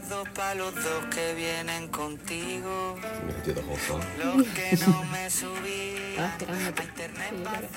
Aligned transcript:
dos 0.00 0.28
para 0.30 0.54
los 0.54 0.74
dos 0.74 1.04
que 1.14 1.34
vienen 1.34 1.88
contigo. 1.88 2.96
I'm 2.96 3.26
gonna 3.26 3.42
do 3.44 3.52
the 3.54 3.60
whole 3.60 3.78
song. 3.78 4.02
Los 4.18 4.46
que 4.48 4.76
no 4.86 5.04
me 5.04 5.30
subí 5.30 5.96
Ah, 6.18 6.36
a 6.38 6.82
internet. 6.82 7.34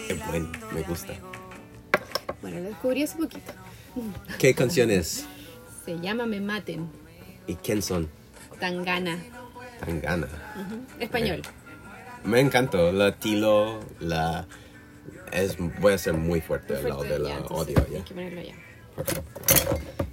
Es 0.09 0.27
bueno, 0.27 0.49
me 0.71 0.81
gusta. 0.83 1.13
Bueno, 2.41 2.57
lo 2.59 2.63
descubrí 2.69 3.03
hace 3.03 3.17
poquito. 3.17 3.51
¿Qué 4.37 4.53
canciones? 4.53 5.25
Se 5.85 5.99
llama 5.99 6.25
Me 6.25 6.39
Maten. 6.39 6.89
¿Y 7.47 7.55
quién 7.55 7.81
son? 7.81 8.09
Tangana. 8.59 9.17
Tangana. 9.85 10.27
Español. 10.99 11.41
Me 12.23 12.39
encantó 12.41 12.91
la 12.91 13.15
tilo, 13.15 13.79
la... 13.99 14.45
Es, 15.31 15.57
voy 15.79 15.93
a 15.93 15.97
ser 15.97 16.13
muy 16.15 16.41
fuerte 16.41 16.75
al 16.75 16.83
lado 16.83 16.97
Fuerte, 16.99 17.19
de 17.19 17.29
ya, 17.29 17.37
audio, 17.37 17.85
hay 17.95 18.01
que 18.03 18.13
ponerlo 18.13 18.41
ya. 18.41 18.53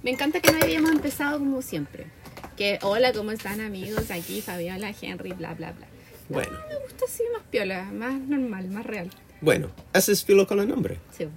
Me 0.03 0.11
encanta 0.11 0.39
que 0.39 0.51
no 0.51 0.59
hayamos 0.63 0.91
empezado 0.91 1.39
como 1.39 1.61
siempre. 1.61 2.07
Que 2.55 2.79
hola, 2.81 3.13
¿cómo 3.13 3.31
están 3.31 3.61
amigos? 3.61 4.09
Aquí 4.09 4.41
Fabiola, 4.41 4.93
Henry, 4.99 5.33
bla, 5.33 5.53
bla, 5.53 5.73
bla. 5.73 5.87
No, 6.29 6.35
Bueno. 6.35 6.57
Me 6.69 6.79
gusta 6.79 7.05
así 7.05 7.23
más 7.33 7.43
piola, 7.49 7.83
más 7.91 8.13
normal, 8.19 8.67
más 8.69 8.85
real. 8.85 9.09
Bueno, 9.41 9.69
ese 9.93 10.13
es 10.13 10.23
filo 10.23 10.47
con 10.47 10.59
el 10.59 10.67
nombre. 10.67 10.99
Sí. 11.15 11.27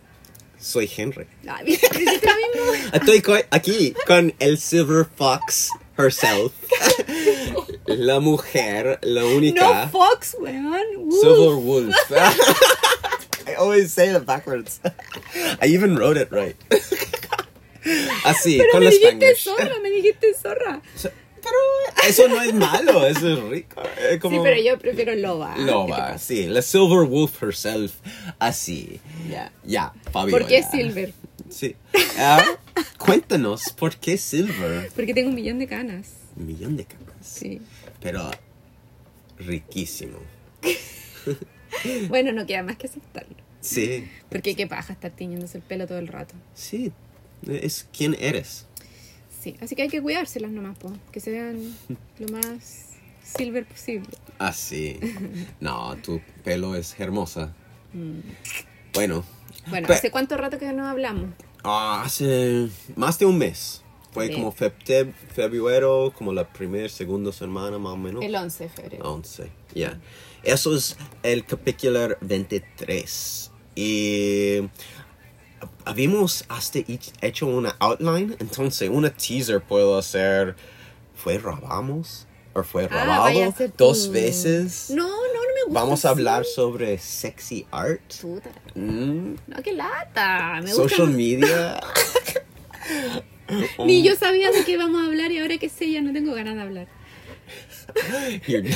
Soy 0.59 0.91
Henry. 0.95 1.27
Estoy 2.93 3.23
aquí 3.51 3.95
con 4.07 4.35
el 4.39 4.59
Silver 4.59 5.07
Fox 5.17 5.71
herself. 5.99 6.53
la 7.87 8.21
mujer, 8.21 8.99
la 9.03 9.25
única. 9.25 9.85
No, 9.87 9.91
Fox, 9.91 10.37
weón. 10.39 11.11
Silver 11.21 11.57
Wolf. 11.57 11.95
I 13.47 13.55
always 13.55 13.93
say 13.93 14.15
it 14.15 14.25
backwards. 14.25 14.81
I 15.61 15.67
even 15.67 15.97
wrote 15.97 16.17
it 16.17 16.31
right. 16.31 16.57
Así, 18.25 18.59
Pero 18.59 18.71
con 18.73 18.81
me 18.81 18.85
la 18.87 18.91
dijiste 18.91 19.35
zorra, 19.37 19.79
me 19.83 19.91
dijiste 19.91 20.35
zorra. 20.35 20.81
Pero 21.43 21.57
eso 22.07 22.29
no 22.29 22.43
es 22.43 22.53
malo, 22.53 23.07
eso 23.07 23.33
es 23.33 23.43
rico. 23.45 23.83
Es 24.11 24.21
como 24.21 24.37
Sí, 24.37 24.43
pero 24.45 24.61
yo 24.63 24.79
prefiero 24.79 25.15
loba. 25.15 25.55
¿Qué 25.55 25.61
te 25.65 25.67
Loba, 25.67 26.19
sí, 26.19 26.47
la 26.47 26.61
Silver 26.61 27.07
Wolf 27.09 27.43
herself. 27.43 27.95
Así. 28.39 29.01
Ya. 29.31 29.51
Ya, 29.65 29.93
Fabio. 30.13 30.31
¿Por 30.37 30.47
qué. 30.47 30.63
Silver? 30.63 31.15
Sí. 31.49 31.75
Ah, 32.19 32.45
cuéntanos, 32.99 33.73
¿por 33.73 33.97
qué 33.97 34.19
Silver? 34.19 34.91
Porque 34.95 35.15
tengo 35.15 35.31
un 35.31 35.35
millón 35.35 35.59
de 35.59 35.67
canas. 35.67 36.09
Un 36.37 36.47
millón 36.47 36.77
de 36.77 36.85
caras. 36.85 37.07
Sí. 37.23 37.61
Pero 38.01 38.31
riquísimo. 39.39 40.19
Bueno, 42.09 42.33
no 42.33 42.47
queda 42.47 42.65
más 42.65 42.77
que 42.77 42.89
aceptarlo. 42.89 43.37
Sí, 43.61 44.09
Porque 44.29 44.57
qué 44.57 44.67
paja 44.67 44.93
estar 44.93 45.13
tiñéndose 45.13 45.59
el 45.59 45.63
pelo 45.63 45.87
todo 45.87 45.99
el 45.99 46.09
rato. 46.09 46.35
sí. 46.55 46.93
Es 47.49 47.87
quién 47.97 48.17
eres. 48.21 48.67
Sí, 49.43 49.57
así 49.61 49.75
que 49.75 49.83
hay 49.83 49.89
que 49.89 50.03
cuidárselas 50.03 50.51
nomás, 50.51 50.77
po. 50.79 50.93
que 51.13 51.21
se 51.21 51.31
vean 51.31 51.75
lo 52.19 52.29
más 52.29 52.89
silver 53.25 53.65
posible. 53.67 54.09
Así. 54.39 54.99
No, 55.61 55.97
tu 55.97 56.21
pelo 56.45 56.75
es 56.75 56.99
hermosa. 56.99 57.55
Bueno. 58.93 59.25
Bueno, 59.69 59.89
Pe- 59.89 59.95
¿hace 59.95 60.11
cuánto 60.11 60.37
rato 60.37 60.59
que 60.59 60.73
no 60.73 60.87
hablamos? 60.89 61.31
Ah, 61.65 62.03
hace 62.05 62.69
más 62.97 63.19
de 63.19 63.27
un 63.27 63.39
mes. 63.39 63.83
Fue 64.13 64.27
Bien. 64.29 64.41
como 64.41 64.51
febrero, 64.53 66.13
como 66.17 66.33
la 66.33 66.51
primera, 66.53 66.89
segunda 66.89 67.31
semana 67.33 67.79
más 67.79 67.93
o 67.93 67.97
menos. 67.97 68.25
El 68.25 68.35
11 68.35 68.65
de 68.65 68.71
febrero. 68.71 69.13
11, 69.13 69.51
ya. 69.75 70.01
Eso 70.43 70.75
es 70.75 70.97
el 71.23 71.45
capítulo 71.45 72.17
23. 72.21 73.53
Y 73.77 74.61
habíamos 75.85 76.45
hasta 76.49 76.79
hech- 76.81 77.13
hecho 77.21 77.47
una 77.47 77.77
outline, 77.79 78.37
entonces 78.39 78.89
una 78.93 79.11
teaser 79.11 79.61
puedo 79.61 79.99
hacer. 79.99 80.57
¿Fue 81.15 81.39
robamos? 81.39 82.27
¿O 82.55 82.63
fue 82.65 82.85
Ah, 82.85 82.89
robado 83.05 83.23
vaya 83.25 83.47
a 83.49 83.53
ser 83.53 83.73
dos 83.77 84.07
tu- 84.07 84.13
veces? 84.13 84.91
No, 84.91 85.07
no, 85.07 85.09
no 85.09 85.55
me 85.55 85.65
gusta. 85.67 85.81
Vamos 85.81 86.05
a 86.05 86.09
así. 86.11 86.19
hablar 86.19 86.45
sobre 86.45 86.99
sexy 86.99 87.67
art. 87.71 88.01
Puta. 88.21 88.51
Mm, 88.75 89.35
No, 89.47 89.63
qué 89.63 89.73
lata. 89.73 90.61
Me 90.63 90.73
gusta 90.73 90.83
social 90.89 91.07
más- 91.09 91.17
media. 91.17 91.81
Ni 93.85 94.03
yo 94.03 94.17
sabía 94.17 94.51
de 94.51 94.65
qué 94.65 94.73
íbamos 94.73 95.03
a 95.03 95.07
hablar 95.07 95.31
y 95.33 95.39
ahora 95.39 95.59
que 95.59 95.69
sé 95.69 95.91
ya 95.91 96.01
no 96.01 96.13
tengo 96.13 96.35
ganas 96.35 96.55
de 96.57 96.63
hablar. 96.63 96.89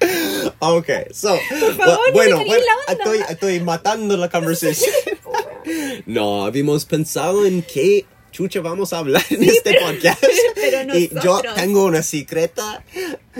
Okay, 0.62 1.04
so 1.12 1.36
favor, 1.76 1.98
no 2.08 2.12
bueno, 2.12 2.36
bueno, 2.44 2.64
estoy, 2.88 3.18
estoy 3.28 3.60
matando 3.60 4.16
la 4.16 4.28
conversación. 4.28 4.94
No, 6.06 6.44
habíamos 6.44 6.84
pensado 6.84 7.46
en 7.46 7.62
qué 7.62 8.06
chucha 8.30 8.60
vamos 8.60 8.92
a 8.92 8.98
hablar 8.98 9.22
en 9.30 9.44
este 9.44 9.78
podcast. 9.80 10.22
pero 10.54 10.96
y 10.96 11.10
yo 11.22 11.40
tengo 11.54 11.84
una 11.84 12.02
secreta 12.02 12.82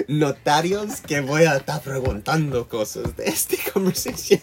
notarios 0.08 1.00
que 1.00 1.20
voy 1.20 1.44
a 1.44 1.56
estar 1.56 1.80
preguntando 1.82 2.68
cosas 2.68 3.16
de 3.16 3.24
esta 3.28 3.56
conversación. 3.72 4.40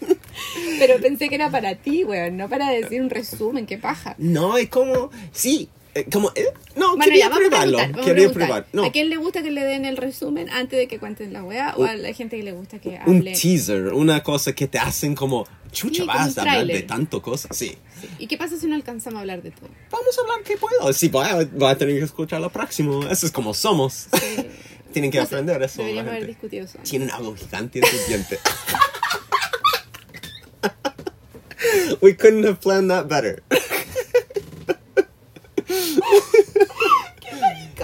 Pero 0.80 1.00
pensé 1.02 1.30
que 1.30 1.36
era 1.36 1.50
para 1.50 1.76
ti, 1.76 2.04
weón, 2.04 2.38
no 2.38 2.50
para 2.50 2.70
decir 2.70 3.02
un 3.02 3.10
resumen, 3.10 3.66
qué 3.66 3.78
paja. 3.78 4.16
No, 4.18 4.58
es 4.58 4.70
como, 4.70 5.12
sí, 5.32 5.70
como, 6.06 6.32
eh, 6.36 6.46
no, 6.76 6.96
Bueno, 6.96 7.04
quería 7.06 7.30
probarlo, 7.30 7.78
quería 8.04 8.32
probar. 8.32 8.68
No, 8.74 8.86
¿A 8.86 8.92
quién 8.92 9.10
le 9.10 9.18
gusta 9.18 9.42
que 9.44 9.52
le 9.52 9.64
den 9.64 9.86
el 9.86 9.98
resumen 9.98 10.50
antes 10.50 10.78
de 10.80 10.88
que 10.88 11.00
cuenten 11.00 11.34
la 11.34 11.44
weá? 11.44 11.74
¿O 11.78 11.84
a 11.86 11.96
la 11.96 12.14
gente 12.14 12.38
que 12.38 12.44
le 12.44 12.52
gusta 12.54 12.80
que 12.80 13.00
un 13.06 13.18
hable? 13.18 13.34
teaser, 13.34 13.94
una 13.94 14.24
cosa 14.24 14.54
que 14.54 14.68
te 14.68 14.78
hacen 14.80 15.16
como, 15.16 15.48
chucha, 15.72 16.04
Sí, 16.04 16.08
vas 16.08 16.34
un 16.34 16.40
a 16.40 16.42
hablar 16.44 16.68
de 16.68 16.82
tanto 16.84 17.22
cosas, 17.22 17.56
sí. 17.56 17.78
Sí. 18.02 18.08
¿Y 18.20 18.28
qué 18.28 18.38
pasa 18.38 18.58
si 18.58 18.68
no 18.68 18.76
alcanzamos 18.76 19.18
a 19.18 19.22
hablar 19.22 19.42
de 19.42 19.52
todo? 19.52 19.70
Vamos 19.92 20.18
a 20.18 20.22
hablar 20.22 20.44
que 20.44 20.58
puedo. 20.58 20.94
Sí, 20.94 21.10
voy 21.10 21.26
a, 21.26 21.46
voy 21.46 21.70
a 21.72 21.78
tener 21.78 21.98
que 21.98 22.06
escuchar 22.06 22.40
lo 22.42 22.50
próximo. 22.52 23.04
Eso 23.08 23.26
es 23.26 23.32
como 23.32 23.54
somos. 23.54 24.08
Tienen 24.94 25.12
que 25.12 25.18
No 25.20 25.26
sé, 25.26 25.36
aprender 25.36 25.62
eso. 25.64 25.80
la 25.80 25.84
Deberíamos 25.88 26.12
haber 26.14 26.28
discutido 26.28 26.66
eso. 26.66 26.78
Tienen 26.84 27.12
algo 27.12 27.36
gigante 27.36 27.80
en 27.80 27.86
su 27.86 27.98
diente. 28.08 28.40
We 32.02 32.14
couldn't 32.16 32.46
have 32.46 32.62
planned 32.62 32.90
that 32.92 33.08
better. 33.08 33.42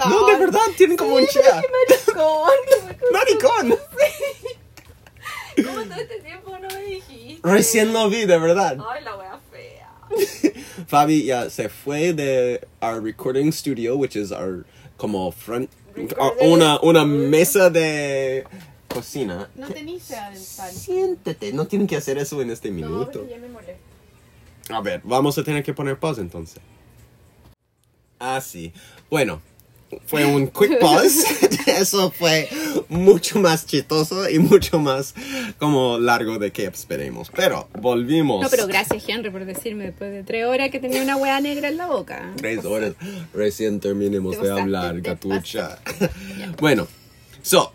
No, 0.08 0.26
de 0.26 0.36
verdad, 0.38 0.60
tienen 0.76 0.96
como 0.96 1.16
un 1.16 1.26
chía. 1.26 1.62
Maricón. 3.12 3.78
¿Cómo 5.56 5.82
todo 5.84 5.94
este 5.94 6.20
tiempo 6.20 6.58
no 6.58 6.68
me 6.68 6.84
dijiste? 6.84 7.48
Recién 7.48 7.92
lo 7.92 8.08
vi, 8.08 8.24
de 8.24 8.38
verdad. 8.38 8.76
Ay, 8.88 9.04
la 9.04 9.16
wea 9.16 9.40
fea. 9.52 10.54
Fabi 10.86 11.24
ya 11.24 11.48
se 11.48 11.68
fue 11.68 12.12
de 12.12 12.66
our 12.82 13.00
recording 13.02 13.52
studio, 13.52 13.96
which 13.96 14.16
is 14.16 14.32
our 14.32 14.64
como 14.96 15.30
front, 15.30 15.70
una, 16.40 16.80
una 16.80 17.04
mesa 17.04 17.70
de 17.70 18.44
cocina. 18.88 19.48
No 19.54 19.68
pan. 19.68 20.36
Siéntate, 20.36 21.52
no 21.52 21.66
tienen 21.66 21.86
que 21.86 21.96
hacer 21.96 22.18
eso 22.18 22.40
en 22.42 22.50
este 22.50 22.70
minuto. 22.70 23.20
pero 23.20 23.28
ya 23.28 23.38
me 23.38 23.48
molé. 23.48 23.76
A 24.70 24.80
ver, 24.80 25.00
vamos 25.04 25.36
a 25.38 25.44
tener 25.44 25.62
que 25.62 25.72
poner 25.74 25.98
pause 25.98 26.18
entonces. 26.20 26.60
Ah, 28.18 28.40
sí. 28.40 28.72
Bueno, 29.10 29.42
fue 30.06 30.24
un 30.24 30.48
quick 30.58 30.78
pause. 30.80 31.24
Eso 31.66 32.10
fue 32.10 32.48
mucho 32.88 33.38
más 33.38 33.66
chistoso 33.66 34.28
y 34.28 34.38
mucho 34.38 34.78
más 34.78 35.14
como 35.58 35.98
largo 35.98 36.38
de 36.38 36.52
que 36.52 36.64
esperemos. 36.66 37.30
Pero 37.34 37.68
volvimos. 37.80 38.42
No, 38.42 38.50
pero 38.50 38.66
gracias, 38.66 39.04
Henry, 39.08 39.30
por 39.30 39.44
decirme 39.44 39.84
después 39.84 40.10
de 40.12 40.22
tres 40.22 40.46
horas 40.46 40.70
que 40.70 40.80
tenía 40.80 41.02
una 41.02 41.16
wea 41.16 41.40
negra 41.40 41.68
en 41.68 41.76
la 41.76 41.86
boca. 41.86 42.32
Tres 42.36 42.64
horas. 42.64 42.94
Recién 43.32 43.80
terminemos 43.80 44.38
Te 44.38 44.44
de 44.46 44.60
hablar, 44.60 45.00
gatucha. 45.00 45.78
bueno, 46.60 46.86
so. 47.42 47.72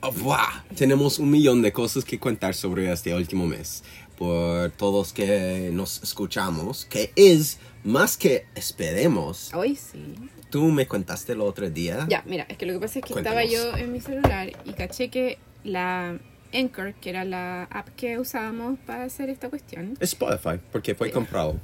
oh, 0.00 0.12
¡buah! 0.12 0.64
Tenemos 0.76 1.18
un 1.18 1.30
millón 1.30 1.62
de 1.62 1.72
cosas 1.72 2.04
que 2.04 2.18
contar 2.18 2.54
sobre 2.54 2.92
este 2.92 3.14
último 3.14 3.46
mes. 3.46 3.82
Por 4.18 4.70
todos 4.72 5.12
que 5.12 5.70
nos 5.72 6.02
escuchamos, 6.02 6.84
que 6.86 7.12
es 7.14 7.58
más 7.84 8.16
que 8.16 8.46
esperemos. 8.56 9.54
Hoy 9.54 9.76
sí. 9.76 10.16
Tú 10.50 10.64
me 10.64 10.88
contaste 10.88 11.32
el 11.34 11.40
otro 11.40 11.70
día. 11.70 12.04
Ya, 12.08 12.24
mira, 12.26 12.44
es 12.48 12.56
que 12.58 12.66
lo 12.66 12.72
que 12.72 12.80
pasa 12.80 12.98
es 12.98 13.04
que 13.04 13.12
Cuéntanos. 13.12 13.42
estaba 13.44 13.72
yo 13.72 13.76
en 13.78 13.92
mi 13.92 14.00
celular 14.00 14.50
y 14.64 14.72
caché 14.72 15.08
que 15.08 15.38
la 15.62 16.18
Anchor, 16.52 16.94
que 16.94 17.10
era 17.10 17.24
la 17.24 17.64
app 17.64 17.90
que 17.90 18.18
usábamos 18.18 18.78
para 18.80 19.04
hacer 19.04 19.28
esta 19.30 19.50
cuestión, 19.50 19.96
Es 20.00 20.14
Spotify, 20.14 20.58
porque 20.72 20.94
fue 20.96 21.08
Sí. 21.08 21.12
comprado 21.14 21.56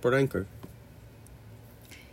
por 0.00 0.14
Anchor. 0.14 0.46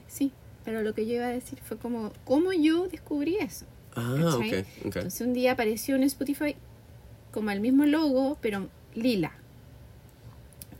sí, 0.07 0.31
pero 0.65 0.81
lo 0.81 0.93
que 0.93 1.05
yo 1.05 1.13
iba 1.15 1.27
a 1.27 1.29
decir 1.29 1.59
fue 1.63 1.77
como, 1.77 2.11
¿cómo 2.25 2.51
yo 2.51 2.87
descubrí 2.87 3.37
eso? 3.37 3.65
Ah, 3.95 4.15
¿Cachai? 4.41 4.59
ok, 4.61 4.67
ok. 4.87 4.95
Entonces 4.97 5.21
un 5.21 5.33
día 5.33 5.53
apareció 5.53 5.95
en 5.95 6.03
Spotify 6.03 6.55
como 7.31 7.51
el 7.51 7.61
mismo 7.61 7.85
logo, 7.85 8.37
pero 8.41 8.67
lila. 8.95 9.31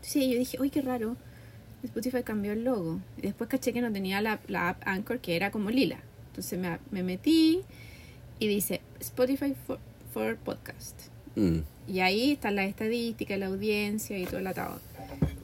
Entonces 0.08 0.32
yo 0.32 0.38
dije, 0.38 0.58
uy, 0.58 0.70
qué 0.70 0.80
raro. 0.80 1.16
Spotify 1.84 2.22
cambió 2.22 2.52
el 2.52 2.64
logo. 2.64 2.98
Y 3.18 3.22
después 3.22 3.50
caché 3.50 3.74
que 3.74 3.82
no 3.82 3.92
tenía 3.92 4.22
la, 4.22 4.40
la 4.48 4.70
app 4.70 4.82
Anchor, 4.86 5.18
que 5.20 5.36
era 5.36 5.50
como 5.50 5.70
lila. 5.70 5.98
Entonces 6.30 6.58
me, 6.58 6.78
me 6.90 7.02
metí 7.02 7.60
y 8.38 8.48
dice 8.48 8.80
Spotify 9.00 9.54
for, 9.66 9.78
for 10.14 10.36
Podcast. 10.38 10.98
Mm. 11.36 11.58
Y 11.88 12.00
ahí 12.00 12.32
están 12.32 12.56
las 12.56 12.70
estadísticas, 12.70 13.38
la 13.38 13.48
audiencia 13.48 14.18
y 14.18 14.24
todo 14.24 14.38
el 14.38 14.46
atado. 14.46 14.80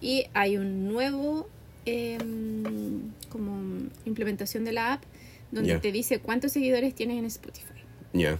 Y 0.00 0.24
hay 0.32 0.56
un 0.56 0.88
nuevo 0.88 1.46
em, 1.84 3.12
como 3.28 3.90
implementación 4.06 4.64
de 4.64 4.72
la 4.72 4.94
app 4.94 5.02
donde 5.52 5.78
te 5.78 5.92
dice 5.92 6.20
cuántos 6.20 6.52
seguidores 6.52 6.94
tienes 6.94 7.18
en 7.18 7.26
Spotify. 7.26 7.66
Ya. 8.14 8.38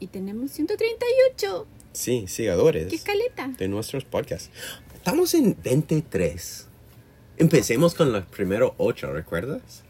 Y 0.00 0.08
tenemos 0.08 0.50
138. 0.50 1.66
Sí, 1.92 2.24
seguidores. 2.26 2.88
¡Qué 2.88 2.96
escaleta! 2.96 3.46
de 3.56 3.68
nuestros 3.68 4.04
podcasts. 4.04 4.50
Estamos 5.02 5.34
en 5.34 5.56
23. 5.60 6.68
Empecemos 7.36 7.92
con 7.94 8.12
los 8.12 8.24
primeros 8.26 8.72
8, 8.76 9.12
¿recuerdas? 9.12 9.82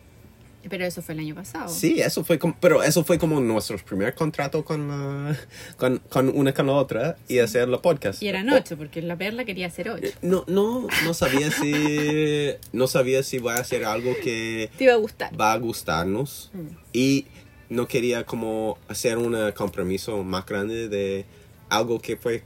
Pero 0.71 0.87
eso 0.87 1.03
fue 1.03 1.13
el 1.13 1.21
año 1.21 1.35
pasado. 1.35 1.69
Sí, 1.69 2.01
eso 2.01 2.25
fue 2.25 2.39
como, 2.39 2.57
pero 2.59 2.83
eso 2.83 3.05
fue 3.05 3.19
como 3.19 3.39
nuestro 3.39 3.77
primer 3.77 4.15
contrato 4.15 4.65
con, 4.65 4.89
la- 4.89 5.37
con, 5.77 5.99
con 6.09 6.31
una 6.31 6.55
con 6.55 6.67
la 6.69 6.73
otra 6.73 7.17
y 7.29 7.41
hacer 7.41 7.69
los 7.69 7.81
podcasts. 7.83 8.23
Y 8.23 8.29
eran 8.29 8.49
8, 8.49 8.79
porque 8.79 9.03
la 9.03 9.15
perla 9.19 9.45
quería 9.45 9.67
hacer 9.67 9.91
8. 9.91 10.09
No, 10.23 10.45
no, 10.47 10.87
no 11.05 11.13
sabía 11.13 11.51
si, 11.51 12.55
no 12.73 12.87
sabía 12.87 13.23
si 13.23 13.37
va 13.37 13.57
a 13.57 13.61
hacer 13.61 13.85
algo 13.85 14.15
que 14.25 14.71
Te 14.79 14.85
iba 14.85 14.95
a 14.95 14.97
gustar. 14.97 15.39
va 15.39 15.53
a 15.53 15.59
gustarnos 15.59 16.51
Mm. 16.55 16.67
y 16.95 17.27
no 17.69 17.87
quería 17.87 18.25
como 18.25 18.79
hacer 18.89 19.19
un 19.19 19.37
compromiso 19.53 20.23
más 20.25 20.47
grande 20.47 20.89
de 20.89 21.27
algo 21.69 22.01
que 22.01 22.17
fue 22.17 22.45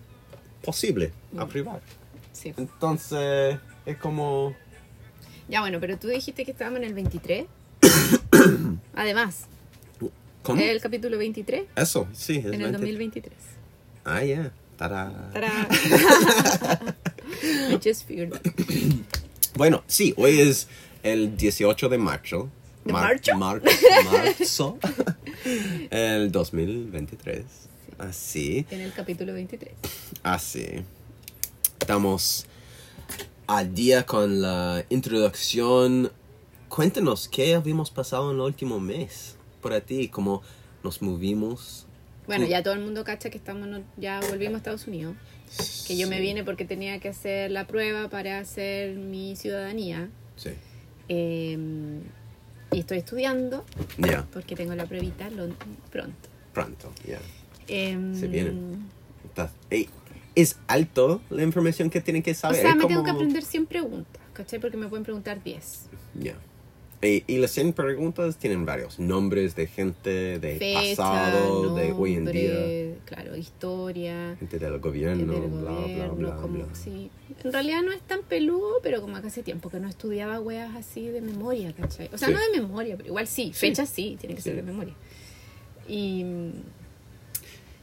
posible 0.64 1.12
Mm. 1.30 1.38
a 1.40 1.46
privar. 1.46 1.80
Sí. 2.36 2.52
Entonces, 2.56 3.58
es 3.86 3.96
como... 3.96 4.54
Ya 5.48 5.60
bueno, 5.60 5.78
pero 5.80 5.96
tú 5.96 6.08
dijiste 6.08 6.44
que 6.44 6.50
estábamos 6.50 6.78
en 6.80 6.84
el 6.84 6.94
23. 6.94 7.46
Además, 8.94 9.46
¿Cómo? 10.42 10.60
el 10.60 10.80
capítulo 10.80 11.18
23 11.18 11.64
Eso, 11.76 12.08
sí. 12.12 12.36
es 12.38 12.46
en 12.46 12.54
el 12.54 12.72
20. 12.72 12.78
2023. 12.78 13.34
Ah, 14.04 14.22
ya. 14.24 14.52
Tada. 14.76 15.30
¡Tarán! 15.32 15.66
I 17.70 17.78
just 17.82 18.06
that. 18.08 18.40
Bueno, 19.54 19.82
sí, 19.86 20.12
hoy 20.18 20.38
es 20.40 20.68
el 21.02 21.36
18 21.36 21.88
de 21.88 21.96
marzo. 21.98 22.50
¿De 22.84 22.92
marzo? 22.92 23.36
mar- 23.38 23.62
marzo. 24.04 24.78
el 25.90 26.30
2023. 26.30 27.44
Así, 27.98 28.66
En 28.70 28.82
el 28.82 28.92
capítulo 28.92 29.32
23. 29.32 29.72
así. 30.22 30.84
Estamos 31.80 32.46
al 33.46 33.74
día 33.74 34.04
con 34.06 34.40
la 34.42 34.84
introducción. 34.88 36.10
Cuéntanos, 36.68 37.28
¿qué 37.28 37.54
habíamos 37.54 37.90
pasado 37.90 38.30
en 38.30 38.36
el 38.36 38.42
último 38.42 38.80
mes? 38.80 39.36
Para 39.62 39.80
ti, 39.80 40.08
cómo 40.08 40.42
nos 40.82 41.00
movimos. 41.02 41.86
Bueno, 42.26 42.44
ya 42.46 42.62
todo 42.62 42.74
el 42.74 42.80
mundo 42.80 43.04
cacha 43.04 43.30
que 43.30 43.38
estamos 43.38 43.68
ya 43.96 44.20
volvimos 44.28 44.54
a 44.54 44.58
Estados 44.58 44.86
Unidos. 44.88 45.14
Que 45.86 45.96
yo 45.96 46.08
me 46.08 46.16
Sí, 46.16 46.22
vine 46.22 46.42
porque 46.42 46.64
tenía 46.64 46.98
que 46.98 47.08
hacer 47.08 47.52
la 47.52 47.66
prueba 47.68 48.08
para 48.08 48.40
hacer 48.40 48.96
mi 48.96 49.36
ciudadanía. 49.36 50.08
Sí. 50.34 50.50
Eh, 51.08 51.56
y 52.72 52.80
estoy 52.80 52.98
estudiando 52.98 53.64
Ya, 53.98 54.26
porque 54.32 54.56
tengo 54.56 54.74
la 54.74 54.86
pruebita 54.86 55.30
lo- 55.30 55.54
pronto. 55.92 56.28
pronto, 56.52 56.92
ya. 57.06 57.20
Em, 57.68 58.12
Se 58.18 58.26
viene. 58.26 58.52
Está- 59.24 59.52
Ey, 59.70 59.88
Es 60.36 60.58
alto 60.68 61.20
la 61.30 61.42
información 61.42 61.90
que 61.90 62.00
tienen 62.00 62.22
que 62.22 62.30
O 62.30 62.34
saber. 62.34 62.60
sea, 62.60 62.70
es 62.70 62.76
me 62.76 62.84
tengo 62.86 63.02
que 63.02 63.08
como- 63.10 63.18
aprender 63.20 63.42
100 63.42 63.66
preguntas, 63.66 64.22
¿cachai? 64.34 64.60
Porque 64.60 64.76
me 64.76 64.86
pueden 64.86 65.02
preguntar 65.02 65.42
10. 65.42 65.86
Ya. 66.14 66.34
Y, 67.02 67.24
y 67.26 67.38
las 67.38 67.50
100 67.52 67.72
preguntas 67.74 68.36
tienen 68.38 68.64
varios 68.64 68.98
nombres 68.98 69.54
de 69.54 69.66
gente, 69.66 70.38
de 70.38 70.56
Fecha, 70.58 70.80
pasado, 71.02 71.74
de 71.74 71.92
hoy 71.92 72.14
en 72.14 72.24
día, 72.24 72.52
nombre, 72.54 72.98
claro, 73.04 73.36
historia, 73.36 74.34
gente 74.38 74.58
del 74.58 74.72
del 74.72 74.80
gobierno, 74.80 75.24
bla, 75.26 75.70
gobierno, 75.72 76.14
bla, 76.14 76.30
bla, 76.32 76.36
como, 76.42 76.54
bla. 76.54 76.66
sí. 76.74 77.10
En 77.44 77.52
realidad 77.52 77.82
no 77.82 77.92
es 77.92 78.00
tan 78.00 78.22
peludo, 78.22 78.80
pero 78.82 79.02
como 79.02 79.16
hace 79.16 79.42
tiempo 79.42 79.68
que 79.68 79.78
no 79.78 79.88
estudiaba 79.88 80.40
weas 80.40 80.74
así 80.74 81.06
de 81.08 81.20
memoria, 81.20 81.72
¿cachai? 81.74 82.08
O 82.12 82.18
sea, 82.18 82.28
Sí. 82.28 82.34
no 82.34 82.40
de 82.40 82.60
memoria, 82.62 82.96
pero 82.96 83.08
igual 83.10 83.26
sí, 83.26 83.52
fechas 83.54 83.88
sí, 83.90 84.16
tiene 84.18 84.34
que 84.34 84.40
ser 84.40 84.52
Sí. 84.54 84.56
de 84.56 84.62
memoria. 84.62 84.94
Y 85.88 86.24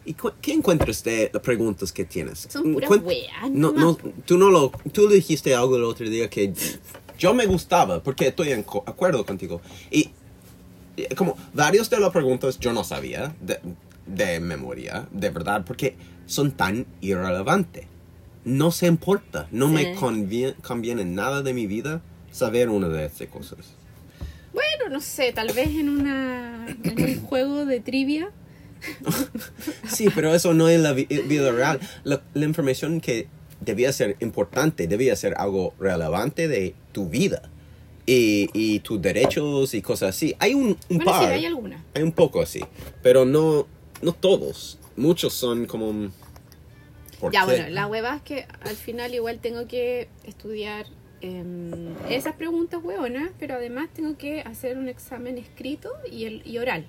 ¿Y 0.06 0.16
qué 0.42 0.52
encuentras 0.54 1.04
de 1.04 1.30
las 1.34 1.42
preguntas 1.42 1.92
que 1.92 2.04
tienes? 2.06 2.48
Son 2.52 2.74
puras 2.74 2.90
Cuen- 2.90 3.04
weas, 3.04 3.50
No, 3.52 3.72
no 3.72 3.98
me 4.04 4.12
tú 4.26 4.38
no 4.38 4.50
lo, 4.50 4.70
tú 4.92 5.08
dijiste 5.08 5.56
algo 5.56 5.78
el 5.78 5.84
otro 5.86 6.10
día 6.10 6.30
que 6.30 6.54
yo 7.18 7.34
me 7.34 7.46
gustaba, 7.46 8.04
porque 8.04 8.28
estoy 8.28 8.50
en 8.52 8.66
acuerdo 8.86 9.26
contigo. 9.26 9.62
Y, 9.90 10.10
como 11.16 11.38
varios 11.54 11.90
de 11.90 12.00
las 12.00 12.12
preguntas 12.12 12.60
yo 12.60 12.74
no 12.74 12.84
sabía 12.84 13.34
de, 13.42 13.60
de 14.06 14.40
memoria, 14.40 15.08
de 15.12 15.30
verdad, 15.30 15.64
porque 15.66 15.96
son 16.26 16.52
tan 16.52 16.86
irrelevantes. 17.02 17.86
No 18.46 18.72
se 18.72 18.88
importa, 18.88 19.48
no 19.52 19.70
me 19.70 19.94
Sí. 19.94 20.00
conviene, 20.00 20.54
conviene 20.62 21.06
nada 21.06 21.42
de 21.44 21.54
mi 21.54 21.66
vida 21.66 22.02
saber 22.32 22.70
una 22.70 22.90
de 22.90 23.06
estas 23.06 23.28
cosas. 23.30 23.60
bueno, 24.54 24.90
no 24.92 25.00
sé, 25.00 25.32
tal 25.32 25.54
vez 25.54 25.70
en 25.70 25.88
una 25.90 26.68
en 26.84 27.02
un 27.02 27.22
juego 27.26 27.66
de 27.66 27.80
trivia. 27.80 28.32
Sí, 29.90 30.08
pero 30.14 30.34
eso 30.34 30.54
no 30.54 30.68
es 30.70 30.80
la 30.80 30.94
vi- 30.94 31.06
vida 31.06 31.52
real. 31.52 31.80
La, 32.04 32.22
la 32.34 32.46
información 32.46 33.00
que 33.02 33.28
debía 33.62 33.92
ser 33.94 34.18
importante, 34.20 34.88
debía 34.88 35.16
ser 35.16 35.36
algo 35.38 35.74
relevante 35.80 36.48
de 36.48 36.76
tu 36.92 37.08
vida. 37.10 37.50
Y, 38.06 38.50
y 38.54 38.80
tus 38.82 39.02
derechos 39.02 39.74
y 39.74 39.82
cosas 39.82 40.10
así. 40.16 40.36
Hay 40.40 40.54
un, 40.54 40.78
un 40.90 40.98
Bueno, 40.98 41.04
sí, 41.14 41.20
par. 41.26 41.32
hay 41.32 41.46
alguna. 41.46 41.84
Hay 41.94 42.04
un 42.04 42.12
poco 42.12 42.42
así. 42.42 42.60
Pero 43.02 43.24
no, 43.24 43.66
no 44.02 44.12
todos. 44.12 44.78
Muchos 44.98 45.34
son 45.34 45.66
como... 45.66 46.10
¿por 47.22 47.32
Ya, 47.32 47.42
qué? 47.42 47.46
bueno, 47.46 47.70
la 47.70 47.88
hueva 47.88 48.18
es 48.18 48.22
que 48.24 48.46
al 48.62 48.76
final 48.76 49.14
igual 49.16 49.40
tengo 49.40 49.68
que 49.68 50.10
estudiar 50.26 50.86
em, 51.22 51.94
esas 52.10 52.36
preguntas 52.36 52.82
hueonas, 52.84 53.30
pero 53.40 53.56
además 53.56 53.88
tengo 53.94 54.18
que 54.18 54.42
hacer 54.42 54.78
un 54.78 54.90
examen 54.90 55.38
escrito 55.38 55.90
y, 56.12 56.26
el, 56.26 56.42
y 56.46 56.58
oral, 56.58 56.86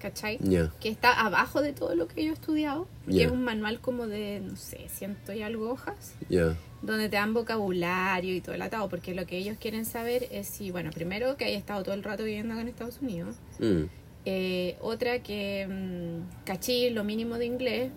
¿cachai? 0.00 0.38
Que 0.80 0.88
está 0.88 1.12
abajo 1.24 1.60
de 1.62 1.72
todo 1.72 1.94
lo 1.94 2.08
que 2.08 2.24
yo 2.24 2.30
he 2.30 2.34
estudiado, 2.34 2.88
que 3.06 3.24
es 3.24 3.30
un 3.30 3.44
manual 3.44 3.80
como 3.80 4.06
de, 4.06 4.40
no 4.40 4.56
sé, 4.56 4.88
ciento 4.88 5.32
y 5.32 5.42
algo 5.42 5.70
hojas, 5.70 6.14
Ya. 6.28 6.56
donde 6.82 7.08
te 7.08 7.16
dan 7.16 7.34
vocabulario 7.34 8.34
y 8.34 8.40
todo 8.40 8.54
el 8.54 8.62
atado, 8.62 8.88
porque 8.88 9.14
lo 9.14 9.26
que 9.26 9.36
ellos 9.38 9.56
quieren 9.60 9.84
saber 9.84 10.26
es 10.32 10.46
si, 10.48 10.70
bueno, 10.70 10.90
primero 10.90 11.36
que 11.36 11.44
haya 11.44 11.58
estado 11.58 11.82
todo 11.84 11.94
el 11.94 12.02
rato 12.02 12.24
viviendo 12.24 12.54
acá 12.54 12.62
en 12.62 12.68
Estados 12.68 12.98
Unidos, 13.00 13.36
Mm, 13.58 13.84
eh, 14.24 14.76
otra 14.80 15.22
que 15.22 15.66
mm, 15.68 16.44
cachí 16.46 16.90
lo 16.90 17.04
mínimo 17.04 17.36
de 17.38 17.46
inglés, 17.46 17.90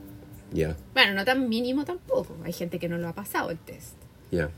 bueno, 0.94 1.14
no 1.16 1.26
tan 1.26 1.50
mínimo 1.50 1.84
tampoco. 1.84 2.38
Hay 2.44 2.54
gente 2.54 2.78
que 2.78 2.88
no 2.88 2.98
lo 3.00 3.08
ha 3.08 3.14
pasado 3.14 3.50
el 3.50 3.58
test. 3.58 3.96
Ya. 4.30 4.50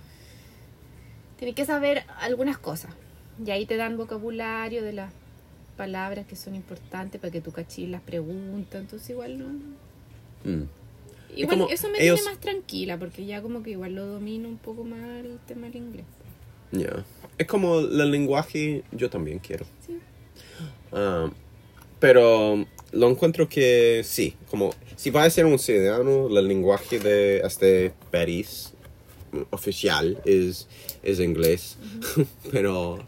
Tienes 1.38 1.56
que 1.56 1.64
saber 1.66 2.04
algunas 2.20 2.58
cosas. 2.58 2.92
Y 3.46 3.50
ahí 3.52 3.66
te 3.66 3.78
dan 3.78 3.96
vocabulario 3.98 4.84
de 4.84 4.92
las 4.94 5.12
palabras 5.76 6.26
que 6.26 6.36
son 6.36 6.56
importantes 6.56 7.20
para 7.22 7.32
que 7.32 7.42
tú 7.42 7.52
cachis 7.52 7.88
las 7.90 8.02
preguntas. 8.02 8.82
Entonces 8.82 9.10
igual 9.12 9.38
no... 9.40 9.46
Mm, 10.50 10.64
Igual 11.36 11.58
como 11.60 11.70
eso 11.70 11.90
me 11.90 12.02
ellos- 12.02 12.20
tiene 12.20 12.32
más 12.32 12.40
tranquila 12.40 12.98
porque 12.98 13.26
ya 13.26 13.42
como 13.42 13.62
que 13.62 13.72
igual 13.72 13.94
lo 13.96 14.06
domino 14.06 14.48
un 14.48 14.58
poco 14.58 14.84
más 14.86 15.00
el 15.26 15.38
tema 15.48 15.68
del 15.68 15.76
inglés. 15.78 16.06
Ya. 16.72 17.04
Es 17.38 17.48
como 17.48 17.80
el 17.80 18.12
lenguaje, 18.12 18.84
yo 18.92 19.10
también 19.10 19.40
quiero. 19.40 19.66
Sí. 19.86 20.00
Ah, 20.94 21.30
pero 22.00 22.66
lo 22.92 23.10
encuentro 23.10 23.50
que 23.50 24.02
sí, 24.06 24.36
como 24.50 24.72
si 24.96 25.10
va 25.10 25.24
a 25.26 25.30
ser 25.30 25.46
un 25.46 25.60
ciudadano, 25.60 26.28
el 26.28 26.48
lenguaje 26.48 27.00
de 27.00 27.40
este 27.40 27.92
país 28.12 28.74
mm, 29.34 29.42
oficial 29.52 30.22
es, 30.24 30.68
es 31.04 31.20
inglés. 31.20 31.78
pero 32.52 33.00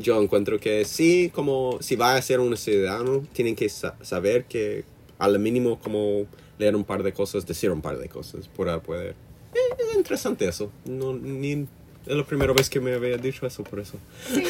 yo 0.00 0.20
encuentro 0.22 0.58
que 0.58 0.84
sí, 0.84 1.30
como 1.34 1.78
si 1.80 1.96
va 1.96 2.16
a 2.16 2.22
ser 2.22 2.40
un 2.40 2.56
ciudadano, 2.56 3.24
tienen 3.32 3.54
que 3.54 3.68
sa- 3.68 3.96
saber 4.02 4.44
que 4.44 4.84
al 5.18 5.38
mínimo 5.38 5.78
como 5.78 6.26
leer 6.58 6.74
un 6.76 6.84
par 6.84 7.02
de 7.02 7.12
cosas, 7.12 7.46
decir 7.46 7.70
un 7.70 7.80
par 7.82 7.98
de 7.98 8.08
cosas 8.08 8.48
para 8.48 8.80
poder... 8.80 9.14
Eh, 9.54 9.58
es 9.90 9.96
interesante 9.96 10.46
eso. 10.48 10.70
No, 10.84 11.12
ni, 11.14 11.66
es 12.06 12.16
la 12.16 12.24
primera 12.24 12.52
vez 12.52 12.68
que 12.70 12.80
me 12.80 12.94
había 12.94 13.16
dicho 13.16 13.46
eso 13.46 13.62
por 13.64 13.80
eso. 13.80 13.98
Sí. 14.32 14.42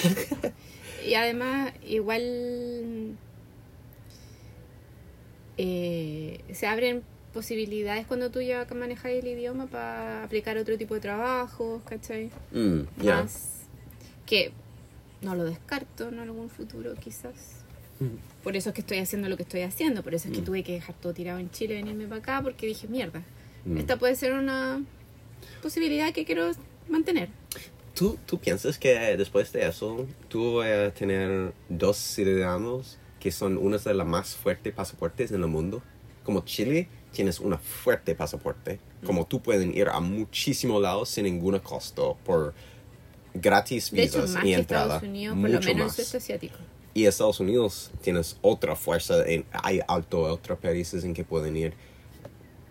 y 1.06 1.14
además 1.14 1.72
igual 1.86 3.16
eh, 5.58 6.40
se 6.52 6.66
abren 6.66 7.02
posibilidades 7.32 8.06
cuando 8.06 8.30
tú 8.30 8.40
ya 8.40 8.66
manejas 8.74 9.12
el 9.12 9.26
idioma 9.26 9.66
para 9.66 10.24
aplicar 10.24 10.56
otro 10.58 10.76
tipo 10.76 10.94
de 10.94 11.00
trabajos, 11.00 11.82
¿cachai? 11.84 12.30
Mm, 12.52 12.80
ya. 13.02 13.22
Más 13.22 13.60
que 14.26 14.52
no 15.22 15.34
lo 15.34 15.44
descarto 15.44 16.08
en 16.08 16.18
algún 16.18 16.48
futuro 16.50 16.94
quizás. 16.94 17.34
Mm. 18.00 18.42
Por 18.42 18.56
eso 18.56 18.70
es 18.70 18.74
que 18.74 18.80
estoy 18.80 18.98
haciendo 18.98 19.28
lo 19.28 19.36
que 19.36 19.42
estoy 19.42 19.60
haciendo, 19.62 20.02
por 20.02 20.14
eso 20.14 20.28
es 20.28 20.34
que 20.34 20.40
Mm. 20.40 20.44
tuve 20.44 20.62
que 20.62 20.72
dejar 20.72 20.94
todo 20.96 21.12
tirado 21.12 21.38
en 21.38 21.50
Chile, 21.50 21.74
venirme 21.74 22.06
para 22.06 22.20
acá, 22.20 22.40
porque 22.42 22.66
dije, 22.66 22.88
mierda, 22.88 23.22
Mm. 23.64 23.76
esta 23.76 23.98
puede 23.98 24.16
ser 24.16 24.32
una 24.32 24.82
posibilidad 25.62 26.12
que 26.12 26.24
quiero 26.24 26.50
mantener. 26.88 27.28
¿Tú, 27.94 28.18
¿Tú 28.24 28.38
piensas 28.38 28.78
que 28.78 28.94
después 29.16 29.52
de 29.52 29.66
eso 29.66 30.06
tú 30.28 30.54
vas 30.56 30.68
a 30.70 30.90
tener 30.94 31.52
dos 31.68 31.96
ciudadanos 31.98 32.98
que 33.18 33.30
son 33.30 33.58
unos 33.58 33.84
de 33.84 33.92
los 33.92 34.06
más 34.06 34.34
fuertes 34.36 34.72
pasaportes 34.72 35.30
en 35.32 35.42
el 35.42 35.48
mundo? 35.48 35.82
Como 36.24 36.40
Chile 36.44 36.88
tienes 37.12 37.40
un 37.40 37.58
fuerte 37.58 38.14
pasaporte, 38.14 38.78
como 39.04 39.26
tú 39.26 39.42
pueden 39.42 39.76
ir 39.76 39.88
a 39.88 40.00
muchísimos 40.00 40.80
lados 40.80 41.08
sin 41.10 41.24
ningún 41.24 41.58
costo 41.58 42.16
por 42.24 42.54
gratis 43.34 43.90
De 43.90 44.02
hecho, 44.02 44.22
visas 44.22 44.34
más 44.36 44.44
y 44.44 44.48
que 44.48 44.54
entrada. 44.54 44.84
Estados 44.96 45.02
Unidos, 45.08 45.38
por 45.38 45.48
lo 45.50 45.56
mucho 45.56 45.68
menos 45.68 45.86
más. 45.86 45.98
el 45.98 46.04
sudeste 46.04 46.16
asiático. 46.18 46.56
Y 46.94 47.06
Estados 47.06 47.40
Unidos 47.40 47.90
tienes 48.02 48.36
otra 48.42 48.74
fuerza, 48.76 49.24
en, 49.26 49.44
hay 49.52 49.80
alto 49.86 50.22
otros 50.22 50.58
países 50.58 51.04
en 51.04 51.14
que 51.14 51.24
pueden 51.24 51.56
ir 51.56 51.72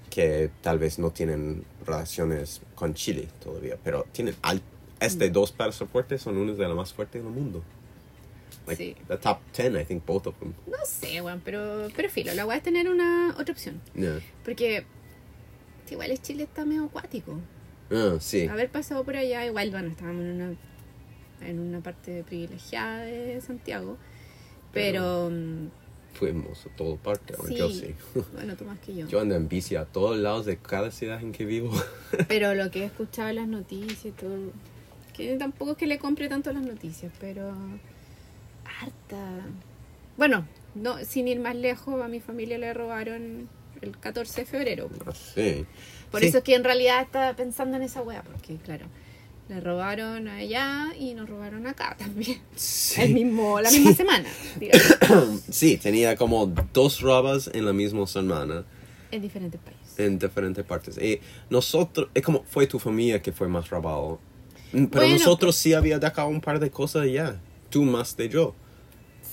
que 0.09 0.49
tal 0.61 0.79
vez 0.79 0.97
no 0.99 1.11
tienen 1.11 1.63
relaciones 1.85 2.61
con 2.75 2.93
Chile 2.95 3.27
todavía, 3.43 3.77
pero 3.83 4.05
tienen 4.11 4.35
al, 4.41 4.61
este 4.99 5.29
dos 5.29 5.51
pasaportes 5.51 6.21
son 6.21 6.37
unos 6.37 6.57
de 6.57 6.67
los 6.67 6.75
más 6.75 6.91
fuertes 6.93 7.23
del 7.23 7.31
mundo. 7.31 7.63
Like 8.67 8.83
Sí. 8.83 8.95
the 9.07 9.17
top 9.17 9.39
10, 9.55 9.75
I 9.81 9.85
think 9.85 10.05
both 10.05 10.27
of 10.27 10.35
them. 10.39 10.53
No 10.67 10.77
sé, 10.85 11.21
weón, 11.21 11.41
pero, 11.45 11.87
pero 11.95 12.09
filo, 12.09 12.33
la 12.33 12.45
weá 12.45 12.57
es 12.57 12.63
tener 12.63 12.89
una 12.89 13.35
otra 13.39 13.53
opción. 13.53 13.79
Porque 14.43 14.85
igual 15.89 16.11
es 16.11 16.21
Chile 16.21 16.43
está 16.43 16.65
medio 16.65 16.85
acuático. 16.85 17.39
Ah, 17.91 18.17
sí. 18.19 18.47
Haber 18.47 18.69
pasado 18.69 19.03
por 19.03 19.15
allá, 19.15 19.45
igual, 19.45 19.71
bueno, 19.71 19.89
estábamos 19.89 20.23
en 20.23 20.41
una, 20.41 20.55
en 21.41 21.59
una 21.59 21.79
parte 21.81 22.23
privilegiada 22.23 22.99
de 22.99 23.41
Santiago. 23.41 23.97
Pero, 24.71 25.29
mm, 25.31 25.67
Fuimos 26.13 26.65
a 26.65 26.69
toda 26.69 26.97
parte, 26.97 27.33
sí, 27.47 27.55
yo 27.55 27.69
sí. 27.69 27.95
bueno, 28.33 28.55
tú 28.55 28.65
más 28.65 28.79
que 28.79 28.95
yo. 28.95 29.07
Yo 29.07 29.21
ando 29.21 29.35
en 29.35 29.47
bici 29.47 29.75
a 29.75 29.85
todos 29.85 30.17
lados 30.17 30.45
de 30.45 30.57
cada 30.57 30.91
ciudad 30.91 31.21
en 31.21 31.31
que 31.31 31.45
vivo. 31.45 31.71
Pero 32.27 32.55
lo 32.55 32.71
que 32.71 32.81
he 32.81 32.85
escuchado 32.85 33.29
en 33.29 33.35
las 33.35 33.47
noticias 33.47 34.05
y 34.05 34.11
todo, 34.11 34.37
que 35.13 35.37
tampoco 35.37 35.71
es 35.71 35.77
que 35.77 35.87
le 35.87 35.99
compre 35.99 36.27
tanto 36.27 36.51
las 36.51 36.63
noticias, 36.63 37.11
pero 37.19 37.53
harta. 38.81 39.45
Bueno, 40.17 40.45
no, 40.75 40.97
sin 41.05 41.27
ir 41.27 41.39
más 41.39 41.55
lejos, 41.55 42.01
a 42.01 42.07
mi 42.07 42.19
familia 42.19 42.57
le 42.57 42.73
robaron 42.73 43.49
el 43.81 43.97
14 43.97 44.41
de 44.41 44.45
febrero. 44.45 44.89
Ah, 45.05 45.13
sí. 45.13 45.65
Por 46.11 46.21
Sí. 46.21 46.27
eso 46.27 46.37
es 46.39 46.43
que 46.43 46.55
en 46.55 46.63
realidad 46.63 47.01
estaba 47.01 47.35
pensando 47.35 47.77
en 47.77 47.83
esa 47.83 48.01
wea, 48.01 48.23
porque 48.23 48.55
claro, 48.57 48.85
le 49.47 49.59
robaron 49.61 50.27
allá 50.27 50.87
y 50.99 51.13
nos 51.13 51.29
robaron 51.29 51.65
acá 51.67 51.95
también. 51.97 52.39
Sí. 52.55 53.01
El 53.01 53.13
mismo, 53.13 53.59
la 53.61 53.71
misma 53.71 53.93
semana, 53.93 54.29
digamos, 54.59 55.41
Sí, 55.49 55.77
tenía 55.77 56.15
como 56.15 56.45
dos 56.73 57.01
robas 57.01 57.49
en 57.53 57.65
la 57.65 57.73
misma 57.73 58.05
semana 58.07 58.63
en 59.11 59.21
diferentes 59.21 59.59
países. 59.59 59.97
en 59.99 60.19
diferentes 60.19 60.63
partes. 60.65 60.97
Y 60.99 61.19
nosotros, 61.49 62.09
es 62.13 62.23
como 62.23 62.43
fue 62.43 62.67
tu 62.67 62.77
familia 62.79 63.21
que 63.21 63.31
fue 63.31 63.47
más 63.47 63.69
robado. 63.69 64.19
Mm, 64.71 64.85
Pero 64.85 65.01
Bueno, 65.01 65.13
nosotros 65.17 65.55
sí 65.55 65.73
había 65.73 65.97
dejado 65.97 66.27
un 66.27 66.41
par 66.41 66.59
de 66.59 66.69
cosas 66.69 67.07
ya. 67.11 67.39
Tú 67.71 67.83
más 67.83 68.15
de 68.17 68.29
yo. 68.29 68.53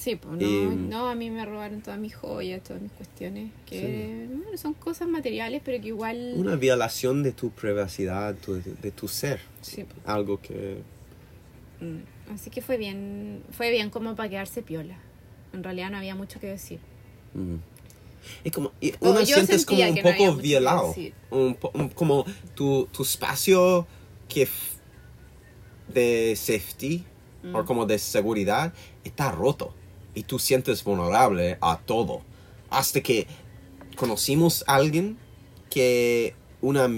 Sí, 0.06 0.14
pues 0.14 0.36
no, 0.40 0.46
Y- 0.46 0.76
no, 0.76 1.08
a 1.08 1.16
mí 1.16 1.30
me 1.32 1.44
robaron 1.44 1.80
todas 1.82 1.98
mis 1.98 2.14
joyas, 2.14 2.62
todas 2.62 2.80
mis 2.80 2.92
cuestiones, 2.92 3.50
que 3.68 4.28
bueno, 4.30 4.56
son 4.56 4.74
cosas 4.74 5.08
materiales, 5.08 5.62
pero 5.64 5.82
que 5.82 5.88
igual... 5.88 6.34
Una 6.36 6.54
violación 6.54 7.24
de 7.24 7.32
tu 7.32 7.50
privacidad, 7.50 8.36
tu- 8.36 8.62
de 8.62 8.90
tu 8.92 9.08
ser. 9.08 9.40
Sí, 9.62 9.82
pues. 9.82 9.98
Algo 10.06 10.40
que... 10.40 10.78
Mm, 11.80 12.32
Así 12.34 12.50
que 12.50 12.62
fue 12.62 12.76
bien, 12.76 13.42
fue 13.50 13.72
bien 13.72 13.90
como 13.90 14.14
para 14.14 14.28
quedarse 14.28 14.62
piola. 14.62 14.96
En 15.52 15.64
realidad 15.64 15.90
no 15.90 15.96
había 15.96 16.14
mucho 16.14 16.38
que 16.38 16.46
decir. 16.46 16.78
mm. 17.34 17.56
Es 18.44 18.52
como, 18.52 18.70
y 18.80 18.92
O 19.00 19.10
uno 19.10 19.24
sientes 19.26 19.66
como 19.66 19.82
un 19.82 19.94
no 19.94 20.02
poco 20.02 20.36
que 20.36 20.42
violado. 20.42 20.94
Un 21.32 21.54
po- 21.56 21.72
un- 21.74 21.88
como 21.88 22.24
tu, 22.54 22.86
tu 22.92 23.02
espacio 23.02 23.88
que 24.28 24.46
de 25.92 26.34
safety 26.36 27.04
Mm. 27.42 27.54
o 27.56 27.64
como 27.64 27.86
de 27.86 27.98
seguridad 27.98 28.72
está 29.02 29.32
roto. 29.32 29.74
Y 30.16 30.24
tú 30.24 30.38
sientes 30.40 30.82
vulnerable 30.82 31.58
a 31.60 31.76
todo. 31.78 32.22
Hasta 32.70 33.00
que 33.02 33.28
conocimos 33.96 34.64
a 34.66 34.74
alguien 34.74 35.16
que 35.70 36.34
una 36.60 36.88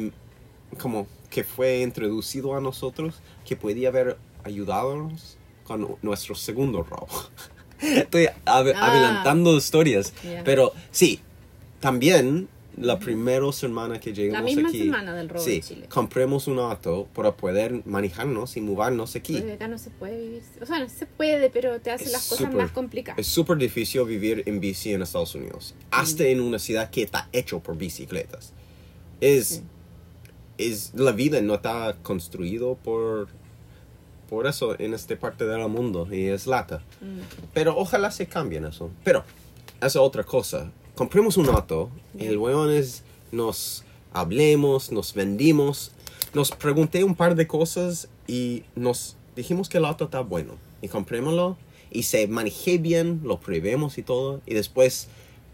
como 0.81 1.07
que 1.29 1.45
fue 1.45 1.81
introducido 1.81 2.57
a 2.57 2.61
nosotros 2.61 3.17
que 3.45 3.57
podía 3.57 3.89
haber 3.89 4.17
ayudado 4.45 5.11
con 5.65 5.97
nuestro 6.01 6.35
segundo 6.35 6.83
robo. 6.85 7.09
Estoy 7.81 8.29
Ah. 8.47 8.59
adelantando 8.61 9.57
historias, 9.57 10.13
pero 10.45 10.73
sí, 10.91 11.21
también 11.81 12.49
la 12.81 12.99
primera 12.99 13.51
semana 13.53 14.01
que 14.01 14.13
llegamos 14.13 14.41
La 14.41 14.45
misma 14.45 14.69
aquí, 14.69 14.79
semana 14.81 15.15
del 15.15 15.29
robo 15.29 15.43
sí, 15.43 15.61
Chile. 15.61 15.87
compramos 15.89 16.47
un 16.47 16.59
auto 16.59 17.09
para 17.15 17.37
poder 17.37 17.87
manejarnos 17.87 18.57
y 18.57 18.61
movernos 18.61 19.15
aquí. 19.17 19.39
Porque 19.39 19.53
acá 19.53 19.69
no 19.69 19.79
se 19.79 19.91
puede 19.91 20.21
vivir. 20.21 20.43
O 20.61 20.67
sea, 20.67 20.79
no 20.79 20.89
se 20.89 21.07
puede, 21.07 21.51
pero 21.51 21.81
te 21.81 21.91
hace 21.91 22.05
Es 22.05 22.13
las 22.13 22.29
cosas 22.29 22.53
más 22.53 22.71
complicadas. 22.73 23.19
Es 23.19 23.27
súper 23.27 23.59
difícil 23.59 24.05
vivir 24.05 24.43
en 24.47 24.61
bici 24.61 24.93
en 24.93 25.03
Estados 25.03 25.35
Unidos, 25.35 25.75
hasta 25.91 26.25
en 26.25 26.41
una 26.41 26.59
ciudad 26.59 26.91
que 26.91 27.03
está 27.03 27.29
hecho 27.33 27.61
por 27.61 27.77
bicicletas. 27.77 28.53
Es, 29.21 29.63
es 30.57 30.93
la 30.95 31.13
vida 31.13 31.41
no 31.41 31.55
está 31.55 31.97
construido 32.03 32.77
por 32.77 33.29
por 34.29 34.47
eso 34.47 34.79
en 34.79 34.95
esta 34.95 35.19
parte 35.19 35.47
del 35.47 35.67
mundo 35.69 36.07
y 36.11 36.27
es 36.27 36.47
lata. 36.47 36.83
Mm. 37.01 37.21
Pero 37.55 37.77
ojalá 37.77 38.11
se 38.11 38.27
cambien 38.27 38.67
eso. 38.67 38.91
Pero 39.03 39.25
esa 39.79 39.87
es 39.87 39.97
otra 39.97 40.23
cosa. 40.23 40.71
Compramos 40.99 41.37
un 41.37 41.49
auto, 41.49 41.91
el 42.19 42.39
weón 42.39 42.73
es 42.73 43.05
nos 43.31 43.85
hablemos, 44.13 44.91
nos 44.91 45.15
vendimos, 45.15 45.93
nos 46.35 46.51
pregunté 46.51 47.05
un 47.05 47.15
par 47.15 47.37
de 47.37 47.47
cosas 47.47 48.09
y 48.27 48.65
nos 48.75 49.17
dijimos 49.37 49.69
que 49.69 49.79
el 49.79 49.85
auto 49.85 50.07
está 50.07 50.23
bueno 50.23 50.55
y 50.83 50.89
comprémoslo 50.89 51.57
y 51.93 52.03
se 52.03 52.27
manejé 52.27 52.79
bien, 52.79 53.21
lo 53.23 53.39
probemos 53.39 53.97
y 53.97 54.03
todo 54.03 54.41
y 54.45 54.55
después 54.55 55.07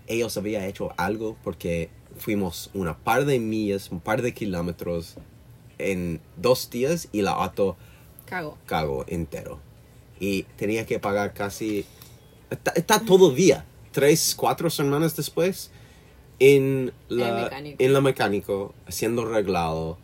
ellos 0.06 0.34
habían 0.38 0.64
hecho 0.64 0.94
algo 0.96 1.36
porque 1.44 1.90
fuimos 2.16 2.70
una 2.72 2.96
par 2.96 3.26
de 3.26 3.38
millas, 3.38 3.90
un 3.90 4.00
par 4.00 4.22
de 4.22 4.32
kilómetros 4.32 5.16
en 5.76 6.22
dos 6.38 6.70
días 6.70 7.10
y 7.12 7.18
el 7.18 7.28
auto 7.28 7.76
Cago. 8.24 8.56
cago 8.64 9.04
entero. 9.08 9.60
Y 10.18 10.44
tenía 10.56 10.86
que 10.86 10.98
pagar 10.98 11.34
casi... 11.34 11.84
Está, 12.48 12.70
está 12.70 13.00
todo 13.00 13.30
día, 13.30 13.66
tres, 13.94 14.34
cuatro 14.36 14.68
semanas 14.70 15.14
después, 15.14 15.70
en 16.40 16.92
la, 17.08 17.48
en 17.62 17.92
la 17.92 18.00
mecánico, 18.00 18.74
haciendo 18.86 19.22
arreglado. 19.22 19.96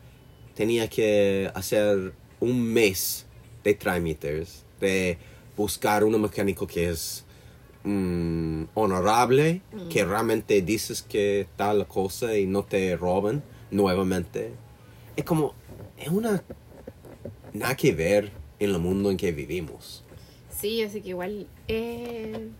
Tenía 0.54 0.88
que 0.88 1.50
hacer 1.54 2.12
un 2.38 2.62
mes 2.62 3.26
de 3.64 3.75
trámites, 3.75 4.64
de 4.80 5.18
buscar 5.56 6.04
un 6.04 6.23
mecánico 6.23 6.68
que 6.68 6.90
es 6.90 7.25
mm, 7.82 8.64
honorable, 8.75 9.61
que 9.90 10.04
realmente 10.04 10.62
dices 10.62 11.02
que 11.02 11.49
tal 11.56 11.88
cosa 11.88 12.38
y 12.38 12.47
no 12.47 12.62
te 12.62 12.97
roban 12.97 13.42
nuevamente. 13.73 14.52
Es 15.16 15.25
como, 15.25 15.52
es 15.99 16.09
una 16.09 16.44
nada 17.52 17.76
que 17.76 17.92
ver 17.92 18.30
en 18.61 18.70
el 18.70 18.78
mundo 18.78 19.11
en 19.11 19.16
que 19.16 19.32
vivimos. 19.32 20.04
Sí, 20.56 20.80
así 20.82 21.00
que 21.00 21.09
igual. 21.09 21.49
Eh, 21.66 22.50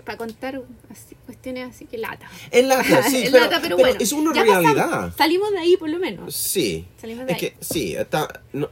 para 0.00 0.18
contar 0.18 0.62
así, 0.90 1.14
cuestiones 1.26 1.68
así 1.70 1.84
que 1.86 1.98
lata. 1.98 2.28
Es 2.50 2.64
lata, 2.66 3.02
sí, 3.08 3.24
pero, 3.30 3.44
lata, 3.44 3.60
pero 3.62 3.76
pero 3.76 3.88
bueno. 3.88 4.00
es 4.00 4.12
una 4.12 4.32
realidad. 4.32 4.74
pasamos. 4.90 5.16
Salimos 5.16 5.50
de 5.52 5.58
ahí 5.58 5.76
por 5.76 5.88
lo 5.90 5.98
menos. 5.98 6.34
Sí. 6.34 6.86
Salimos 7.00 7.26
de 7.26 7.32
Es 7.32 7.38
que, 7.38 7.54
sí, 7.60 7.94
está, 7.94 8.42
no, 8.52 8.70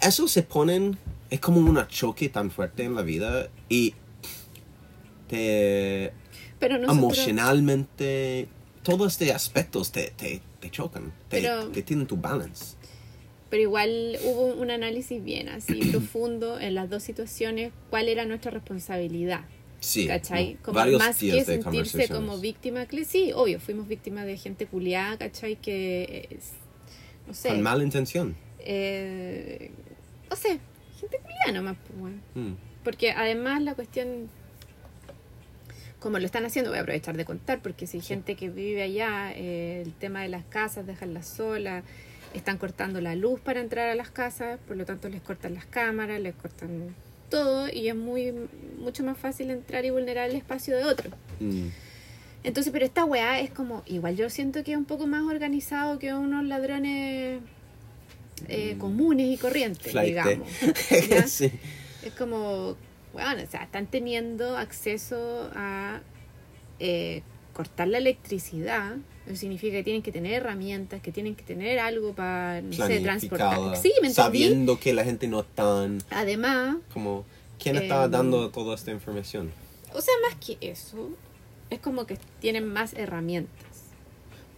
eso 0.00 0.28
se 0.28 0.42
ponen, 0.42 0.98
es 1.30 1.40
como 1.40 1.58
un 1.60 1.86
choque 1.88 2.28
tan 2.28 2.50
fuerte 2.50 2.84
en 2.84 2.94
la 2.94 3.02
vida 3.02 3.48
y 3.68 3.94
te 5.28 6.12
Pero 6.58 6.78
nosotros. 6.78 6.98
emocionalmente, 6.98 8.48
todos 8.82 9.12
estos 9.20 9.34
aspectos 9.34 9.92
te, 9.92 10.10
te, 10.16 10.40
te 10.60 10.70
chocan, 10.70 11.12
te, 11.28 11.40
Pero- 11.42 11.68
te 11.68 11.82
tienen 11.82 12.06
tu 12.06 12.16
balance. 12.16 12.76
Pero 13.50 13.62
igual 13.62 14.18
hubo 14.24 14.46
un 14.46 14.70
análisis 14.72 15.22
bien 15.22 15.48
así 15.48 15.74
profundo 15.92 16.58
en 16.58 16.74
las 16.74 16.90
dos 16.90 17.02
situaciones. 17.04 17.72
¿Cuál 17.88 18.08
era 18.08 18.24
nuestra 18.24 18.50
responsabilidad? 18.50 19.44
Sí, 19.84 20.06
¿Cachai? 20.06 20.54
¿no? 20.54 20.62
Como 20.62 20.74
varios 20.76 20.98
más 21.00 21.16
que 21.18 21.44
sentirse 21.44 22.08
como 22.08 22.38
víctima. 22.38 22.86
que 22.86 23.04
Sí, 23.04 23.32
obvio, 23.34 23.60
fuimos 23.60 23.86
víctimas 23.86 24.24
de 24.26 24.36
gente 24.36 24.66
culiada, 24.66 25.18
¿cachai? 25.18 25.56
Que. 25.56 26.28
es- 26.30 26.52
no 27.26 27.34
sé. 27.34 27.48
Con 27.48 27.62
mala 27.62 27.82
intención. 27.84 28.34
eh, 28.58 29.70
no 30.30 30.36
sé, 30.36 30.58
gente 31.00 31.18
culiada 31.18 31.52
nomás, 31.52 31.76
pues, 31.86 31.98
bueno. 31.98 32.16
Mm. 32.34 32.54
Porque 32.82 33.12
además 33.12 33.62
la 33.62 33.74
cuestión, 33.74 34.28
como 36.00 36.18
lo 36.18 36.26
están 36.26 36.44
haciendo, 36.44 36.70
voy 36.70 36.78
a 36.78 36.82
aprovechar 36.82 37.16
de 37.16 37.24
contar, 37.24 37.60
porque 37.62 37.86
si 37.86 37.98
hay 37.98 38.02
gente 38.02 38.36
que 38.36 38.50
vive 38.50 38.82
allá, 38.82 39.32
eh, 39.34 39.82
el 39.84 39.92
tema 39.94 40.22
de 40.22 40.28
las 40.28 40.44
casas, 40.44 40.86
dejarlas 40.86 41.26
solas, 41.26 41.84
están 42.34 42.58
cortando 42.58 43.00
la 43.00 43.14
luz 43.14 43.40
para 43.40 43.60
entrar 43.60 43.88
a 43.90 43.94
las 43.94 44.10
casas, 44.10 44.58
por 44.66 44.76
lo 44.76 44.84
tanto 44.84 45.08
les 45.08 45.22
cortan 45.22 45.54
las 45.54 45.66
cámaras, 45.66 46.20
les 46.20 46.34
cortan 46.34 46.94
todo, 47.34 47.68
y 47.68 47.88
es 47.88 47.96
muy 47.96 48.32
mucho 48.78 49.02
más 49.02 49.18
fácil 49.18 49.50
entrar 49.50 49.84
y 49.84 49.90
vulnerar 49.90 50.30
el 50.30 50.36
espacio 50.36 50.76
de 50.76 50.84
otro. 50.84 51.10
Mm. 51.40 51.66
Entonces, 52.44 52.72
pero 52.72 52.84
esta 52.84 53.04
weá 53.04 53.40
es 53.40 53.50
como, 53.50 53.82
igual 53.86 54.16
yo 54.16 54.30
siento 54.30 54.62
que 54.62 54.72
es 54.72 54.78
un 54.78 54.84
poco 54.84 55.08
más 55.08 55.24
organizado 55.24 55.98
que 55.98 56.14
unos 56.14 56.44
ladrones 56.44 57.40
eh, 58.46 58.76
comunes 58.78 59.26
y 59.26 59.36
corrientes, 59.36 59.92
digamos. 59.92 60.48
Es 62.04 62.12
como, 62.18 62.76
bueno, 63.14 63.42
o 63.42 63.50
sea, 63.50 63.62
están 63.62 63.86
teniendo 63.86 64.58
acceso 64.58 65.50
a 65.56 66.02
eh, 66.78 67.22
cortar 67.54 67.88
la 67.88 67.96
electricidad, 67.96 68.96
eso 69.26 69.36
significa 69.36 69.76
que 69.78 69.82
tienen 69.84 70.02
que 70.02 70.12
tener 70.12 70.34
herramientas, 70.34 71.00
que 71.00 71.10
tienen 71.12 71.34
que 71.34 71.42
tener 71.42 71.78
algo 71.78 72.14
para, 72.14 72.60
no 72.60 72.72
sé, 72.72 73.00
transportar. 73.00 73.76
Sí, 73.76 73.92
¿me 74.02 74.10
sabiendo 74.10 74.78
que 74.78 74.92
la 74.92 75.04
gente 75.04 75.26
no 75.28 75.42
tan 75.44 75.98
Además, 76.10 76.76
como 76.92 77.24
quién 77.58 77.76
está 77.76 78.04
Em, 78.04 78.10
dando 78.10 78.50
toda 78.50 78.74
esta 78.74 78.90
información. 78.90 79.50
o 79.94 80.00
sea, 80.00 80.12
más 80.28 80.34
que 80.44 80.58
eso, 80.60 81.10
es 81.70 81.78
como 81.80 82.06
que 82.06 82.18
tienen 82.40 82.66
más 82.66 82.92
herramientas. 82.94 83.64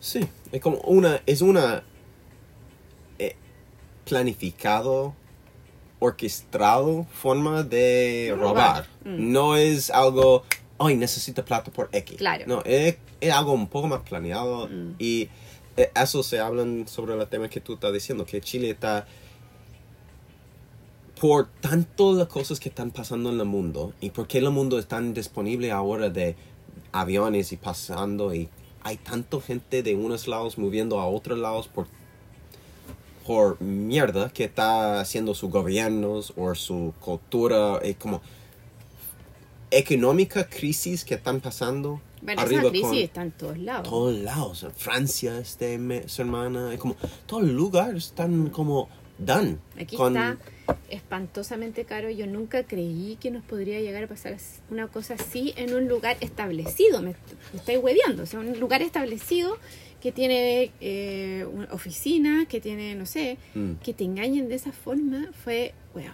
Sí, 0.01 0.21
es 0.53 0.61
como 0.61 0.79
una 0.79 1.21
es 1.27 1.41
una 1.43 1.83
eh, 3.19 3.35
planificado 4.05 5.15
orquestado 5.99 7.07
forma 7.13 7.63
de 7.63 8.35
Robar. 8.37 8.85
robar. 8.85 8.87
Mm. 9.05 9.33
No 9.33 9.57
es 9.57 9.91
algo, 9.91 10.45
ay, 10.79 10.97
necesito 10.97 11.45
plata 11.45 11.71
por 11.71 11.89
X. 11.93 12.17
Claro. 12.19 12.45
No, 12.47 12.63
es, 12.65 12.97
es 13.21 13.33
algo 13.33 13.53
un 13.53 13.69
poco 13.69 13.89
más 13.89 14.03
planeado 14.03 14.69
Mm. 14.69 14.95
y 14.99 15.29
eh, 15.77 15.91
eso 15.95 16.23
se 16.23 16.41
hablan 16.41 16.89
sobre 16.89 17.15
el 17.15 17.27
tema 17.29 17.49
que 17.49 17.61
tú 17.61 17.75
estás 17.75 17.93
diciendo, 17.93 18.25
que 18.25 18.41
Chile 18.41 18.71
está 18.71 19.07
por 21.21 21.49
tanto 21.61 22.13
las 22.15 22.29
cosas 22.29 22.61
que 22.61 22.69
están 22.69 22.91
pasando 22.91 23.31
en 23.31 23.41
el 23.41 23.47
mundo 23.47 23.95
y 24.01 24.11
por 24.11 24.27
qué 24.27 24.39
el 24.39 24.51
mundo 24.51 24.79
es 24.79 24.87
tan 24.87 25.15
disponible 25.15 25.71
ahora 25.71 26.11
de 26.11 26.37
aviones 26.93 27.53
y 27.53 27.57
pasando 27.57 28.35
y 28.35 28.49
hay 28.83 28.97
tanta 28.99 29.41
gente 29.41 29.83
de 29.83 29.95
unos 29.95 30.29
lados 30.29 30.59
moviendo 30.59 31.01
a 31.01 31.07
otros 31.07 31.39
lados 31.39 31.69
por 31.69 31.87
por 33.27 33.61
mierda 33.61 34.31
que 34.31 34.45
está 34.45 35.01
haciendo 35.01 35.35
sus 35.35 35.51
gobiernos 35.51 36.33
o 36.37 36.55
su 36.55 36.95
cultura 37.01 37.79
es 37.83 37.97
como 37.97 38.21
económica 39.71 40.49
crisis 40.49 41.05
que 41.05 41.15
están 41.15 41.41
pasando 41.41 42.01
Bueno, 42.27 42.43
arriba 42.43 42.61
esa 42.61 42.71
crisis 42.71 42.89
con 42.89 42.99
está 42.99 43.23
en 43.23 43.31
todos 43.33 43.59
lados. 43.59 43.89
todos 43.89 44.15
lados 44.19 44.67
Francia 44.77 45.39
este 45.39 45.79
me- 45.79 46.07
semana 46.09 46.75
es 46.75 46.79
como 46.79 46.95
todos 47.27 47.43
los 47.45 47.53
lugares 47.53 48.07
están 48.07 48.51
como 48.51 48.89
done 49.19 49.57
Aquí 49.81 49.97
con- 49.97 50.15
está 50.15 50.37
espantosamente 50.91 51.85
caro. 51.85 52.11
Yo 52.11 52.27
nunca 52.27 52.65
creí 52.65 53.17
que 53.21 53.31
nos 53.31 53.45
podría 53.45 53.81
llegar 53.81 54.05
a 54.05 54.07
pasar 54.09 54.35
as- 54.35 54.61
una 54.71 54.89
cosa 54.89 55.15
así 55.15 55.55
en 55.57 55.73
un 55.75 55.89
lugar 55.89 56.17
establecido. 56.21 57.01
Me, 57.01 57.15
me 57.53 57.59
estáis 57.59 57.79
hueveando. 57.83 58.25
O 58.25 58.27
sea, 58.27 58.41
un 58.41 58.59
lugar 58.59 58.83
establecido 58.83 59.57
que 60.01 60.13
tiene 60.13 60.73
eh, 60.81 61.47
una 61.51 61.73
oficina, 61.73 62.47
que 62.47 62.61
tiene, 62.61 62.95
no 62.95 63.07
sé, 63.07 63.39
Mm, 63.55 63.73
que 63.83 63.95
te 63.95 64.05
engañen 64.05 64.49
de 64.49 64.57
esa 64.57 64.73
forma 64.73 65.31
fue, 65.45 65.73
weón, 65.95 66.13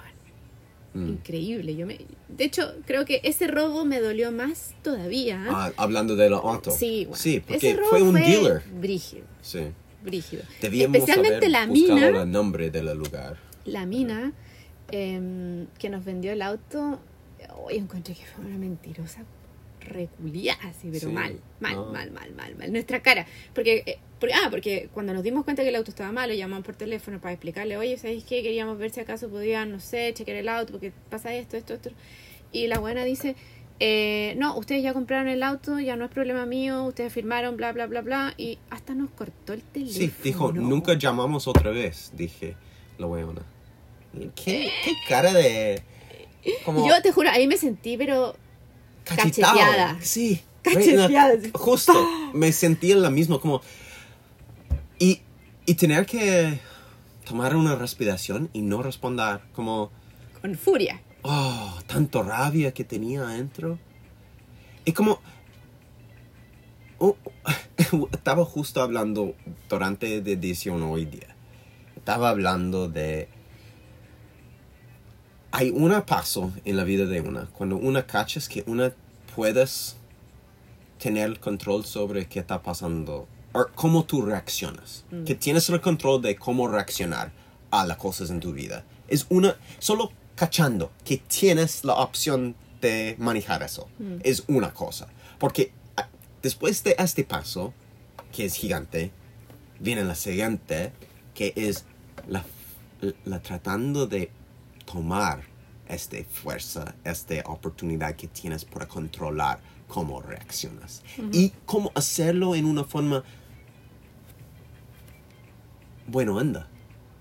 mm. 0.95 1.09
increíble. 1.09 1.77
Yo 1.77 1.87
me, 1.87 1.99
de 2.29 2.45
hecho, 2.45 2.75
creo 2.87 3.05
que 3.05 3.21
ese 3.25 3.47
robo 3.47 3.85
me 3.85 4.01
dolió 4.01 4.33
más 4.33 4.75
todavía. 4.83 5.45
Ah, 5.49 5.73
hablando 5.77 6.17
de 6.17 6.31
los 6.31 6.45
autos 6.45 6.77
Sí, 6.77 7.05
bueno, 7.05 7.17
sí 7.17 7.41
porque 7.41 7.57
ese 7.57 7.77
robo 7.77 7.91
fue 7.91 8.03
un 8.03 8.15
dealer 8.15 8.63
Brígido, 8.81 9.25
sí 9.41 9.69
brígido. 10.03 10.43
Debíamos 10.61 10.97
Especialmente 10.97 11.37
haber 11.37 11.51
la 11.51 11.67
mina. 11.67 12.23
el 12.23 12.31
nombre 12.31 12.71
del 12.71 12.87
lugar 12.99 13.37
la 13.65 13.87
mina 13.87 14.33
em, 14.91 15.67
que 15.79 15.89
nos 15.89 16.05
vendió 16.05 16.33
el 16.33 16.43
auto, 16.43 16.99
hoy 17.65 17.77
encontré 17.77 18.15
que 18.15 18.25
fue 18.27 18.45
una 18.45 18.59
mentirosa 18.59 19.25
reculiada, 19.85 20.61
así, 20.69 20.89
pero 20.93 21.01
Sí, 21.09 21.13
mal, 21.15 21.39
mal, 21.61 21.75
no. 21.75 21.87
mal, 21.93 22.11
mal, 22.11 22.33
mal, 22.35 22.57
mal. 22.57 22.73
Nuestra 22.73 23.01
cara. 23.03 23.27
Porque, 23.55 23.83
eh, 23.87 23.99
porque- 24.19 24.35
ah, 24.35 24.49
porque 24.51 24.89
cuando 24.95 25.13
nos 25.15 25.23
dimos 25.23 25.45
cuenta 25.45 25.63
que 25.63 25.69
el 25.69 25.77
auto 25.77 25.91
estaba 25.91 26.13
malo, 26.13 26.33
llamamos 26.35 26.65
por 26.65 26.75
teléfono 26.77 27.21
para 27.21 27.33
explicarle, 27.33 27.77
oye, 27.77 27.97
¿sabéis 27.99 28.25
qué? 28.25 28.43
Queríamos 28.43 28.79
ver 28.79 28.91
si 28.91 29.01
acaso 29.01 29.29
podían, 29.29 29.71
no 29.73 29.81
sé, 29.81 30.13
chequear 30.15 30.37
el 30.39 30.49
auto, 30.49 30.73
porque 30.73 30.93
pasa 31.11 31.35
esto, 31.35 31.57
esto, 31.57 31.75
esto. 31.75 31.91
Y 32.53 32.67
la 32.69 32.79
buena 32.79 33.05
dice, 33.05 33.35
eh, 33.81 34.35
no, 34.37 34.57
ustedes 34.57 34.83
ya 34.83 34.93
compraron 34.93 35.27
el 35.29 35.43
auto, 35.43 35.81
ya 35.81 35.97
no 35.97 36.05
es 36.05 36.11
problema 36.11 36.47
mío, 36.47 36.85
ustedes 36.85 37.13
firmaron, 37.13 37.57
bla, 37.57 37.73
bla, 37.73 37.87
bla, 37.87 38.01
bla. 38.03 38.35
Y 38.37 38.59
hasta 38.71 38.95
nos 38.95 39.11
cortó 39.11 39.53
el 39.55 39.63
teléfono. 39.63 39.99
sí 39.99 40.13
dijo 40.23 40.53
nunca 40.53 40.95
llamamos 40.95 41.49
otra 41.49 41.71
vez 41.71 42.13
dije 42.15 42.55
la 42.99 43.07
weona 43.07 43.43
qué, 44.37 44.71
qué 44.85 44.93
cara 45.09 45.33
de 45.33 45.83
como 46.65 46.87
Yo 46.87 47.01
te 47.03 47.11
juro, 47.13 47.31
ahí 47.31 47.47
me 47.47 47.57
sentí, 47.57 47.97
pero 47.97 48.37
cachetado. 49.05 49.59
cacheteada. 49.59 49.99
sí 50.01 50.43
Cacheteada, 50.63 51.35
justo 51.55 51.93
me 52.33 52.53
sentí 52.53 52.93
en 52.93 53.03
la 53.03 53.11
misma 53.11 53.41
como 53.41 53.63
y, 54.99 55.21
y 55.67 55.75
tener 55.75 56.07
que 56.07 56.61
tomar 57.25 57.57
una 57.57 57.75
respiración 57.75 58.49
y 58.53 58.63
no 58.63 58.83
responder 58.83 59.41
como 59.53 59.91
con 60.41 60.57
furia. 60.57 61.01
oh, 61.23 61.79
tanto 61.87 62.23
rabia 62.23 62.73
que 62.73 62.85
tenía 62.85 63.23
adentro. 63.23 63.79
Y 64.85 64.93
como... 64.93 65.21
oh, 66.99 67.17
estaba 68.13 68.45
justo 68.45 68.83
hablando 68.83 69.35
durante 69.69 70.21
la 70.21 70.31
edición 70.31 70.83
hoy 70.83 71.05
día. 71.05 71.37
Estaba 71.97 72.31
hablando 72.31 72.89
de... 72.89 73.29
Hay 75.53 75.71
un 75.71 75.93
paso 76.03 76.53
en 76.65 76.77
la 76.79 76.85
vida 76.85 77.05
de 77.05 77.21
una. 77.21 77.47
Cuando 77.47 77.77
una 77.77 78.07
cachas 78.07 78.49
que 78.49 78.65
una 78.67 78.93
puedes 79.37 79.97
tener 80.99 81.29
el 81.29 81.41
control 81.41 81.85
sobre 81.85 82.27
qué 82.27 82.41
está 82.41 82.63
pasando. 82.63 83.29
O 83.53 83.67
cómo 83.75 84.05
tú 84.05 84.23
reaccionas. 84.23 85.05
Que 85.27 85.35
tienes 85.35 85.69
el 85.69 85.81
control 85.83 86.23
de 86.23 86.37
cómo 86.37 86.69
reaccionar 86.69 87.33
a 87.71 87.87
las 87.87 87.99
cosas 87.99 88.31
en 88.31 88.41
tu 88.41 88.53
vida. 88.53 88.85
Es 89.09 89.27
una... 89.29 89.57
Solo 89.79 90.11
cachando 90.37 90.91
que 91.05 91.19
tienes 91.19 91.85
la 91.85 91.95
opción 91.95 92.57
de 92.81 93.15
manejar 93.19 93.63
eso. 93.63 93.89
Es 94.23 94.45
una 94.49 94.73
cosa. 94.73 95.09
Porque 95.39 95.73
ah, 95.99 96.09
después 96.43 96.83
de 96.83 96.97
este 96.99 97.25
paso, 97.25 97.75
que 98.33 98.47
es 98.47 98.55
gigante, 98.55 99.11
viene 99.81 100.03
la 100.05 100.15
siguiente, 100.15 100.93
que 101.35 101.53
es 101.57 101.85
la, 102.27 102.45
la 103.25 103.41
tratando 103.43 104.07
de 104.07 104.31
tomar 104.93 105.43
esta 105.89 106.19
fuerza, 106.25 106.95
esta 107.05 107.35
oportunidad 107.47 108.15
que 108.15 108.29
tienes 108.29 108.65
para 108.65 108.87
controlar 108.87 109.61
cómo 109.89 110.21
reaccionas. 110.21 111.03
Y 111.33 111.53
cómo 111.67 111.93
hacerlo 111.95 112.55
en 112.55 112.65
una 112.65 112.85
forma, 112.85 113.25
bueno, 116.07 116.39
anda. 116.39 116.69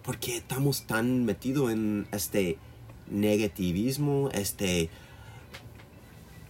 Porque 0.04 0.38
estamos 0.38 0.88
tan 0.88 1.26
metidos 1.26 1.72
en 1.72 2.08
este 2.12 2.58
negativismo, 3.10 4.30
este 4.34 4.90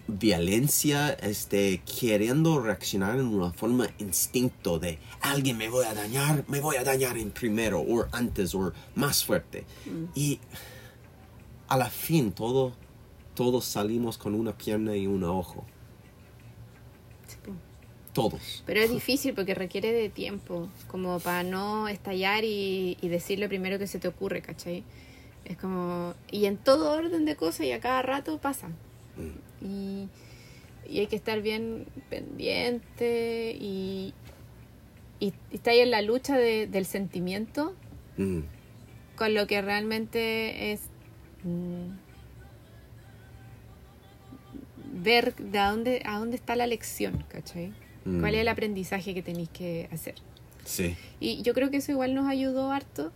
violencia, 0.07 1.11
este 1.11 1.81
queriendo 1.99 2.59
reaccionar 2.59 3.17
en 3.17 3.27
una 3.27 3.51
forma 3.53 3.87
instinto 3.99 4.77
de 4.79 4.99
alguien 5.21 5.57
me 5.57 5.69
voy 5.69 5.85
a 5.85 5.93
dañar, 5.93 6.43
me 6.47 6.59
voy 6.59 6.75
a 6.75 6.83
dañar 6.83 7.17
en 7.17 7.31
primero 7.31 7.79
o 7.79 8.05
antes 8.11 8.53
o 8.53 8.73
más 8.95 9.23
fuerte. 9.23 9.65
Y 10.15 10.39
a 11.71 11.77
la 11.77 11.89
fin 11.89 12.31
todo 12.33 12.73
todos 13.33 13.63
salimos 13.65 14.17
con 14.17 14.35
una 14.35 14.51
pierna 14.57 14.95
y 14.95 15.07
un 15.07 15.23
ojo. 15.23 15.65
Todos. 18.13 18.61
Pero 18.65 18.81
es 18.81 18.91
difícil 18.91 19.33
porque 19.33 19.55
requiere 19.55 19.93
de 19.93 20.09
tiempo, 20.09 20.67
como 20.89 21.19
para 21.21 21.43
no 21.43 21.87
estallar 21.87 22.43
y, 22.43 22.97
y 23.01 23.07
decir 23.07 23.39
lo 23.39 23.47
primero 23.47 23.79
que 23.79 23.87
se 23.87 23.99
te 23.99 24.09
ocurre, 24.09 24.41
¿cachai? 24.41 24.83
Es 25.45 25.55
como... 25.57 26.13
Y 26.29 26.45
en 26.45 26.57
todo 26.57 26.91
orden 26.91 27.23
de 27.23 27.37
cosas 27.37 27.65
y 27.67 27.71
a 27.71 27.79
cada 27.79 28.01
rato 28.01 28.37
pasa. 28.37 28.67
Y, 29.61 30.09
y 30.89 30.99
hay 30.99 31.07
que 31.07 31.15
estar 31.15 31.41
bien 31.41 31.85
pendiente 32.09 33.55
y, 33.57 34.13
y, 35.21 35.27
y 35.27 35.55
está 35.55 35.71
ahí 35.71 35.79
en 35.79 35.91
la 35.91 36.01
lucha 36.01 36.37
de- 36.37 36.67
del 36.67 36.85
sentimiento 36.85 37.73
Mm, 38.17 38.41
con 39.15 39.33
lo 39.33 39.47
que 39.47 39.61
realmente 39.61 40.73
es 40.73 40.81
mm, 40.81 40.90
ver 44.93 45.35
de 45.35 45.59
a 45.59 45.69
dónde, 45.71 46.01
a 46.05 46.17
dónde 46.19 46.35
está 46.35 46.55
la 46.55 46.67
lección, 46.67 47.23
¿cachai? 47.29 47.71
Mm. 48.05 48.19
¿Cuál 48.19 48.35
es 48.35 48.41
el 48.41 48.47
aprendizaje 48.47 49.13
que 49.13 49.21
tenéis 49.21 49.49
que 49.49 49.87
hacer? 49.91 50.15
Sí. 50.65 50.95
Y 51.19 51.41
yo 51.41 51.53
creo 51.53 51.69
que 51.71 51.77
eso 51.77 51.91
igual 51.91 52.13
nos 52.13 52.27
ayudó 52.27 52.71
harto 52.71 53.11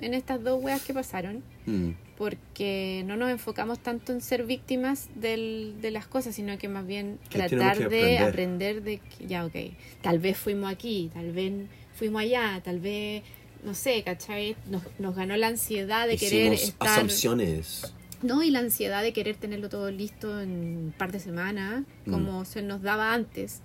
en 0.00 0.14
estas 0.14 0.42
dos 0.42 0.62
weas 0.62 0.82
que 0.82 0.94
pasaron, 0.94 1.42
Mm, 1.66 1.90
porque 2.16 3.02
no 3.06 3.16
nos 3.16 3.30
enfocamos 3.30 3.78
tanto 3.80 4.12
en 4.12 4.20
ser 4.22 4.44
víctimas 4.46 5.08
del- 5.14 5.74
de 5.82 5.90
las 5.90 6.06
cosas, 6.06 6.34
sino 6.34 6.56
que 6.56 6.66
más 6.68 6.86
bien 6.86 7.18
tratar 7.28 7.76
de 7.78 7.84
aprender. 7.84 8.22
aprender 8.22 8.82
de 8.82 8.98
que, 8.98 9.26
ya, 9.26 9.44
ok, 9.44 9.54
tal 10.00 10.18
vez 10.18 10.36
fuimos 10.38 10.70
aquí, 10.72 11.10
tal 11.12 11.30
vez 11.32 11.52
fuimos 11.94 12.22
allá, 12.22 12.60
tal 12.64 12.80
vez, 12.80 13.22
no 13.64 13.74
sé, 13.74 14.02
¿cachai? 14.04 14.56
Nos, 14.70 14.82
nos 14.98 15.14
ganó 15.16 15.36
la 15.36 15.48
ansiedad 15.48 16.06
de 16.08 16.16
querer 16.16 16.52
estar... 16.52 16.88
asunciones. 16.88 17.92
No, 18.22 18.42
y 18.42 18.50
la 18.50 18.58
ansiedad 18.60 19.02
de 19.02 19.12
querer 19.12 19.36
tenerlo 19.36 19.68
todo 19.68 19.90
listo 19.90 20.40
en 20.40 20.50
un 20.50 20.94
par 20.96 21.12
de 21.12 21.20
semanas, 21.20 21.84
Mm. 22.06 22.10
como 22.12 22.44
se 22.44 22.62
nos 22.62 22.82
daba 22.82 23.12
antes. 23.14 23.60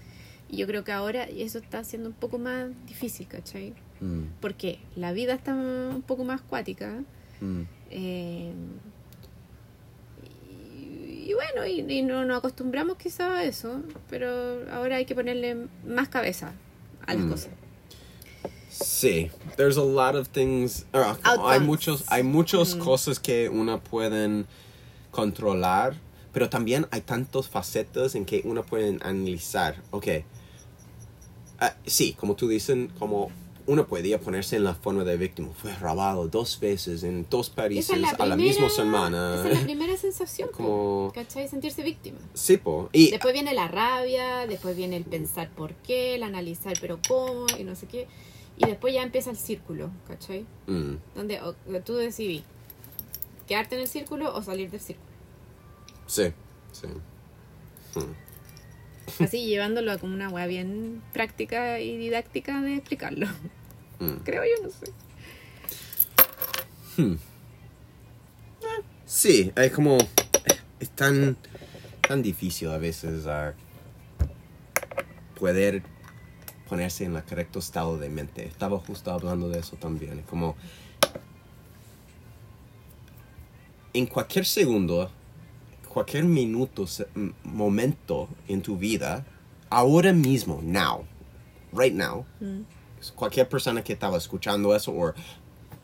Y 0.49 0.57
yo 0.57 0.67
creo 0.67 0.83
que 0.83 0.91
ahora 0.91 1.23
eso 1.23 1.57
está 1.57 1.83
siendo 1.83 2.09
un 2.09 2.15
poco 2.15 2.37
más 2.37 2.67
difícil, 2.85 3.27
¿cachai? 3.27 3.73
Mm, 4.01 4.25
Porque 4.41 4.77
la 4.95 5.11
vida 5.13 5.33
está 5.33 5.53
un 5.55 6.03
poco 6.05 6.23
más 6.23 6.41
cuática. 6.41 7.01
mm. 7.41 7.61
eh, 7.89 8.51
y, 10.77 11.29
y 11.29 11.33
bueno, 11.33 11.65
y, 11.65 11.79
y 11.91 12.01
no 12.03 12.25
nos 12.25 12.37
acostumbramos 12.39 12.97
quizá 12.97 13.37
a 13.37 13.43
eso, 13.43 13.81
pero 14.09 14.69
ahora 14.71 14.97
hay 14.97 15.05
que 15.05 15.15
ponerle 15.15 15.67
más 15.87 16.09
cabeza 16.09 16.53
a 17.05 17.13
las 17.13 17.25
cosas. 17.25 17.49
Sí, 18.73 19.29
there's 19.55 19.77
a 19.77 19.83
lot 19.83 20.15
of 20.15 20.29
things. 20.29 20.85
ah, 20.93 21.17
hay 21.45 21.59
muchos, 21.59 22.03
hay 22.07 22.23
muchas 22.23 22.75
cosas 22.75 23.19
que 23.19 23.49
uno 23.49 23.79
pueden 23.83 24.47
controlar, 25.11 25.95
pero 26.31 26.49
también 26.49 26.87
hay 26.91 27.01
tantas 27.01 27.47
facetas 27.47 28.15
en 28.15 28.25
que 28.25 28.41
uno 28.45 28.63
puede 28.63 28.97
analizar. 29.01 29.81
Ok, 29.91 30.07
Ah, 31.59 31.75
sí, 31.85 32.13
como 32.19 32.35
tú 32.35 32.47
dicen, 32.49 32.91
como 32.99 33.31
uno 33.67 33.87
podía 33.87 34.19
ponerse 34.19 34.57
en 34.57 34.65
la 34.65 34.73
forma 34.75 35.05
de 35.05 35.15
víctima. 35.15 35.49
Fue 35.55 35.73
robado 35.75 36.27
dos 36.27 36.59
veces 36.59 37.03
en 37.03 37.25
dos 37.29 37.49
países 37.49 37.89
es 37.95 38.01
la 38.01 38.09
a 38.09 38.25
la 38.25 38.35
misma 38.35 38.69
semana. 38.69 39.35
Esa 39.35 39.49
es 39.49 39.59
la 39.59 39.63
primera 39.63 39.95
sensación, 39.95 40.49
Como- 40.51 41.11
¿cachai? 41.15 41.47
Sentirse 41.47 41.81
víctima. 41.83 42.17
Sí, 42.33 42.57
po. 42.57 42.89
Y 42.91 43.11
Después 43.11 43.33
viene 43.33 43.53
la 43.53 43.69
rabia, 43.69 44.45
después 44.47 44.75
viene 44.75 44.97
el 44.97 45.05
pensar 45.05 45.49
por 45.51 45.73
qué, 45.75 46.15
el 46.15 46.23
analizar 46.23 46.73
pero 46.81 46.99
cómo 47.07 47.45
y 47.57 47.63
no 47.63 47.75
sé 47.75 47.85
qué. 47.87 48.07
Y 48.63 48.67
después 48.67 48.93
ya 48.93 49.03
empieza 49.03 49.29
el 49.29 49.37
círculo, 49.37 49.91
¿cachai? 50.07 50.45
Mm, 50.67 50.93
Donde 51.15 51.41
o- 51.41 51.55
tú 51.83 51.95
decidís 51.95 52.43
quedarte 53.47 53.75
en 53.75 53.81
el 53.81 53.87
círculo 53.87 54.33
o 54.33 54.41
salir 54.41 54.69
del 54.71 54.79
círculo. 54.79 55.09
sí, 56.07 56.31
sí. 56.71 56.87
Así 59.19 59.45
llevándolo 59.45 59.91
a 59.91 59.97
como 59.97 60.13
una 60.13 60.29
weá 60.29 60.47
bien 60.47 61.01
práctica 61.13 61.79
y 61.79 61.97
didáctica 61.97 62.61
de 62.61 62.75
explicarlo. 62.75 63.27
Mm. 63.99 64.17
Creo 64.23 64.43
yo, 64.43 64.63
no 64.63 64.69
sé. 64.69 64.91
Sí, 69.05 69.51
es 69.55 69.71
como. 69.71 69.97
Es 70.79 70.89
tan. 70.91 71.37
tan 72.07 72.21
difícil 72.21 72.69
a 72.69 72.77
veces 72.77 73.25
poder 75.39 75.83
ponerse 76.67 77.05
en 77.05 77.15
el 77.15 77.23
correcto 77.23 77.59
estado 77.59 77.97
de 77.97 78.09
mente. 78.09 78.45
Estaba 78.45 78.79
justo 78.79 79.11
hablando 79.11 79.49
de 79.49 79.59
eso 79.59 79.75
también. 79.77 80.23
Como. 80.29 80.55
En 83.93 84.07
cualquier 84.07 84.45
segundo, 84.45 85.11
cualquier 85.87 86.23
minuto, 86.23 86.85
momento 87.43 88.27
en 88.47 88.63
tu 88.63 88.75
vida, 88.75 89.23
ahora 89.69 90.13
mismo, 90.13 90.61
now, 90.63 91.05
right 91.71 91.93
now, 91.93 92.25
cualquier 93.15 93.47
persona 93.47 93.83
que 93.83 93.93
estaba 93.93 94.17
escuchando 94.17 94.75
eso 94.75 94.91
o 94.91 95.13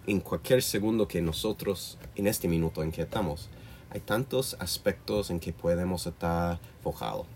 en 0.08 0.20
cualquier 0.22 0.64
segundo 0.64 1.08
que 1.08 1.22
nosotros, 1.22 2.00
en 2.16 2.26
este 2.26 2.48
minuto 2.48 2.82
en 2.82 2.92
que 2.92 3.04
estamos, 3.04 3.50
hay 3.92 4.00
tantos 4.00 4.56
aspectos 4.60 5.30
en 5.30 5.40
que 5.40 5.54
podemos 5.54 6.08
estar 6.08 6.60
focados. 6.82 7.28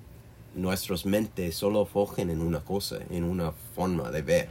Nuestras 0.56 1.06
mentes 1.06 1.56
solo 1.56 1.86
fojan 1.86 2.30
en 2.30 2.42
una 2.42 2.60
cosa, 2.60 3.00
en 3.10 3.24
una 3.24 3.52
forma 3.52 4.12
de 4.12 4.22
ver. 4.22 4.50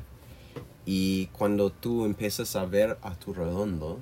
Y 0.85 1.27
cuando 1.27 1.71
tú 1.71 2.05
empiezas 2.05 2.57
a 2.57 2.65
ver 2.65 2.99
a 3.03 3.15
tu 3.15 3.33
redondo 3.33 4.01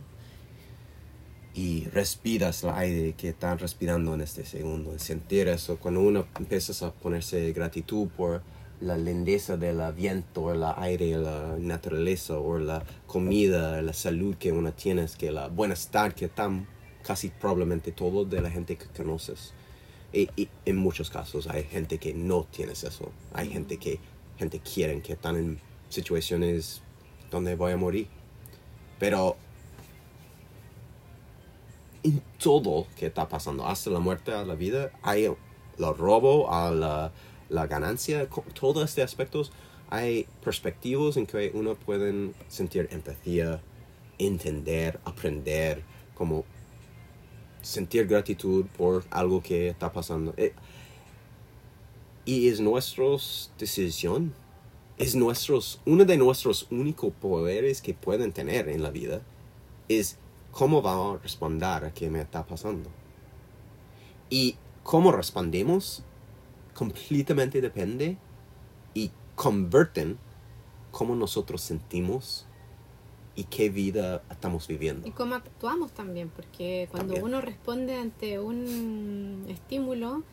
y 1.52 1.84
respiras 1.86 2.64
el 2.64 2.70
aire 2.70 3.12
que 3.12 3.30
están 3.30 3.58
respirando 3.58 4.14
en 4.14 4.22
este 4.22 4.46
segundo, 4.46 4.98
sentir 4.98 5.48
eso, 5.48 5.76
cuando 5.76 6.00
uno 6.00 6.26
empieza 6.38 6.86
a 6.86 6.92
ponerse 6.92 7.52
gratitud 7.52 8.08
por 8.08 8.42
la 8.80 8.96
lindeza 8.96 9.58
del 9.58 9.80
viento, 9.92 10.52
el 10.52 10.64
aire, 10.64 11.18
la 11.18 11.56
naturaleza, 11.58 12.38
o 12.38 12.58
la 12.58 12.82
comida, 13.06 13.82
la 13.82 13.92
salud 13.92 14.36
que 14.36 14.52
uno 14.52 14.72
tiene, 14.72 15.06
que 15.18 15.30
la 15.30 15.48
bienestar 15.48 16.14
que 16.14 16.26
están 16.26 16.66
casi 17.02 17.28
probablemente 17.28 17.92
todo 17.92 18.24
de 18.24 18.40
la 18.40 18.50
gente 18.50 18.76
que 18.76 18.86
conoces. 18.86 19.52
Y, 20.12 20.28
y 20.36 20.48
en 20.64 20.76
muchos 20.76 21.10
casos 21.10 21.46
hay 21.46 21.64
gente 21.64 21.98
que 21.98 22.12
no 22.14 22.44
tienes 22.50 22.84
eso. 22.84 23.10
Hay 23.32 23.48
gente 23.50 23.76
que 23.78 24.00
gente 24.38 24.60
quieren 24.60 25.02
que 25.02 25.12
están 25.12 25.36
en 25.36 25.60
situaciones 25.88 26.82
donde 27.30 27.54
voy 27.54 27.72
a 27.72 27.76
morir. 27.76 28.08
Pero 28.98 29.36
en 32.02 32.22
todo 32.42 32.86
que 32.96 33.06
está 33.06 33.28
pasando, 33.28 33.66
hasta 33.66 33.90
la 33.90 34.00
muerte 34.00 34.32
a 34.32 34.44
la 34.44 34.54
vida, 34.54 34.90
hay 35.02 35.24
el 35.24 35.36
robo 35.96 36.52
a 36.52 36.70
la, 36.70 37.12
la 37.48 37.66
ganancia, 37.66 38.28
co- 38.28 38.44
todo 38.58 38.82
este 38.82 39.02
aspectos, 39.02 39.52
hay 39.90 40.26
perspectivas 40.42 41.16
en 41.16 41.26
que 41.26 41.50
uno 41.54 41.74
puede 41.74 42.32
sentir 42.48 42.88
empatía, 42.90 43.60
entender, 44.18 45.00
aprender, 45.04 45.82
como 46.14 46.44
sentir 47.62 48.06
gratitud 48.06 48.66
por 48.76 49.04
algo 49.10 49.42
que 49.42 49.68
está 49.68 49.92
pasando. 49.92 50.34
Eh, 50.36 50.54
y 52.24 52.48
es 52.48 52.60
nuestra 52.60 53.04
decisión, 53.58 54.34
es 54.98 55.14
nuestros, 55.14 55.80
uno 55.86 56.04
de 56.04 56.16
nuestros 56.16 56.66
únicos 56.70 57.12
poderes 57.20 57.80
que 57.82 57.94
pueden 57.94 58.32
tener 58.32 58.68
en 58.68 58.82
la 58.82 58.90
vida, 58.90 59.22
es 59.88 60.18
cómo 60.50 60.82
va 60.82 61.14
a 61.14 61.16
responder 61.18 61.84
a 61.84 61.94
qué 61.94 62.10
me 62.10 62.20
está 62.20 62.46
pasando. 62.46 62.90
Y 64.28 64.56
cómo 64.82 65.12
respondemos 65.12 66.04
completamente 66.74 67.60
depende 67.60 68.16
y 68.94 69.10
converten 69.34 70.18
cómo 70.90 71.14
nosotros 71.14 71.60
sentimos 71.60 72.46
y 73.40 73.44
qué 73.44 73.70
vida 73.70 74.22
estamos 74.30 74.68
viviendo. 74.68 75.08
Y 75.08 75.12
cómo 75.12 75.34
actuamos 75.34 75.92
también, 75.92 76.28
porque 76.28 76.88
cuando 76.90 77.14
También. 77.14 77.24
uno 77.24 77.40
responde 77.40 77.94
ante 77.96 78.38
un 78.38 79.46
estímulo, 79.48 80.24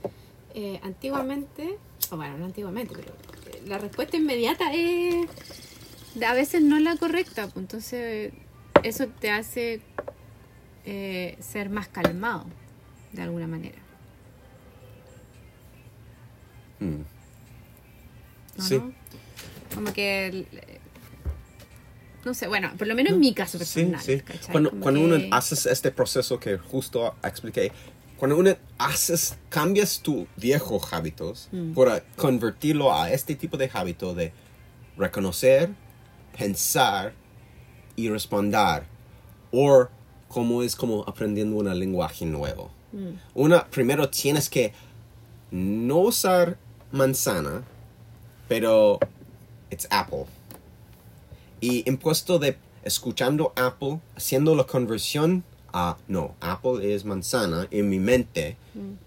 eh, 0.53 0.81
antiguamente, 0.83 1.77
o 2.11 2.17
bueno, 2.17 2.37
no 2.37 2.43
antiguamente, 2.45 2.93
pero 2.95 3.13
eh, 3.13 3.61
la 3.65 3.77
respuesta 3.77 4.17
inmediata 4.17 4.73
es 4.73 5.25
a 6.21 6.33
veces 6.33 6.61
no 6.61 6.79
la 6.79 6.97
correcta, 6.97 7.43
pues 7.43 7.57
entonces 7.57 8.33
eso 8.83 9.07
te 9.07 9.31
hace 9.31 9.79
eh, 10.83 11.37
ser 11.39 11.69
más 11.69 11.87
calmado, 11.87 12.43
de 13.13 13.21
alguna 13.21 13.47
manera. 13.47 13.77
Mm. 16.81 17.01
¿o 18.57 18.61
Sí. 18.61 18.77
no? 18.79 18.91
Como 19.73 19.93
que, 19.93 20.76
no 22.27 22.33
sé, 22.33 22.47
bueno, 22.47 22.69
por 22.77 22.85
lo 22.87 22.93
menos 22.93 23.13
en 23.13 23.19
mi 23.19 23.33
caso 23.33 23.57
Sí, 23.57 23.63
personal. 23.85 24.01
sí. 24.01 24.19
¿cachai? 24.21 24.51
Cuando, 24.51 24.69
cuando 24.71 24.99
que- 24.99 25.05
uno 25.05 25.35
haces 25.35 25.65
este 25.65 25.91
proceso 25.91 26.39
que 26.39 26.57
justo 26.57 27.15
expliqué, 27.23 27.71
cuando 28.17 28.37
uno 28.37 28.51
haces, 28.77 29.37
cambias 29.49 30.01
tu 30.01 30.27
viejo 30.35 30.79
hábitos 30.91 31.47
Mm. 31.51 31.73
para 31.73 32.01
convertirlo 32.15 32.93
a 32.93 33.09
este 33.11 33.35
tipo 33.35 33.57
de 33.57 33.69
hábito 33.73 34.13
de 34.13 34.33
reconocer, 34.97 35.69
pensar 36.37 37.13
y 37.95 38.09
responder. 38.09 38.83
O 39.51 39.87
como 40.27 40.61
es 40.63 40.75
como 40.75 41.03
aprendiendo 41.07 41.55
un 41.55 41.79
lenguaje 41.79 42.25
nuevo. 42.25 42.69
Mm. 42.91 43.09
Una, 43.35 43.65
primero 43.67 44.09
tienes 44.09 44.49
que 44.49 44.73
no 45.51 45.99
usar 45.99 46.57
manzana, 46.91 47.63
pero 48.49 48.99
it's 49.69 49.87
apple. 49.89 50.25
Y 51.59 51.87
en 51.87 51.97
puesto 51.97 52.39
de 52.39 52.57
escuchando 52.83 53.53
Apple, 53.55 53.99
haciendo 54.15 54.55
la 54.55 54.63
conversión 54.65 55.43
a 55.73 55.97
no, 56.07 56.35
Apple 56.39 56.93
es 56.93 57.03
manzana 57.05 57.67
en 57.71 57.89
mi 57.89 57.99
mente 57.99 58.57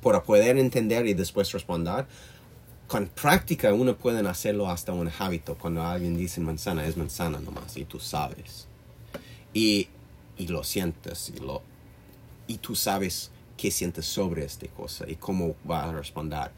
para 0.02 0.22
poder 0.22 0.58
entender 0.58 1.06
y 1.06 1.14
después 1.14 1.50
responder. 1.52 2.06
Con 2.86 3.06
práctica 3.06 3.72
uno 3.72 3.96
puede 3.96 4.26
hacerlo 4.28 4.68
hasta 4.68 4.92
un 4.92 5.10
hábito. 5.18 5.56
Cuando 5.56 5.82
alguien 5.82 6.16
dice 6.16 6.40
manzana, 6.40 6.86
es 6.86 6.96
manzana 6.96 7.40
nomás 7.40 7.76
y 7.76 7.84
tú 7.84 8.00
sabes. 8.00 8.66
Y, 9.54 9.88
y 10.36 10.48
lo 10.48 10.64
sientes 10.64 11.32
y, 11.34 11.40
lo, 11.40 11.62
y 12.46 12.58
tú 12.58 12.74
sabes 12.74 13.30
qué 13.56 13.70
sientes 13.70 14.06
sobre 14.06 14.44
esta 14.44 14.66
cosa 14.68 15.08
y 15.08 15.14
cómo 15.16 15.54
va 15.68 15.88
a 15.88 15.92
responder. 15.92 16.50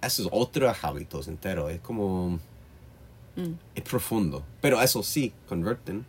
Eso 0.00 0.22
es 0.22 0.28
otro 0.32 0.72
hábito 0.82 1.20
entero. 1.26 1.68
Es 1.68 1.80
como 1.80 2.38
Mm. 3.36 3.52
es 3.74 3.82
profundo. 3.82 4.44
Pero 4.60 4.80
eso 4.80 5.02
sí, 5.02 5.32
converten 5.48 6.06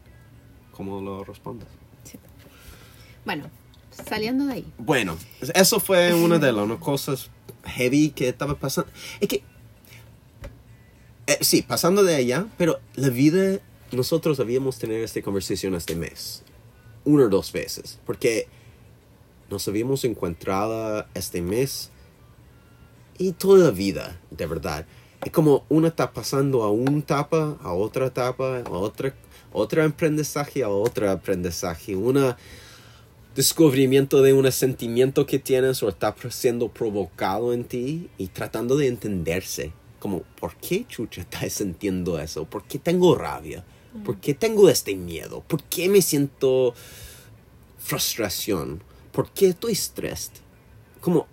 cómo 0.71 1.01
lo 1.01 1.23
respondes. 1.23 1.67
Bueno, 3.25 3.49
saliendo 3.91 4.45
de 4.45 4.53
ahí. 4.53 4.73
Bueno, 4.77 5.17
eso 5.53 5.79
fue 5.79 6.13
una 6.13 6.39
de 6.39 6.53
las 6.53 6.77
cosas 6.79 7.29
heavy 7.65 8.11
que 8.11 8.29
estaba 8.29 8.55
pasando. 8.55 8.89
Es 9.19 9.27
que, 9.27 9.43
eh, 11.27 11.37
sí, 11.41 11.61
pasando 11.61 12.03
de 12.03 12.15
allá, 12.15 12.47
pero 12.57 12.79
la 12.95 13.09
vida, 13.09 13.59
nosotros 13.91 14.39
habíamos 14.39 14.77
tenido 14.77 15.03
esta 15.03 15.21
conversación 15.21 15.75
este 15.75 15.95
mes, 15.95 16.43
una 17.03 17.25
o 17.25 17.29
dos 17.29 17.51
veces, 17.51 17.99
porque 18.05 18.47
nos 19.49 19.67
habíamos 19.67 20.05
encontrado 20.05 21.05
este 21.13 21.41
mes 21.41 21.91
y 23.17 23.31
toda 23.33 23.65
la 23.65 23.71
vida, 23.71 24.19
de 24.29 24.45
verdad. 24.45 24.85
Es 25.25 25.31
como 25.31 25.65
una 25.69 25.89
está 25.89 26.11
pasando 26.13 26.63
a 26.63 26.71
una 26.71 26.99
etapa, 26.99 27.57
a 27.61 27.73
otra 27.73 28.07
etapa, 28.07 28.61
a 28.65 28.69
otra, 28.69 29.13
otra 29.51 29.85
aprendizaje, 29.85 30.63
a 30.63 30.69
otra 30.69 31.11
aprendizaje. 31.11 31.95
Una 31.95 32.37
descubrimiento 33.37 34.23
de 34.23 34.33
un 34.33 34.51
sentimiento 34.51 35.27
que 35.27 35.37
tienes 35.37 35.83
o 35.83 35.89
está 35.89 36.15
siendo 36.31 36.69
provocado 36.69 37.53
en 37.53 37.65
ti 37.65 38.09
y 38.17 38.29
tratando 38.29 38.75
de 38.77 38.87
entenderse. 38.87 39.73
Como, 39.99 40.23
¿por 40.39 40.55
qué 40.55 40.85
chucha 40.87 41.21
estás 41.21 41.53
sintiendo 41.53 42.19
eso? 42.19 42.45
¿Por 42.45 42.63
qué 42.63 42.79
tengo 42.79 43.13
rabia? 43.15 43.63
¿Por 44.03 44.17
qué 44.19 44.33
tengo 44.33 44.69
este 44.69 44.95
miedo? 44.95 45.43
¿Por 45.47 45.63
qué 45.63 45.87
me 45.87 46.01
siento 46.01 46.73
frustración? 47.77 48.83
¿Por 49.11 49.31
qué 49.31 49.49
estoy 49.49 49.73
estresado? 49.73 50.39
Como, 50.99 51.27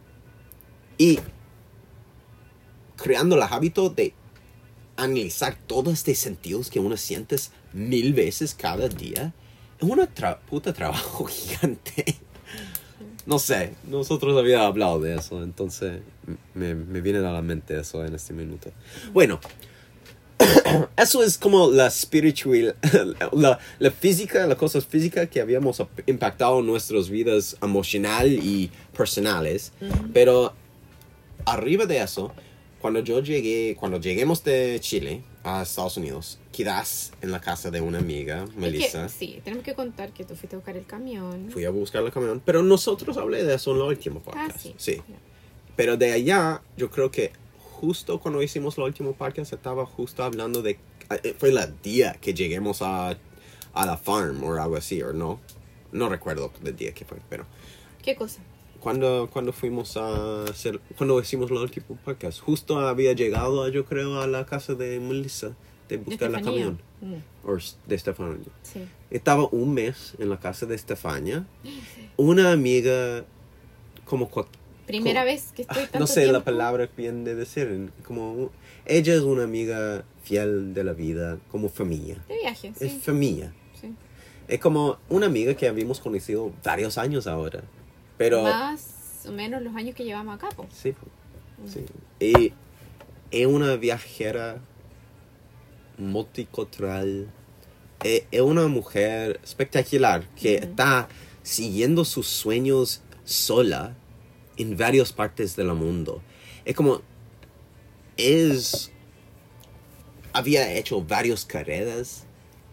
y 0.99 1.19
creando 3.05 3.37
el 3.37 3.43
hábito 3.43 3.91
de 3.91 4.15
analizar 4.97 5.59
todos 5.67 5.93
estos 5.93 6.17
sentidos 6.17 6.71
que 6.71 6.81
uno 6.81 6.97
sientes 6.97 7.51
mil 7.75 8.15
veces 8.15 8.55
cada 8.55 8.89
día, 8.89 9.35
es 9.79 9.87
una 9.87 10.05
tra- 10.15 10.39
puta 10.39 10.73
trabajo 10.73 11.25
gigante. 11.27 12.17
No 13.27 13.39
sé, 13.39 13.75
nosotros 13.87 14.39
habíamos 14.39 14.67
hablado 14.69 15.01
de 15.01 15.17
eso, 15.17 15.43
entonces 15.43 16.01
me, 16.55 16.75
me 16.75 17.03
viene 17.03 17.19
a 17.19 17.31
la 17.33 17.43
mente 17.43 17.79
eso 17.79 18.03
en 18.07 18.15
este 18.15 18.33
minuto. 18.33 18.71
Bueno, 19.13 19.39
eso 20.97 21.23
es 21.23 21.37
como 21.37 21.71
la 21.71 21.91
spiritual, 21.91 22.75
la, 23.33 23.59
la 23.79 23.91
física, 23.91 24.47
las 24.47 24.57
cosas 24.57 24.87
físicas 24.87 25.29
que 25.29 25.43
habíamos 25.43 25.83
impactado 26.07 26.61
en 26.61 26.67
nuestras 26.67 27.11
vidas 27.11 27.57
emocional 27.61 28.33
y 28.33 28.71
personales. 28.97 29.73
Pero 30.15 30.55
arriba 31.47 31.85
de 31.85 32.03
eso, 32.03 32.33
cuando 32.85 33.01
yo 33.01 33.21
llegué, 33.21 33.75
cuando 33.81 33.99
lleguemos 33.99 34.45
de 34.45 34.79
Chile 34.79 35.23
a 35.43 35.63
Estados 35.63 35.97
Unidos, 35.97 36.39
quizás 36.51 37.15
en 37.23 37.33
la 37.33 37.41
casa 37.41 37.71
de 37.71 37.81
una 37.81 37.97
amiga, 37.97 38.45
Es 38.45 38.51
que, 38.51 38.61
Melissa, 38.61 39.09
sí, 39.09 39.41
tenemos 39.43 39.65
que 39.65 39.73
contar 39.73 40.13
que 40.13 40.23
tú 40.23 40.37
fuiste 40.37 40.55
a 40.55 40.59
buscar 40.59 40.77
el 40.77 40.85
camión. 40.85 41.49
fui 41.51 41.65
a 41.65 41.71
buscar 41.71 42.05
el 42.05 42.13
camión. 42.13 42.43
Pero 42.45 42.63
nosotros 42.63 43.17
hablé 43.17 43.43
de 43.43 43.55
eso 43.55 43.71
en 43.71 43.79
el 43.79 43.83
último 43.85 44.21
ah, 44.27 44.31
podcast. 44.31 44.59
sí. 44.59 44.75
sí. 44.77 44.97
Ya. 44.97 45.17
Pero 45.77 45.97
de 45.97 46.13
allá, 46.13 46.61
yo 46.77 46.91
creo 46.91 47.11
que 47.11 47.33
justo 47.59 48.21
cuando 48.21 48.43
hicimos 48.43 48.77
el 48.77 48.85
último 48.85 49.15
podcast, 49.15 49.55
estaba 49.55 49.87
justo 49.87 50.23
hablando 50.23 50.61
de. 50.61 50.79
eh, 51.23 51.35
Fue 51.39 51.49
el 51.49 51.59
día 51.83 52.19
que 52.21 52.35
lleguemos 52.35 52.83
a, 52.83 53.17
a 53.73 53.87
la 53.87 53.97
farm 53.97 54.45
o 54.45 54.53
algo 54.61 54.77
así, 54.77 55.01
o 55.01 55.15
no. 55.15 55.41
No 55.91 56.11
recuerdo 56.11 56.53
el 56.63 56.77
día 56.77 56.93
que 56.93 57.07
fue, 57.07 57.17
pero. 57.31 57.47
¿Qué 58.03 58.15
cosa? 58.15 58.43
Cuando, 58.85 59.29
cuando 59.33 59.53
fuimos 59.53 59.97
a 59.97 60.45
hacer. 60.45 60.79
Cuando 60.97 61.19
hicimos 61.21 61.51
el 61.51 61.57
último 61.57 61.99
podcast, 62.05 62.39
justo 62.41 62.79
había 62.79 63.13
llegado, 63.15 63.67
yo 63.71 63.85
creo, 63.87 64.21
a 64.21 64.27
la 64.27 64.45
casa 64.47 64.75
de 64.75 65.01
Melissa 65.01 65.57
de 65.89 65.97
buscar 65.97 66.31
Estefanía. 66.31 66.43
camión. 66.67 66.81
Mm, 67.01 67.49
O 67.49 67.57
de 67.87 67.99
Stefania. 67.99 68.45
sí. 68.63 68.81
Estaba 69.11 69.49
un 69.51 69.75
mes 69.75 70.15
en 70.19 70.29
la 70.29 70.39
casa 70.39 70.67
de 70.67 70.75
Estefania. 70.75 71.47
Una 72.17 72.53
amiga, 72.53 73.25
como 74.05 74.29
Primera 74.87 75.21
Como- 75.23 75.33
vez 75.33 75.53
que 75.57 75.63
estoy 75.63 75.85
tanto 75.85 75.99
no 76.01 76.07
sé 76.07 76.21
la 76.27 76.33
tiempo. 76.33 76.45
palabra 76.45 76.89
bien 76.95 77.25
de 77.25 77.35
decir, 77.35 77.91
como 78.07 78.51
ella 78.85 79.15
es 79.15 79.23
una 79.23 79.45
amiga 79.45 80.05
fiel 80.25 80.75
de 80.75 80.85
la 80.85 80.93
vida, 80.93 81.39
como 81.51 81.71
familia. 81.71 82.23
De 82.29 82.37
viaje, 82.39 82.73
Es 82.81 82.93
sí. 82.93 83.01
familia. 83.03 83.55
sí. 83.81 83.95
Es 84.47 84.61
como 84.61 84.99
una 85.09 85.25
amiga 85.27 85.55
que 85.55 85.69
habíamos 85.69 86.01
conocido 86.01 86.53
varios 86.63 86.99
años 86.99 87.27
ahora. 87.27 87.63
Pero 88.25 88.43
Más 88.43 89.27
o 89.29 89.33
menos 89.33 89.61
los 89.61 89.77
años 89.77 89.95
que 89.95 90.03
llevamos 90.03 90.37
acá, 90.37 90.49
po. 90.49 90.67
sí, 90.73 90.95
sí. 91.67 91.85
Y 92.19 92.55
es 93.31 93.47
una 93.47 93.77
viajera 93.77 94.63
multicultural. 95.99 97.31
Es, 98.03 98.23
es 98.31 98.41
una 98.41 98.67
mujer 98.67 99.39
espectacular 99.45 100.27
que 100.37 100.55
está 100.55 101.07
siguiendo 101.43 102.07
sus 102.07 102.27
sueños 102.27 103.03
sola 103.25 103.95
en 104.57 104.75
varias 104.75 105.13
partes 105.13 105.55
del 105.55 105.75
mundo. 105.75 106.23
Es 106.65 106.75
como 106.75 107.03
es 108.17 108.91
había 110.33 110.73
hecho 110.73 111.03
varias 111.03 111.45
carreras, 111.45 112.25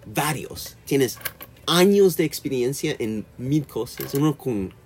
varios. 0.06 0.78
Tienes 0.86 1.20
años 1.68 2.16
de 2.16 2.24
experiencia 2.24 2.96
en 3.00 3.26
mil 3.38 3.68
cosas. 3.68 4.14
Uno 4.14 4.38
con 4.38 4.80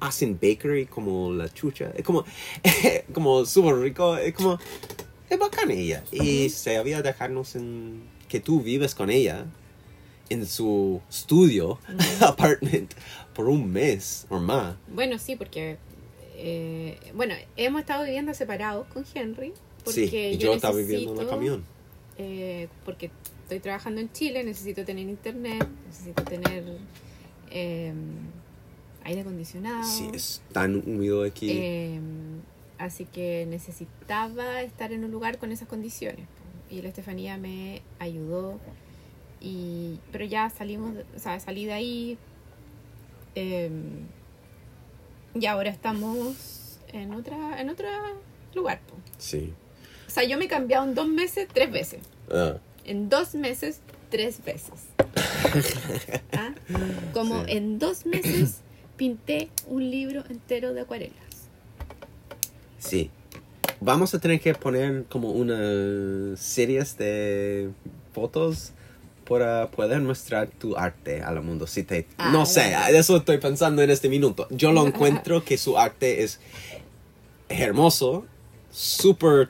hacen 0.00 0.38
bakery 0.40 0.86
como 0.86 1.32
la 1.32 1.48
chucha. 1.48 1.92
Es 1.96 2.04
como 2.04 2.24
como 3.12 3.44
súper 3.46 3.76
rico. 3.76 4.16
Es 4.16 4.34
como 4.34 4.58
es 5.28 5.38
bacán 5.38 5.70
ella. 5.70 6.02
Y 6.12 6.48
se 6.48 6.76
había 6.76 7.02
dejarnos 7.02 7.54
en 7.56 8.02
que 8.28 8.40
tú 8.40 8.60
vives 8.62 8.94
con 8.94 9.10
ella 9.10 9.44
en 10.30 10.46
su 10.46 11.00
estudio, 11.08 11.78
apartment, 12.20 12.92
por 13.34 13.48
un 13.48 13.70
mes 13.70 14.26
o 14.28 14.38
más. 14.38 14.76
Bueno, 14.88 15.18
sí, 15.18 15.36
porque. 15.36 15.76
eh, 16.36 16.98
bueno, 17.14 17.34
hemos 17.56 17.80
estado 17.80 18.04
viviendo 18.04 18.32
separados 18.34 18.86
con 18.88 19.04
Henry. 19.14 19.52
Porque 19.84 20.08
Sí, 20.08 20.16
y 20.16 20.36
yo, 20.38 20.52
estaba 20.54 20.76
viviendo 20.76 21.12
en 21.12 21.18
el 21.18 21.24
necesito, 21.24 21.30
camión. 21.30 21.64
eh, 22.18 22.68
porque 22.84 23.10
estoy 23.44 23.60
trabajando 23.60 24.00
en 24.00 24.12
Chile, 24.12 24.44
necesito 24.44 24.84
tener 24.84 25.08
internet, 25.08 25.66
necesito 25.86 26.22
tener 26.24 26.64
eh, 27.50 27.92
aire 29.08 29.22
acondicionado. 29.22 29.82
Sí, 29.84 30.08
es 30.12 30.42
tan 30.52 30.76
húmedo 30.86 31.24
aquí. 31.24 31.50
Eh, 31.50 32.00
así 32.78 33.04
que 33.06 33.46
necesitaba 33.48 34.62
estar 34.62 34.92
en 34.92 35.04
un 35.04 35.10
lugar 35.10 35.38
con 35.38 35.50
esas 35.52 35.66
condiciones. 35.68 36.26
Y 36.70 36.82
la 36.82 36.88
Estefanía 36.88 37.36
me 37.38 37.82
ayudó. 37.98 38.58
Y, 39.40 39.98
pero 40.12 40.24
ya 40.24 40.50
salimos, 40.50 40.92
o 41.14 41.18
sea, 41.18 41.38
salí 41.40 41.64
de 41.64 41.72
ahí. 41.72 42.18
eh, 43.34 43.70
y 45.34 45.46
ahora 45.46 45.70
estamos 45.70 46.78
en 46.92 47.12
otra, 47.14 47.60
en 47.60 47.68
otro 47.70 47.86
lugar. 48.54 48.80
po. 48.88 48.94
sí. 49.18 49.52
O 50.06 50.10
sea, 50.10 50.24
yo 50.24 50.38
me 50.38 50.46
he 50.46 50.48
cambiado 50.48 50.84
en 50.86 50.94
dos 50.94 51.06
meses, 51.06 51.46
tres 51.52 51.70
veces. 51.70 52.00
Ah, 52.30 52.56
En 52.84 53.10
dos 53.10 53.34
meses, 53.34 53.80
tres 54.10 54.42
veces. 54.42 54.72
¿Ah? 56.32 56.54
Como 57.12 57.44
Sí. 57.44 57.52
en 57.52 57.78
dos 57.78 58.06
meses 58.06 58.60
pinté 58.98 59.48
un 59.66 59.90
libro 59.90 60.22
entero 60.28 60.74
de 60.74 60.82
acuarelas. 60.82 61.16
sí. 62.78 63.10
Vamos 63.80 64.12
a 64.12 64.18
tener 64.18 64.40
que 64.40 64.52
poner 64.54 65.04
como 65.04 65.30
unas 65.30 66.40
series 66.40 66.98
de 66.98 67.70
fotos 68.12 68.72
para 69.28 69.70
poder 69.70 70.00
mostrar 70.00 70.48
tu 70.48 70.76
arte 70.76 71.22
al 71.22 71.40
mundo. 71.42 71.68
Si 71.68 71.84
te, 71.84 72.08
Ah, 72.16 72.30
no 72.32 72.44
sé, 72.44 72.74
eso 72.90 73.18
estoy 73.18 73.38
pensando 73.38 73.80
en 73.80 73.90
este 73.90 74.08
minuto. 74.08 74.48
Yo 74.50 74.72
lo 74.72 74.84
encuentro 74.86 75.44
que 75.44 75.56
su 75.58 75.78
arte 75.78 76.24
es 76.24 76.40
hermoso, 77.48 78.26
súper, 78.72 79.48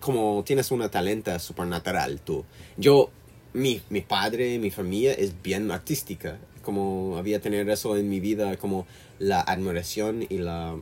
como 0.00 0.42
tienes 0.44 0.72
una 0.72 0.88
talenta 0.88 1.38
supernatural 1.38 2.20
tú. 2.20 2.44
Yo, 2.76 3.10
mi, 3.52 3.82
mi 3.88 4.00
padre, 4.00 4.58
mi 4.58 4.72
familia 4.72 5.12
es 5.12 5.40
bien 5.42 5.70
artística. 5.70 6.38
Como 6.62 7.16
había 7.16 7.40
tener 7.40 7.68
eso 7.70 7.96
en 7.96 8.08
mi 8.08 8.20
vida, 8.20 8.56
como 8.56 8.86
la 9.18 9.40
admiración 9.40 10.24
y 10.28 10.38
la 10.38 10.76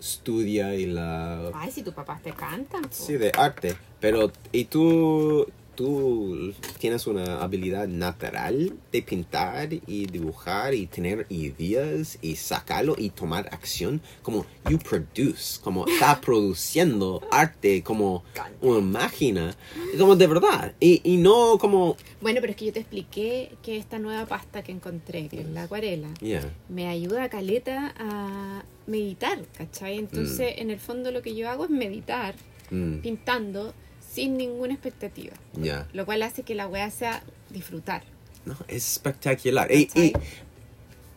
estudia 0.00 0.74
y 0.74 0.86
la 0.86 1.50
Ay, 1.54 1.70
si 1.70 1.82
tus 1.82 1.94
papás 1.94 2.22
te 2.22 2.32
cantan. 2.32 2.82
po. 2.82 2.88
Sí, 2.90 3.16
de 3.16 3.32
arte. 3.36 3.76
Pero, 4.00 4.30
¿y 4.52 4.66
tú, 4.66 5.46
tú 5.76 6.52
tienes 6.78 7.06
una 7.06 7.42
habilidad 7.42 7.86
natural 7.86 8.72
de 8.90 9.02
pintar 9.02 9.72
y 9.72 10.06
dibujar 10.06 10.74
y 10.74 10.86
tener 10.86 11.26
ideas 11.28 12.18
y 12.22 12.36
sacarlo 12.36 12.96
y 12.98 13.10
tomar 13.10 13.48
acción? 13.52 14.00
Como 14.22 14.46
you 14.68 14.78
produce, 14.78 15.60
como 15.62 15.86
está 15.86 16.20
produciendo 16.20 17.22
arte 17.30 17.82
como 17.82 18.24
una 18.60 18.80
máquina, 18.80 19.54
como 19.98 20.16
de 20.16 20.26
verdad. 20.26 20.74
Y, 20.80 21.00
y 21.04 21.18
no 21.18 21.58
como, 21.58 21.96
Bueno, 22.20 22.40
pero 22.40 22.52
es 22.52 22.56
que 22.56 22.66
yo 22.66 22.72
te 22.72 22.80
expliqué 22.80 23.52
que 23.62 23.76
esta 23.76 23.98
nueva 23.98 24.26
pasta 24.26 24.62
que 24.62 24.72
encontré, 24.72 25.28
que 25.28 25.40
es 25.40 25.48
la 25.48 25.64
acuarela, 25.64 26.08
yeah, 26.20 26.42
me 26.68 26.88
ayuda 26.88 27.24
a 27.24 27.28
Caleta 27.28 27.94
a 27.98 28.64
meditar, 28.86 29.44
¿cachai? 29.56 29.98
Entonces, 29.98 30.54
en 30.58 30.70
el 30.70 30.78
fondo 30.78 31.10
lo 31.10 31.22
que 31.22 31.34
yo 31.34 31.48
hago 31.48 31.64
es 31.64 31.70
meditar, 31.70 32.34
mm, 32.70 32.98
pintando, 32.98 33.74
sin 34.16 34.36
ninguna 34.36 34.74
expectativa. 34.74 35.32
yeah. 35.62 35.86
Lo 35.92 36.04
cual 36.06 36.22
hace 36.22 36.42
que 36.42 36.54
la 36.54 36.66
wea 36.66 36.90
sea 36.90 37.22
disfrutar. 37.50 38.02
No, 38.44 38.56
es 38.68 38.92
espectacular. 38.92 39.70
Y, 39.72 39.88
y 39.94 40.12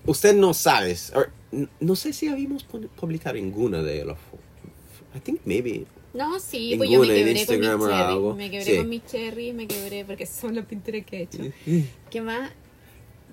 usted 0.06 0.36
no 0.36 0.54
sabe, 0.54 0.96
no 1.80 1.96
sé 1.96 2.14
si 2.14 2.28
habíamos 2.28 2.64
publicado 2.64 3.36
ninguna 3.36 3.82
de 3.82 4.06
los. 4.06 4.18
I 5.16 5.20
think 5.20 5.42
maybe. 5.46 5.86
No, 6.14 6.40
sí, 6.40 6.74
pues 6.78 6.90
yo 6.90 7.00
me 7.02 7.08
quebré 7.08 7.24
con 7.46 7.60
mi 7.60 7.66
Instagram 7.68 7.82
o 7.82 7.88
cherry. 7.88 8.34
Me 8.36 8.50
quebré 8.52 8.66
Sí. 8.66 8.78
con 8.78 8.90
mi 8.90 9.00
cherry, 9.00 9.54
me 9.54 9.68
quebré 9.68 10.06
porque 10.06 10.26
son 10.26 10.56
las 10.56 10.66
pinturas 10.66 11.06
que 11.06 11.18
he 11.18 11.22
hecho. 11.24 11.40
¿Qué 12.10 12.22
más? 12.22 12.52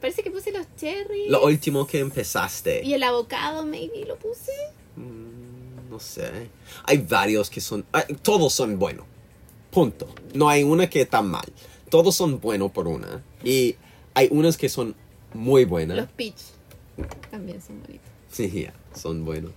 Parece 0.01 0.23
que 0.23 0.31
puse 0.31 0.53
los 0.53 0.67
cherries. 0.77 1.31
Lo 1.31 1.45
último 1.45 1.87
que 1.87 2.01
empezaste. 2.01 2.85
Y 2.85 2.93
el 2.93 3.03
avocado, 3.03 3.65
maybe 3.65 4.05
lo 4.07 4.17
puse. 4.19 4.53
Mm, 4.97 5.89
no 5.91 5.99
sé. 5.99 6.31
Hay 6.85 6.99
varios 6.99 7.49
que 7.49 7.63
son. 7.63 7.85
ah, 7.95 8.05
todos 8.23 8.53
son 8.53 8.79
buenos. 8.79 9.07
Punto. 9.77 10.09
No 10.33 10.49
hay 10.49 10.63
una 10.63 10.89
que 10.89 11.03
está 11.03 11.21
mal. 11.21 11.45
Todos 11.91 12.15
son 12.15 12.41
buenos 12.41 12.71
por 12.71 12.89
una. 12.89 13.23
Y 13.45 13.77
hay 14.15 14.27
unas 14.31 14.57
que 14.57 14.71
son 14.71 14.95
muy 15.35 15.67
buenas. 15.67 15.99
Los 15.99 16.09
peach. 16.13 16.35
También 17.31 17.61
son 17.61 17.83
bonitos. 17.83 18.07
Sí, 18.33 18.63
ya, 18.63 18.73
son 18.99 19.27
buenos. 19.27 19.53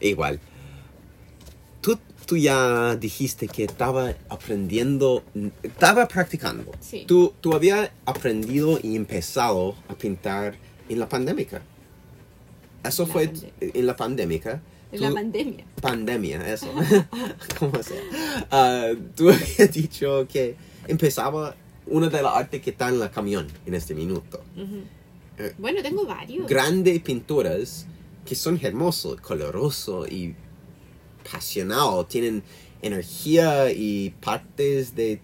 Igual. 0.00 0.40
Tú, 1.80 2.00
tú 2.26 2.36
ya 2.36 2.96
dijiste 2.96 3.46
que 3.46 3.62
estaba 3.62 4.12
aprendiendo, 4.28 5.22
estaba 5.62 6.08
practicando. 6.08 6.72
Sí. 6.80 7.04
Tú, 7.06 7.32
tú 7.40 7.54
habías 7.54 7.92
aprendido 8.06 8.80
y 8.82 8.96
empezado 8.96 9.76
a 9.86 9.94
pintar 9.94 10.56
en 10.88 10.98
la 10.98 11.08
pandemia. 11.08 11.62
Eso 12.82 13.06
La 13.06 13.12
fue 13.12 13.26
pandemia. 13.28 13.52
en 13.60 13.86
la 13.86 13.96
pandemia. 13.96 14.62
La 14.92 15.10
pandemia. 15.12 15.64
pandemia, 15.80 16.52
eso. 16.52 16.72
¿Cómo 17.58 17.82
sea? 17.82 18.00
Ah, 18.50 18.88
tú 19.16 19.30
habías 19.30 19.72
dicho 19.72 20.26
que 20.28 20.56
empezaba 20.88 21.54
una 21.86 22.08
de 22.08 22.22
las 22.22 22.34
artes 22.34 22.60
que 22.60 22.70
está 22.70 22.88
en 22.88 22.98
la 22.98 23.10
camión 23.10 23.46
en 23.66 23.74
este 23.74 23.94
minuto. 23.94 24.42
Ujú. 24.56 24.82
Eh, 25.38 25.54
Bueno, 25.58 25.82
tengo 25.82 26.04
varios. 26.06 26.46
Grandes 26.46 27.00
pinturas 27.00 27.86
que 28.26 28.34
son 28.34 28.58
hermosos, 28.62 29.20
colorosos 29.20 30.10
y 30.10 30.34
apasionados. 31.26 32.08
Tienen 32.08 32.42
energía 32.82 33.70
y 33.72 34.10
partes 34.20 34.94
de, 34.94 35.20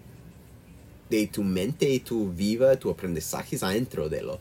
de 1.09 1.27
tu 1.27 1.43
mente 1.43 1.89
y 1.89 1.99
tu 1.99 2.31
vida, 2.31 2.77
tu 2.77 2.89
aprendizaje 2.89 3.57
adentro 3.61 4.09
de 4.09 4.21
lo. 4.23 4.39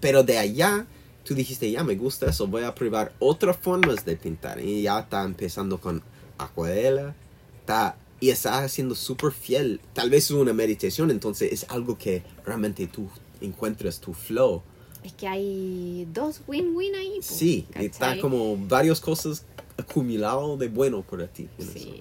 Pero 0.00 0.22
de 0.22 0.38
allá, 0.38 0.86
tú 1.26 1.34
dijiste, 1.34 1.70
ya 1.70 1.82
me 1.82 1.96
gusta 1.96 2.30
eso, 2.30 2.46
voy 2.46 2.62
a 2.62 2.74
probar 2.74 3.12
otras 3.18 3.56
formas 3.56 4.04
de 4.04 4.16
pintar. 4.16 4.60
Y 4.60 4.82
ya 4.82 5.00
está 5.00 5.24
empezando 5.24 5.78
con 5.80 6.02
acuarela, 6.38 7.14
está, 7.60 7.96
y 8.20 8.30
está 8.30 8.60
haciendo 8.60 8.94
súper 8.94 9.32
fiel. 9.32 9.80
Tal 9.92 10.08
vez 10.08 10.24
es 10.26 10.30
una 10.30 10.52
meditación, 10.52 11.10
entonces 11.10 11.52
es 11.52 11.66
algo 11.68 11.98
que 11.98 12.22
realmente 12.44 12.86
tú 12.86 13.08
encuentras 13.40 14.00
tu 14.00 14.14
flow. 14.14 14.62
Es 15.02 15.12
que 15.12 15.26
hay 15.26 16.08
dos 16.12 16.42
win-win 16.46 16.94
ahí. 16.94 17.16
po, 17.16 17.22
Sí, 17.22 17.66
y 17.78 17.86
está 17.86 18.06
¿cachai? 18.06 18.20
como 18.20 18.56
varias 18.56 19.00
cosas 19.00 19.44
acumulado 19.76 20.56
de 20.56 20.68
bueno 20.68 21.02
para 21.02 21.26
ti. 21.26 21.48
Sí. 21.58 22.00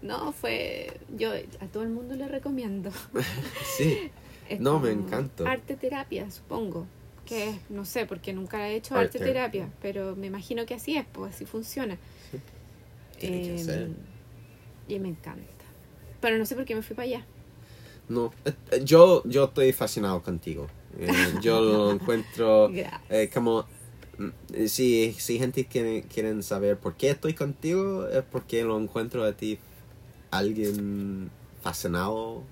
No, 0.00 0.32
fue. 0.32 1.00
Yo 1.16 1.32
a 1.32 1.66
todo 1.66 1.82
el 1.82 1.88
mundo 1.90 2.14
le 2.14 2.28
recomiendo. 2.28 2.90
eso. 2.90 2.98
Sí, 3.76 4.10
Es 4.48 4.60
No, 4.60 4.78
me 4.80 4.90
encanta. 4.90 5.50
Arte 5.50 5.76
terapia, 5.76 6.30
supongo. 6.30 6.86
Que 7.28 7.50
es, 7.50 7.56
no 7.70 7.84
sé, 7.84 8.06
porque 8.06 8.32
nunca 8.32 8.68
he 8.68 8.76
hecho 8.76 8.94
Arte 8.94 9.18
arte 9.18 9.18
terapia, 9.20 9.68
pero 9.82 10.16
me 10.16 10.26
imagino 10.28 10.64
que 10.66 10.74
así 10.74 10.96
es, 10.96 11.06
pues 11.12 11.34
así 11.34 11.44
funciona. 11.46 11.98
Tiene 13.18 13.42
que 13.42 13.50
Em, 13.50 13.58
ser. 13.58 13.88
Y 14.88 14.98
me 14.98 15.08
encanta. 15.08 15.64
Pero 16.20 16.38
no 16.38 16.46
sé 16.46 16.54
por 16.56 16.64
qué 16.64 16.74
me 16.74 16.82
fui 16.82 16.96
para 16.96 17.06
allá. 17.06 17.26
No, 18.08 18.32
eh, 18.44 18.54
eh, 18.70 18.80
yo, 18.84 19.22
yo 19.26 19.44
estoy 19.44 19.72
fascinado 19.72 20.22
contigo. 20.22 20.66
Eh, 20.98 21.38
yo 21.42 21.60
lo 21.60 21.90
encuentro 21.92 22.70
eh, 23.08 23.30
como... 23.32 23.66
mm, 24.18 24.28
eh, 24.54 24.68
Si, 24.68 25.12
si 25.18 25.38
gente 25.38 25.66
quiere, 25.66 26.04
quieren 26.04 26.42
saber 26.42 26.78
por 26.78 26.96
qué 26.96 27.10
estoy 27.10 27.34
contigo, 27.34 28.08
es 28.08 28.22
porque 28.24 28.64
lo 28.64 28.78
encuentro 28.80 29.24
a 29.24 29.32
ti 29.34 29.58
alguien 30.30 31.30
fascinado 31.62 32.42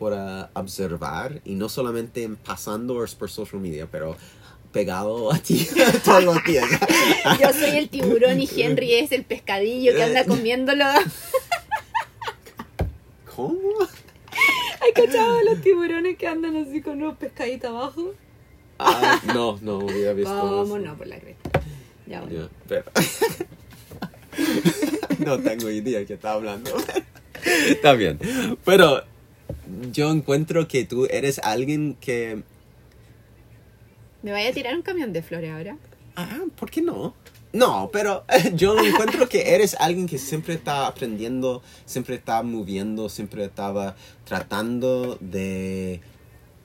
por 0.00 0.14
ah, 0.14 0.50
observar 0.54 1.42
y 1.44 1.54
no 1.56 1.68
solamente 1.68 2.22
en 2.22 2.36
pasando 2.36 3.04
por 3.18 3.30
social 3.30 3.60
media, 3.60 3.86
pero 3.86 4.16
pegado 4.72 5.30
a 5.30 5.38
ti 5.38 5.68
todos 6.04 6.24
los 6.24 6.42
días. 6.44 6.64
Yo 7.38 7.52
soy 7.52 7.76
el 7.76 7.90
tiburón 7.90 8.40
y 8.40 8.48
Henry 8.56 8.94
es 8.98 9.12
el 9.12 9.24
pescadillo 9.24 9.94
que 9.94 10.02
anda 10.02 10.24
comiéndolo. 10.24 10.86
¿Cómo? 13.36 13.58
¿Hay 14.80 14.92
cachado 14.94 15.42
los 15.42 15.60
tiburones 15.60 16.16
que 16.16 16.26
andan 16.26 16.56
así 16.56 16.80
con 16.80 17.02
unos 17.02 17.18
pescaditos 17.18 17.68
abajo? 17.68 18.14
Ah, 18.78 19.20
no, 19.34 19.58
no 19.60 19.80
había 19.80 20.14
visto 20.14 20.32
¿Cómo 20.34 20.62
eso. 20.62 20.78
no? 20.78 20.96
Por 20.96 21.08
la 21.08 21.18
cresta. 21.20 21.60
Ya 22.06 22.22
bueno. 22.22 22.40
Ya, 22.40 22.48
pero... 22.66 22.84
no 25.18 25.38
tengo 25.40 25.68
idea 25.68 26.06
que 26.06 26.14
está 26.14 26.32
hablando. 26.32 26.70
está 27.68 27.92
bien. 27.92 28.18
Pero 28.64 29.04
yo 29.92 30.10
encuentro 30.10 30.68
que 30.68 30.84
tú 30.84 31.06
eres 31.10 31.38
alguien 31.40 31.96
que... 32.00 32.42
¿Me 34.22 34.32
vaya 34.32 34.50
a 34.50 34.52
tirar 34.52 34.74
un 34.74 34.82
camión 34.82 35.12
de 35.12 35.22
flores 35.22 35.50
ahora? 35.50 35.78
Ah, 36.16 36.40
¿por 36.56 36.70
qué 36.70 36.82
no? 36.82 37.14
No, 37.52 37.90
pero 37.92 38.24
yo 38.54 38.78
encuentro 38.78 39.28
que 39.28 39.54
eres 39.54 39.76
alguien 39.80 40.06
que 40.06 40.18
siempre 40.18 40.54
está 40.54 40.86
aprendiendo, 40.86 41.62
siempre 41.84 42.16
está 42.16 42.42
moviendo, 42.42 43.08
siempre 43.08 43.44
estaba 43.44 43.96
tratando 44.24 45.16
de 45.20 46.00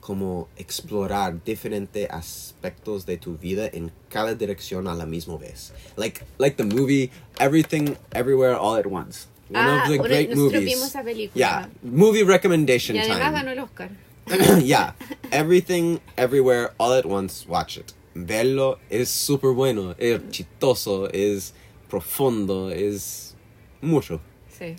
como 0.00 0.48
explorar 0.56 1.42
diferentes 1.42 2.08
aspectos 2.10 3.06
de 3.06 3.16
tu 3.16 3.36
vida 3.36 3.66
en 3.66 3.90
cada 4.08 4.34
dirección 4.34 4.86
a 4.86 4.94
la 4.94 5.04
misma 5.04 5.36
vez. 5.36 5.72
Like 5.96 6.22
like 6.38 6.56
the 6.56 6.64
movie 6.64 7.10
Everything 7.40 7.96
Everywhere 8.12 8.54
All 8.54 8.76
at 8.76 8.86
Once. 8.86 9.26
One 9.48 9.56
Ah, 9.64 9.84
of 9.84 9.88
the 9.90 9.98
great 9.98 10.30
nosotros 10.30 10.52
movies. 10.60 10.74
vimos 10.74 10.88
esa 10.88 11.02
película. 11.02 11.34
Yeah, 11.34 11.68
movie 11.82 12.24
recommendation 12.24 12.96
Y 12.96 13.00
además 13.00 13.18
time. 13.18 13.32
ganó 13.32 13.50
el 13.52 13.58
Oscar. 13.60 13.90
yeah, 14.64 14.94
everything, 15.30 16.00
everywhere, 16.16 16.72
all 16.78 16.92
at 16.92 17.06
once, 17.06 17.46
watch 17.48 17.76
it. 17.78 17.92
Verlo 18.14 18.78
es 18.90 19.08
súper 19.10 19.52
bueno, 19.54 19.94
es 19.98 20.20
chistoso, 20.30 21.08
es 21.12 21.52
profundo, 21.88 22.70
es 22.70 23.36
mucho. 23.80 24.20
Sí. 24.58 24.74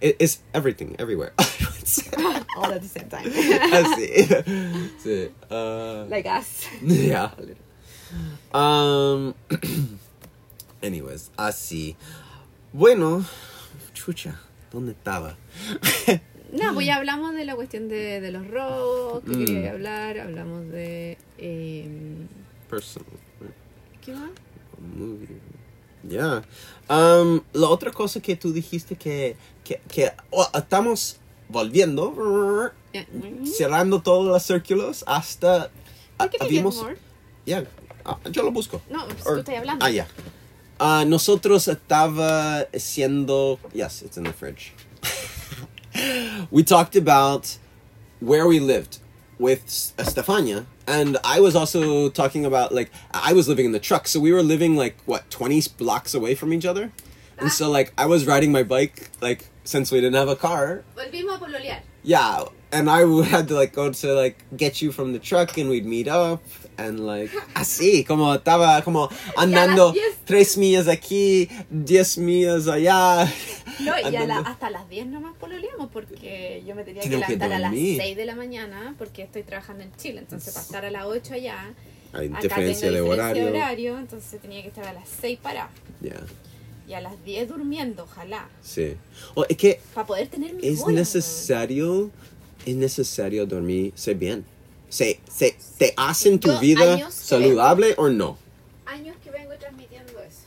Es 0.00 0.42
everything, 0.52 0.94
everywhere, 0.98 1.32
all 1.38 1.46
at 1.46 1.60
once. 1.70 2.10
All 2.56 2.70
at 2.72 2.82
the 2.82 2.88
same 2.88 3.08
time. 3.08 3.24
Así. 3.72 4.26
Sí. 5.02 5.30
uh, 5.50 6.04
like 6.10 6.26
us. 6.26 6.66
yeah. 6.82 7.30
Um, 8.52 9.34
anyways, 10.82 11.30
así. 11.38 11.96
Bueno, 12.72 13.24
chucha, 14.04 14.40
¿dónde 14.72 14.92
estaba? 14.92 15.36
No, 16.52 16.74
pues 16.74 16.84
ya 16.84 16.96
hablamos 16.96 17.32
de 17.34 17.46
la 17.46 17.54
cuestión 17.54 17.88
de, 17.88 18.20
de 18.20 18.30
los 18.30 18.46
robos, 18.46 19.22
que 19.24 19.30
Mm. 19.30 19.44
quería 19.46 19.70
hablar, 19.70 20.18
hablamos 20.18 20.68
de... 20.68 21.16
eh, 21.38 21.88
Personal. 22.68 23.08
¿Qué 24.04 24.12
más? 24.12 24.28
movie. 24.94 25.28
Ya. 26.06 26.42
Um, 26.90 27.40
la 27.54 27.68
otra 27.68 27.90
cosa 27.90 28.20
que 28.20 28.36
tú 28.36 28.52
dijiste 28.52 28.96
que, 28.96 29.34
que, 29.64 29.80
que 29.88 30.12
oh, 30.30 30.46
estamos 30.52 31.16
volviendo, 31.48 32.70
Ya. 32.92 33.06
cerrando 33.46 34.02
todos 34.02 34.26
los 34.26 34.42
círculos 34.42 35.04
hasta... 35.06 35.70
¿Por 36.18 36.28
qué? 36.28 36.36
Ya, 37.46 37.64
ah, 38.04 38.18
yo 38.30 38.42
lo 38.42 38.50
busco. 38.52 38.82
No, 38.90 39.06
pues 39.06 39.26
Or- 39.26 39.34
tú 39.36 39.40
estás 39.40 39.56
hablando. 39.56 39.86
Ah, 39.86 39.90
ya. 39.90 40.06
Ah, 40.84 41.04
nosotros 41.04 41.68
estaba 41.68 42.66
siendo... 42.74 43.60
Yes, 43.72 44.02
it's 44.02 44.16
in 44.16 44.24
the 44.24 44.32
fridge. 44.32 44.72
we 46.50 46.64
talked 46.64 46.96
about 46.96 47.56
where 48.18 48.48
we 48.48 48.58
lived 48.58 48.98
with 49.38 49.62
S- 49.66 49.92
Stefania, 49.98 50.66
and 50.88 51.18
I 51.22 51.38
was 51.38 51.54
also 51.54 52.08
talking 52.08 52.44
about 52.44 52.72
like 52.74 52.90
I 53.12 53.32
was 53.32 53.48
living 53.48 53.66
in 53.66 53.70
the 53.72 53.78
truck, 53.78 54.08
so 54.08 54.18
we 54.18 54.32
were 54.32 54.42
living 54.42 54.74
like 54.76 54.96
what 55.06 55.30
twenty 55.30 55.62
blocks 55.78 56.14
away 56.14 56.34
from 56.34 56.52
each 56.52 56.66
other, 56.66 56.90
and 57.38 57.50
so 57.52 57.70
like 57.70 57.92
I 57.96 58.06
was 58.06 58.26
riding 58.26 58.50
my 58.50 58.64
bike 58.64 59.10
like 59.20 59.46
since 59.62 59.92
we 59.92 60.00
didn't 60.00 60.14
have 60.16 60.28
a 60.28 60.36
car, 60.36 60.82
Volvimos 60.96 61.36
a 61.36 61.38
pololear. 61.38 61.78
yeah, 62.02 62.44
and 62.72 62.90
I 62.90 63.04
would 63.04 63.26
had 63.36 63.46
to 63.48 63.54
like 63.54 63.72
go 63.72 63.92
to 63.92 64.14
like 64.14 64.44
get 64.56 64.82
you 64.82 64.90
from 64.90 65.12
the 65.12 65.20
truck, 65.20 65.56
and 65.58 65.70
we'd 65.70 65.86
meet 65.86 66.08
up, 66.08 66.42
and 66.86 67.00
like 67.00 67.34
así 67.54 68.04
como 68.04 68.34
estaba 68.34 68.82
como 68.82 69.08
andando 69.36 69.92
diez. 69.92 70.16
tres 70.24 70.56
millas 70.56 70.88
aquí, 70.88 71.48
diez 71.70 72.18
millas 72.18 72.68
allá. 72.68 73.30
No, 73.80 73.98
y 73.98 74.10
la- 74.12 74.38
hasta 74.40 74.70
las 74.70 74.88
10 74.88 75.06
nomás 75.06 75.34
pololeamos 75.38 75.88
porque 75.92 76.62
yo 76.66 76.74
me 76.74 76.84
tenía 76.84 77.02
que 77.02 77.08
Tengo 77.08 77.22
que 77.22 77.28
levantar 77.32 77.52
a 77.52 77.58
las 77.58 77.70
dormir. 77.72 77.96
6 78.00 78.16
de 78.16 78.26
la 78.26 78.34
mañana 78.36 78.94
porque 78.98 79.22
estoy 79.22 79.42
trabajando 79.42 79.82
en 79.82 79.92
Chile. 79.96 80.20
Entonces, 80.20 80.52
para 80.52 80.64
estar 80.66 80.84
a 80.84 80.90
las 80.90 81.04
8 81.06 81.34
allá, 81.34 81.72
Hay 82.12 82.28
diferencia 82.28 82.90
de 82.92 83.00
horario. 83.00 83.46
horario, 83.48 83.98
entonces 83.98 84.40
tenía 84.40 84.60
que 84.62 84.68
estar 84.68 84.86
a 84.86 84.92
las 84.92 85.08
6 85.20 85.38
para 85.42 85.70
Yeah, 86.02 86.20
y 86.86 86.92
a 86.92 87.00
las 87.00 87.24
10 87.24 87.48
durmiendo, 87.48 88.04
ojalá, 88.04 88.48
sí. 88.62 88.94
O 89.34 89.44
es 89.48 89.56
que 89.56 89.80
para 89.94 90.06
poder 90.06 90.28
tener 90.28 90.52
mi 90.54 90.66
es 90.68 90.80
bola, 90.80 90.96
necesario, 91.00 92.10
es 92.66 92.76
necesario 92.76 93.46
dormirse 93.46 94.14
bien. 94.14 94.44
Se, 94.92 95.18
se, 95.26 95.56
¿Te 95.78 95.94
hacen 95.96 96.38
tu 96.38 96.48
Yo 96.48 96.60
vida 96.60 97.10
saludable 97.10 97.94
o 97.96 98.10
no? 98.10 98.36
Años 98.84 99.16
que 99.24 99.30
vengo 99.30 99.54
transmitiendo 99.58 100.20
eso. 100.20 100.42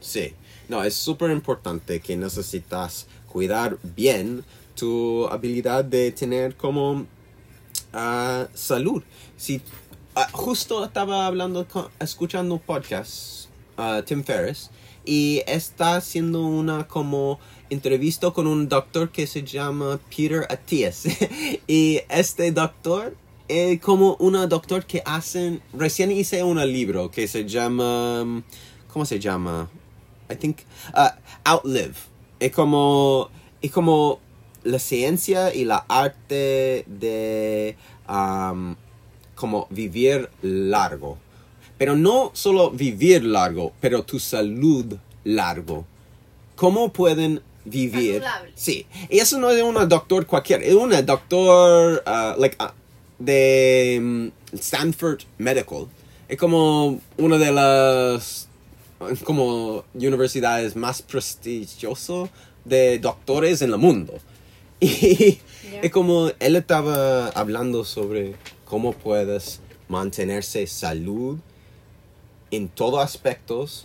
Sí. 0.00 0.34
No, 0.68 0.82
es 0.82 0.94
súper 0.94 1.30
importante 1.30 2.00
que 2.00 2.16
necesitas 2.16 3.06
cuidar 3.28 3.78
bien 3.84 4.44
tu 4.74 5.28
habilidad 5.28 5.84
de 5.84 6.10
tener 6.10 6.56
como 6.56 7.06
ah, 7.92 8.48
salud. 8.52 9.04
Si 9.36 9.62
ah, 10.16 10.28
justo 10.32 10.84
estaba 10.84 11.28
hablando, 11.28 11.64
con- 11.68 11.88
escuchando 12.00 12.54
un 12.54 12.60
podcast, 12.60 13.46
ah, 13.76 14.02
Tim 14.04 14.24
Ferriss, 14.24 14.70
y 15.04 15.44
está 15.46 15.94
haciendo 15.94 16.42
una 16.42 16.88
como 16.88 17.38
entrevista 17.70 18.32
con 18.32 18.48
un 18.48 18.68
doctor 18.68 19.12
que 19.12 19.28
se 19.28 19.44
llama 19.44 20.00
Peter 20.10 20.48
Atias. 20.50 21.04
y 21.68 22.00
este 22.08 22.50
doctor 22.50 23.14
eh, 23.48 23.78
como 23.80 24.16
una 24.20 24.46
doctor 24.46 24.84
que 24.84 25.02
hacen, 25.04 25.62
recién 25.72 26.12
hice 26.12 26.42
un 26.42 26.58
libro 26.70 27.10
que 27.10 27.26
se 27.26 27.46
llama, 27.46 28.42
¿cómo 28.92 29.04
se 29.04 29.18
llama? 29.18 29.68
I 30.30 30.36
think, 30.36 30.58
uh, 30.94 31.08
Outlive. 31.44 31.94
Es 32.40 32.52
como, 32.52 33.30
es 33.62 33.70
como 33.70 34.20
la 34.64 34.78
ciencia 34.78 35.54
y 35.54 35.64
la 35.64 35.84
arte 35.88 36.84
de 36.86 37.76
um, 38.08 38.76
como 39.34 39.66
vivir 39.70 40.28
largo. 40.42 41.18
Pero 41.78 41.96
no 41.96 42.30
solo 42.34 42.70
vivir 42.70 43.24
largo, 43.24 43.72
pero 43.80 44.02
tu 44.02 44.18
salud 44.18 44.96
largo. 45.24 45.86
¿Cómo 46.56 46.92
pueden 46.92 47.40
vivir? 47.64 48.14
Saludable. 48.14 48.52
Sí. 48.56 48.86
Y 49.08 49.20
eso 49.20 49.38
no 49.38 49.50
es 49.50 49.62
una 49.62 49.86
doctor 49.86 50.26
cualquiera. 50.26 50.64
Es 50.64 50.74
una 50.74 51.00
doctor 51.02 52.02
uh, 52.04 52.40
like, 52.40 52.56
uh, 52.60 52.72
de 53.18 53.98
mm, 54.00 54.56
Stanford 54.56 55.20
Medical. 55.38 55.86
Es 56.28 56.36
como 56.38 57.00
una 57.16 57.38
de 57.38 57.52
las 57.52 58.48
como 59.24 59.84
universidades 59.94 60.74
más 60.74 61.02
prestigiosas 61.02 62.30
de 62.64 62.98
doctores 62.98 63.62
en 63.62 63.70
el 63.72 63.78
mundo. 63.78 64.14
Y 64.80 65.40
es 65.82 65.90
como 65.90 66.30
él 66.38 66.54
estaba 66.56 67.28
hablando 67.30 67.84
sobre 67.84 68.34
cómo 68.64 68.92
puedes 68.92 69.60
mantenerse 69.88 70.66
salud 70.66 71.38
en 72.50 72.68
todos 72.68 73.02
aspectos 73.02 73.82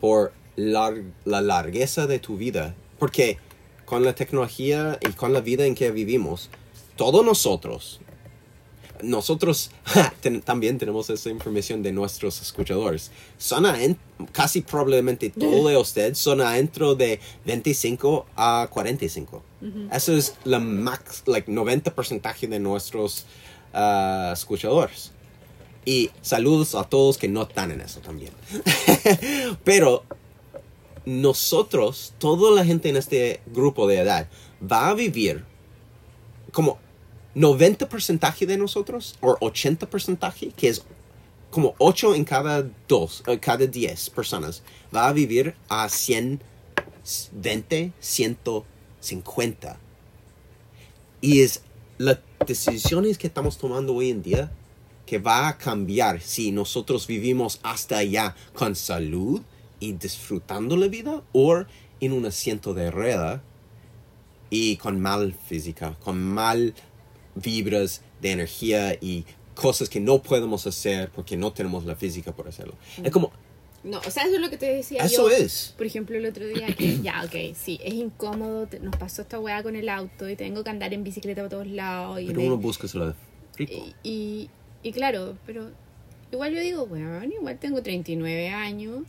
por 0.00 0.32
lar- 0.56 1.04
la 1.24 1.40
largueza 1.42 2.06
de 2.06 2.18
tu 2.18 2.36
vida. 2.36 2.74
Porque 2.98 3.38
con 3.84 4.04
la 4.04 4.14
tecnología 4.14 4.98
y 5.06 5.12
con 5.12 5.32
la 5.32 5.40
vida 5.40 5.66
en 5.66 5.74
que 5.74 5.90
vivimos, 5.90 6.48
todos 6.96 7.24
nosotros, 7.24 8.00
nosotros 9.02 9.70
ten- 10.20 10.42
también 10.42 10.78
tenemos 10.78 11.10
esa 11.10 11.30
información 11.30 11.82
de 11.82 11.92
nuestros 11.92 12.40
escuchadores. 12.40 13.10
Son 13.38 13.64
aden- 13.64 13.96
casi 14.32 14.60
probablemente 14.62 15.30
todos 15.30 15.70
de 15.70 15.76
ustedes 15.76 16.18
son 16.18 16.40
adentro 16.40 16.94
de 16.94 17.20
25 17.46 18.26
a 18.36 18.68
45. 18.70 19.42
Eso 19.92 20.16
es 20.16 20.34
la 20.44 20.58
max, 20.58 21.22
like 21.26 21.50
90% 21.50 22.48
de 22.48 22.58
nuestros 22.60 23.26
ah, 23.74 24.30
escuchadores. 24.32 25.12
Y 25.84 26.10
saludos 26.22 26.74
a 26.74 26.84
todos 26.84 27.18
que 27.18 27.28
no 27.28 27.42
están 27.42 27.70
en 27.70 27.80
eso 27.80 28.00
también. 28.00 28.32
Pero 29.64 30.04
nosotros, 31.06 32.12
toda 32.18 32.50
la 32.54 32.64
gente 32.64 32.88
en 32.88 32.96
este 32.96 33.40
grupo 33.46 33.86
de 33.86 33.98
edad, 33.98 34.28
va 34.62 34.88
a 34.88 34.94
vivir 34.94 35.44
como 36.52 36.78
90% 37.34 38.46
de 38.46 38.56
nosotros, 38.56 39.16
o 39.20 39.36
80%, 39.38 40.54
que 40.54 40.68
es 40.68 40.84
como 41.50 41.74
8 41.78 42.14
en 42.14 42.24
cada 42.24 42.64
2, 42.88 43.24
cada 43.40 43.66
10 43.66 44.10
personas, 44.10 44.62
va 44.94 45.08
a 45.08 45.12
vivir 45.12 45.56
a 45.68 45.88
120, 45.88 47.92
150. 47.98 49.80
Y 51.20 51.40
es 51.42 51.62
las 51.98 52.20
decisiones 52.46 53.18
que 53.18 53.26
estamos 53.26 53.58
tomando 53.58 53.94
hoy 53.94 54.10
en 54.10 54.22
día 54.22 54.52
que 55.04 55.18
va 55.18 55.48
a 55.48 55.58
cambiar 55.58 56.20
si 56.20 56.52
nosotros 56.52 57.08
vivimos 57.08 57.58
hasta 57.62 57.98
allá 57.98 58.34
con 58.54 58.76
salud 58.76 59.42
y 59.80 59.92
disfrutando 59.92 60.76
la 60.76 60.86
vida 60.86 61.22
o 61.32 61.64
en 62.00 62.12
un 62.12 62.26
asiento 62.26 62.74
de 62.74 62.90
rueda 62.90 63.42
y 64.50 64.76
con 64.76 65.00
mal 65.00 65.34
física, 65.34 65.96
con 66.02 66.22
mal 66.22 66.74
vibras 67.34 68.02
de 68.20 68.32
energía 68.32 68.94
y 69.00 69.24
cosas 69.54 69.88
que 69.88 70.00
no 70.00 70.22
podemos 70.22 70.66
hacer 70.66 71.10
porque 71.10 71.36
no 71.36 71.52
tenemos 71.52 71.84
la 71.84 71.94
física 71.96 72.32
por 72.32 72.48
hacerlo. 72.48 72.74
Es 73.02 73.10
como, 73.10 73.30
No, 73.84 73.98
o 73.98 74.10
sea, 74.10 74.24
eso 74.24 74.34
es 74.36 74.40
lo 74.40 74.50
que 74.50 74.56
te 74.58 74.66
decía 74.74 75.02
eso 75.04 75.28
yo. 75.30 75.36
es. 75.36 75.74
Por 75.76 75.86
ejemplo, 75.86 76.16
el 76.16 76.26
otro 76.26 76.46
día 76.46 76.66
que, 76.76 77.00
ya, 77.00 77.22
ok, 77.24 77.54
sí, 77.56 77.78
es 77.82 77.94
incómodo, 77.94 78.66
te- 78.66 78.80
nos 78.80 78.96
pasó 78.96 79.22
esta 79.22 79.38
weá 79.38 79.62
con 79.62 79.76
el 79.76 79.88
auto 79.88 80.28
y 80.28 80.36
tengo 80.36 80.62
que 80.64 80.70
andar 80.70 80.92
en 80.94 81.02
bicicleta 81.04 81.42
por 81.42 81.50
todos 81.50 81.66
lados. 81.66 82.20
Y, 82.20 82.26
Pero 82.26 82.42
uno 82.42 82.56
busca 82.58 82.86
lo 82.94 83.14
rico. 83.56 83.72
y, 84.02 84.08
y, 84.08 84.50
y 84.82 84.92
claro, 84.92 85.36
pero 85.46 85.70
igual 86.32 86.54
yo 86.54 86.60
digo, 86.60 86.86
bueno, 86.86 87.22
igual 87.24 87.58
tengo 87.58 87.82
39 87.82 88.48
años 88.50 89.02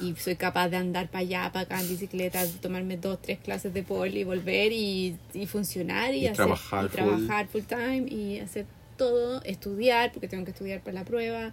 y 0.00 0.14
soy 0.16 0.36
capaz 0.36 0.68
de 0.68 0.76
andar 0.76 1.08
para 1.08 1.20
allá, 1.20 1.50
para 1.52 1.64
acá 1.64 1.80
en 1.80 1.88
bicicleta, 1.88 2.44
tomarme 2.60 2.96
dos, 2.96 3.20
tres 3.22 3.38
clases 3.38 3.72
de 3.74 3.82
poli 3.82 4.20
y 4.20 4.24
volver 4.24 4.72
y, 4.72 5.16
y 5.32 5.46
funcionar 5.46 6.12
y, 6.14 6.18
Y 6.18 6.26
hacer, 6.26 6.36
trabajar 6.36 6.84
y 6.84 6.88
full. 6.88 6.96
trabajar 6.96 7.46
full 7.48 7.62
time 7.62 8.04
y 8.08 8.38
hacer 8.40 8.66
todo, 8.96 9.42
estudiar, 9.44 10.12
porque 10.12 10.28
tengo 10.28 10.44
que 10.44 10.50
estudiar 10.52 10.80
para 10.80 10.94
la 10.94 11.04
prueba. 11.04 11.52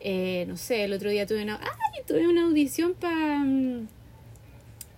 Eh, 0.00 0.44
no 0.48 0.56
sé, 0.56 0.84
el 0.84 0.92
otro 0.92 1.10
día 1.10 1.26
tuve 1.26 1.42
una, 1.42 1.56
ay, 1.62 2.02
tuve 2.06 2.26
una 2.28 2.44
audición 2.44 2.94
para... 2.94 3.44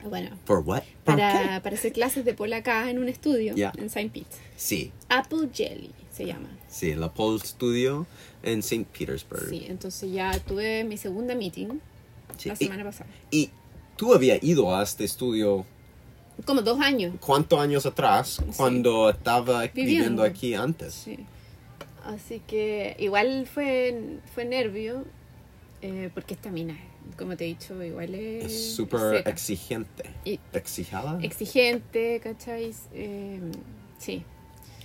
Bueno, 0.08 0.30
¿Por 0.44 0.58
what? 0.58 0.82
¿Por 1.04 1.16
para, 1.16 1.62
para 1.62 1.76
hacer 1.76 1.92
clases 1.92 2.24
de 2.26 2.34
pole 2.34 2.54
acá 2.56 2.90
en 2.90 2.98
un 2.98 3.08
estudio 3.08 3.54
Ya. 3.54 3.72
en 3.78 3.86
St. 3.86 4.10
Pete. 4.12 4.26
Sí, 4.56 4.92
Apple 5.08 5.48
Jelly 5.52 5.90
se 6.12 6.26
llama. 6.26 6.48
sí, 6.68 6.94
la 6.94 7.12
Pole 7.12 7.40
Studio 7.40 8.06
en 8.42 8.58
St. 8.60 8.86
Petersburg. 8.96 9.48
Sí, 9.48 9.64
entonces 9.68 10.12
ya 10.12 10.38
tuve 10.40 10.84
mi 10.84 10.96
segunda 10.98 11.34
meeting 11.34 11.78
Sí, 12.36 12.48
la 12.48 12.54
y- 12.54 12.64
semana 12.64 12.84
pasada. 12.84 13.10
Y 13.30 13.50
tú 13.96 14.14
habías 14.14 14.42
ido 14.42 14.74
a 14.74 14.82
este 14.82 15.04
estudio 15.04 15.64
Como 16.44 16.62
dos 16.62 16.80
años. 16.80 17.14
cuántos 17.20 17.58
años 17.60 17.86
atrás 17.86 18.42
cuando 18.56 19.10
estaba 19.10 19.62
viviendo. 19.62 19.74
Viviendo. 19.74 20.22
aquí 20.22 20.54
antes. 20.54 20.94
Sí. 20.94 21.18
Así 22.04 22.40
que 22.46 22.96
igual 22.98 23.46
fue, 23.46 24.18
fue 24.34 24.44
nervio, 24.44 25.04
eh, 25.80 26.10
porque 26.12 26.34
esta 26.34 26.50
mina, 26.50 26.76
como 27.16 27.34
te 27.36 27.44
he 27.44 27.48
dicho, 27.48 27.82
igual 27.82 28.14
es 28.14 28.74
súper 28.74 29.26
exigente. 29.26 30.04
Y- 30.24 30.38
¿Exijada? 30.52 31.18
exigente, 31.22 32.20
¿cachai? 32.22 32.74
Eh, 32.92 33.40
sí, 33.98 34.22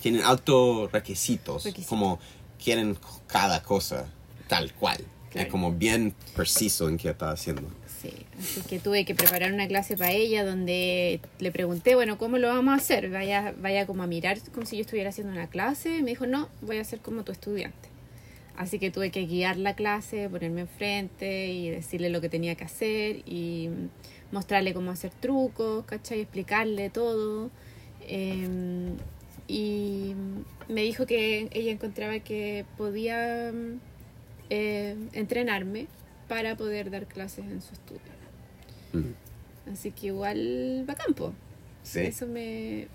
Tienen 0.02 0.24
altos 0.24 0.90
requisitos, 0.94 1.66
Requisitos. 1.66 1.90
Como 1.90 2.20
quieren 2.64 2.98
cada 3.28 3.62
cosa 3.64 4.06
tal 4.48 4.72
cual. 4.74 5.04
Claro. 5.30 5.46
Es 5.46 5.52
como 5.52 5.72
bien 5.72 6.14
preciso 6.36 6.90
en 6.90 6.98
qué 6.98 7.10
está 7.10 7.32
haciendo. 7.32 7.70
sí. 8.02 8.12
Así 8.40 8.62
que 8.62 8.80
tuve 8.80 9.06
que 9.06 9.14
preparar 9.14 9.52
una 9.54 9.68
clase 9.68 9.98
para 9.98 10.12
ella 10.12 10.46
donde 10.46 11.20
le 11.40 11.52
pregunté, 11.52 11.96
bueno, 11.96 12.18
¿cómo 12.18 12.38
lo 12.38 12.48
vamos 12.48 12.74
a 12.74 12.78
hacer? 12.78 13.10
Vaya, 13.10 13.54
vaya 13.60 13.86
como 13.86 14.04
a 14.04 14.08
mirar 14.08 14.40
como 14.54 14.66
si 14.66 14.78
yo 14.78 14.82
estuviera 14.82 15.10
haciendo 15.10 15.34
una 15.34 15.48
clase. 15.48 16.02
Me 16.02 16.12
dijo, 16.12 16.26
no, 16.26 16.50
voy 16.62 16.78
a 16.78 16.84
ser 16.84 17.00
como 17.00 17.24
tu 17.24 17.32
estudiante. 17.32 17.90
Así 18.56 18.80
que 18.80 18.92
tuve 18.92 19.12
que 19.12 19.26
guiar 19.26 19.58
la 19.58 19.76
clase, 19.76 20.30
ponerme 20.30 20.62
enfrente 20.62 21.48
y 21.48 21.70
decirle 21.70 22.10
lo 22.10 22.22
que 22.22 22.30
tenía 22.30 22.56
que 22.56 22.64
hacer 22.66 23.18
y 23.26 23.70
mostrarle 24.32 24.74
cómo 24.74 24.92
hacer 24.92 25.12
trucos, 25.20 25.86
¿cachai? 25.86 26.22
Explicarle 26.22 26.90
todo. 26.90 27.52
Eh, 28.02 28.90
y 29.48 30.14
me 30.68 30.82
dijo 30.84 31.06
que 31.06 31.50
ella 31.52 31.72
encontraba 31.72 32.20
que 32.20 32.66
podía 32.78 33.52
eh, 34.50 34.96
entrenarme 35.14 35.88
para 36.28 36.56
poder 36.56 36.90
dar 36.92 37.06
clases 37.08 37.46
en 37.46 37.62
su 37.62 37.74
estudio. 37.74 38.02
Mm. 38.94 39.72
Así 39.74 39.92
que 39.92 40.08
igual 40.08 40.86
va 40.88 40.94
a 40.94 40.98
campo. 40.98 41.34
Sí. 41.84 42.00
Eso 42.02 42.26
me... 42.28 42.88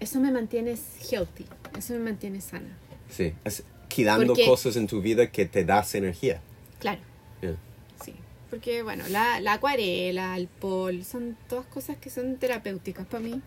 Eso 0.00 0.20
me 0.20 0.30
mantiene 0.30 0.76
healthy, 1.10 1.44
eso 1.76 1.92
me 1.94 1.98
mantiene 2.00 2.40
sana. 2.40 2.76
Sí. 3.10 3.34
Es 3.44 3.64
quitando 3.88 4.28
Porque- 4.28 4.46
cosas 4.46 4.76
en 4.76 4.86
tu 4.86 5.00
vida 5.02 5.30
que 5.32 5.44
te 5.46 5.64
das 5.64 5.94
energía. 5.94 6.40
Claro, 6.78 7.00
Yeah. 7.42 7.56
sí. 8.04 8.14
Porque 8.50 8.82
bueno, 8.84 9.04
la, 9.08 9.40
la 9.40 9.54
acuarela, 9.54 10.36
el 10.36 10.46
pol, 10.48 11.04
son 11.04 11.36
todas 11.48 11.66
cosas 11.66 11.96
que 11.96 12.10
son 12.10 12.36
terapéuticas 12.36 13.06
para 13.06 13.22
mí. 13.22 13.40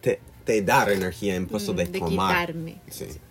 Te, 0.00 0.20
te 0.44 0.62
dar 0.62 0.90
energía 0.90 1.34
en 1.36 1.46
puesto 1.46 1.74
Mm, 1.74 1.76
de, 1.76 1.84
de 1.86 1.98
tomar. 1.98 2.46
quitarme. 2.46 2.80
Sí. 2.90 3.04
El 3.04 3.29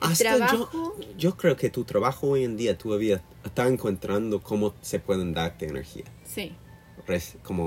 Hasta 0.00 0.36
trabajo- 0.36 0.70
yo, 0.98 1.04
yo 1.16 1.36
creo 1.36 1.56
que 1.56 1.70
tu 1.70 1.84
trabajo 1.84 2.28
hoy 2.28 2.44
en 2.44 2.56
día 2.56 2.76
todavía 2.76 3.22
está 3.44 3.66
encontrando 3.68 4.42
cómo 4.42 4.74
se 4.80 4.98
pueden 5.00 5.34
darte 5.34 5.66
energía. 5.66 6.04
Sí, 6.24 6.54
como 7.42 7.66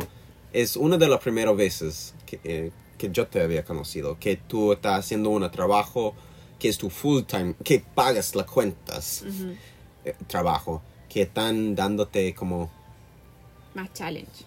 es 0.53 0.75
una 0.75 0.97
de 0.97 1.07
las 1.07 1.19
primeras 1.19 1.55
veces 1.55 2.15
que, 2.25 2.39
eh, 2.43 2.71
que 2.97 3.09
yo 3.11 3.27
te 3.27 3.41
había 3.41 3.63
conocido 3.63 4.17
que 4.19 4.37
tú 4.37 4.73
estás 4.73 4.99
haciendo 4.99 5.29
un 5.29 5.49
trabajo 5.51 6.15
que 6.57 6.69
es 6.69 6.77
tu 6.77 6.89
full 6.89 7.21
time 7.23 7.53
que 7.63 7.79
pagas 7.93 8.33
las 8.33 8.45
cuentas 8.47 9.23
eh, 10.05 10.15
trabajo 10.25 10.81
que 11.07 11.23
están 11.23 11.75
dándote 11.75 12.33
como 12.33 12.71
más 13.75 13.93
challenge. 13.93 14.45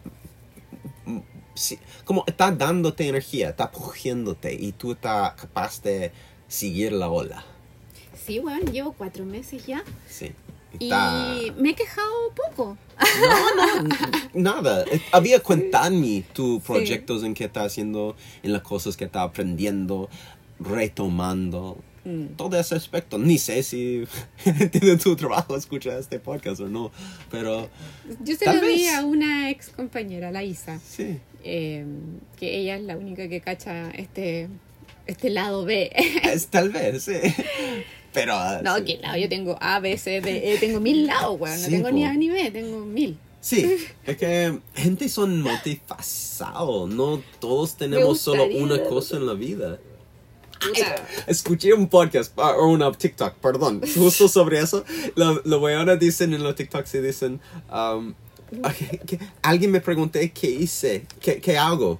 sí, 1.54 1.78
como 2.04 2.24
está 2.26 2.50
dándote 2.50 3.06
energía 3.08 3.50
está 3.50 3.70
pugiéndote 3.70 4.52
y 4.52 4.72
tú 4.72 4.92
estás 4.92 5.34
capaz 5.34 5.80
de 5.82 6.10
seguir 6.50 6.92
la 6.92 7.08
ola 7.08 7.44
Sí, 8.26 8.38
bueno, 8.38 8.70
llevo 8.70 8.92
cuatro 8.92 9.24
meses 9.24 9.64
ya 9.66 9.82
sí 10.06 10.32
y 10.78 11.52
me 11.58 11.70
he 11.70 11.74
quejado 11.74 12.32
poco. 12.34 12.76
No, 13.20 13.82
no, 13.82 13.88
nada. 14.34 14.84
Había 15.12 15.40
contado 15.40 15.90
tus 16.32 16.62
proyectos 16.62 17.24
en 17.24 17.34
que 17.34 17.44
estás 17.44 17.66
haciendo, 17.66 18.16
en 18.42 18.52
las 18.52 18.62
cosas 18.62 18.96
que 18.96 19.04
estás 19.04 19.22
aprendiendo, 19.22 20.08
retomando. 20.58 21.78
Mm. 22.02 22.34
todo 22.36 22.58
ese 22.58 22.76
aspecto. 22.76 23.18
Ni 23.18 23.36
sé 23.36 23.62
si 23.62 24.04
tiene 24.72 24.96
tu 24.96 25.16
trabajo 25.16 25.54
escucha 25.54 25.98
este 25.98 26.18
podcast 26.18 26.60
o 26.62 26.68
no, 26.68 26.90
pero 27.30 27.68
Yo 28.22 28.36
se 28.36 28.46
lo 28.46 28.54
di 28.54 28.84
vez. 28.84 28.94
a 28.94 29.04
una 29.04 29.50
ex 29.50 29.68
compañera, 29.68 30.30
la 30.30 30.42
Isa, 30.42 30.78
sí. 30.78 31.18
eh, 31.44 31.84
que 32.38 32.58
ella 32.58 32.76
es 32.76 32.82
la 32.84 32.96
única 32.96 33.28
que 33.28 33.42
cacha 33.42 33.90
este, 33.90 34.48
este 35.10 35.30
lado 35.30 35.64
B. 35.64 35.90
Es 36.24 36.46
tal 36.48 36.70
vez, 36.70 37.02
sí. 37.04 37.14
Pero. 38.12 38.32
ah, 38.34 38.60
no, 38.62 38.76
sí. 38.78 38.84
que 38.84 38.98
lado 38.98 39.16
yo 39.16 39.28
tengo 39.28 39.56
A, 39.60 39.78
B, 39.80 39.96
C, 39.98 40.20
D, 40.20 40.52
E, 40.52 40.58
tengo 40.58 40.80
mil 40.80 41.06
lados, 41.06 41.38
weón. 41.38 41.56
No 41.60 41.64
Sí, 41.66 41.70
tengo 41.70 41.90
ni 41.90 42.02
po. 42.02 42.08
A 42.08 42.14
ni 42.14 42.28
B, 42.28 42.50
tengo 42.50 42.84
mil. 42.84 43.18
Sí, 43.40 43.76
es 44.04 44.16
que 44.18 44.58
gente 44.74 45.08
son 45.08 45.40
multifacetados. 45.42 46.90
No 46.90 47.22
todos 47.38 47.76
tenemos 47.76 48.20
solo 48.20 48.44
una 48.46 48.82
cosa 48.84 49.16
en 49.16 49.26
la 49.26 49.34
vida. 49.34 49.78
Puta. 50.60 50.96
Escuché 51.26 51.72
un 51.72 51.88
podcast 51.88 52.32
ah, 52.38 52.54
o 52.58 52.68
una 52.68 52.92
TikTok, 52.92 53.34
perdón, 53.36 53.80
justo 53.96 54.28
sobre 54.28 54.60
eso. 54.60 54.84
Lo, 55.14 55.40
lo 55.44 55.58
weones 55.60 55.98
dicen 55.98 56.34
en 56.34 56.42
los 56.42 56.54
TikToks 56.54 56.94
y 56.96 56.98
dicen, 56.98 57.40
um, 57.72 58.14
ok, 58.62 59.06
que- 59.06 59.18
alguien 59.42 59.70
me 59.70 59.80
pregunté 59.80 60.30
qué 60.32 60.50
hice, 60.50 61.06
qué, 61.18 61.40
qué 61.40 61.56
hago, 61.56 61.98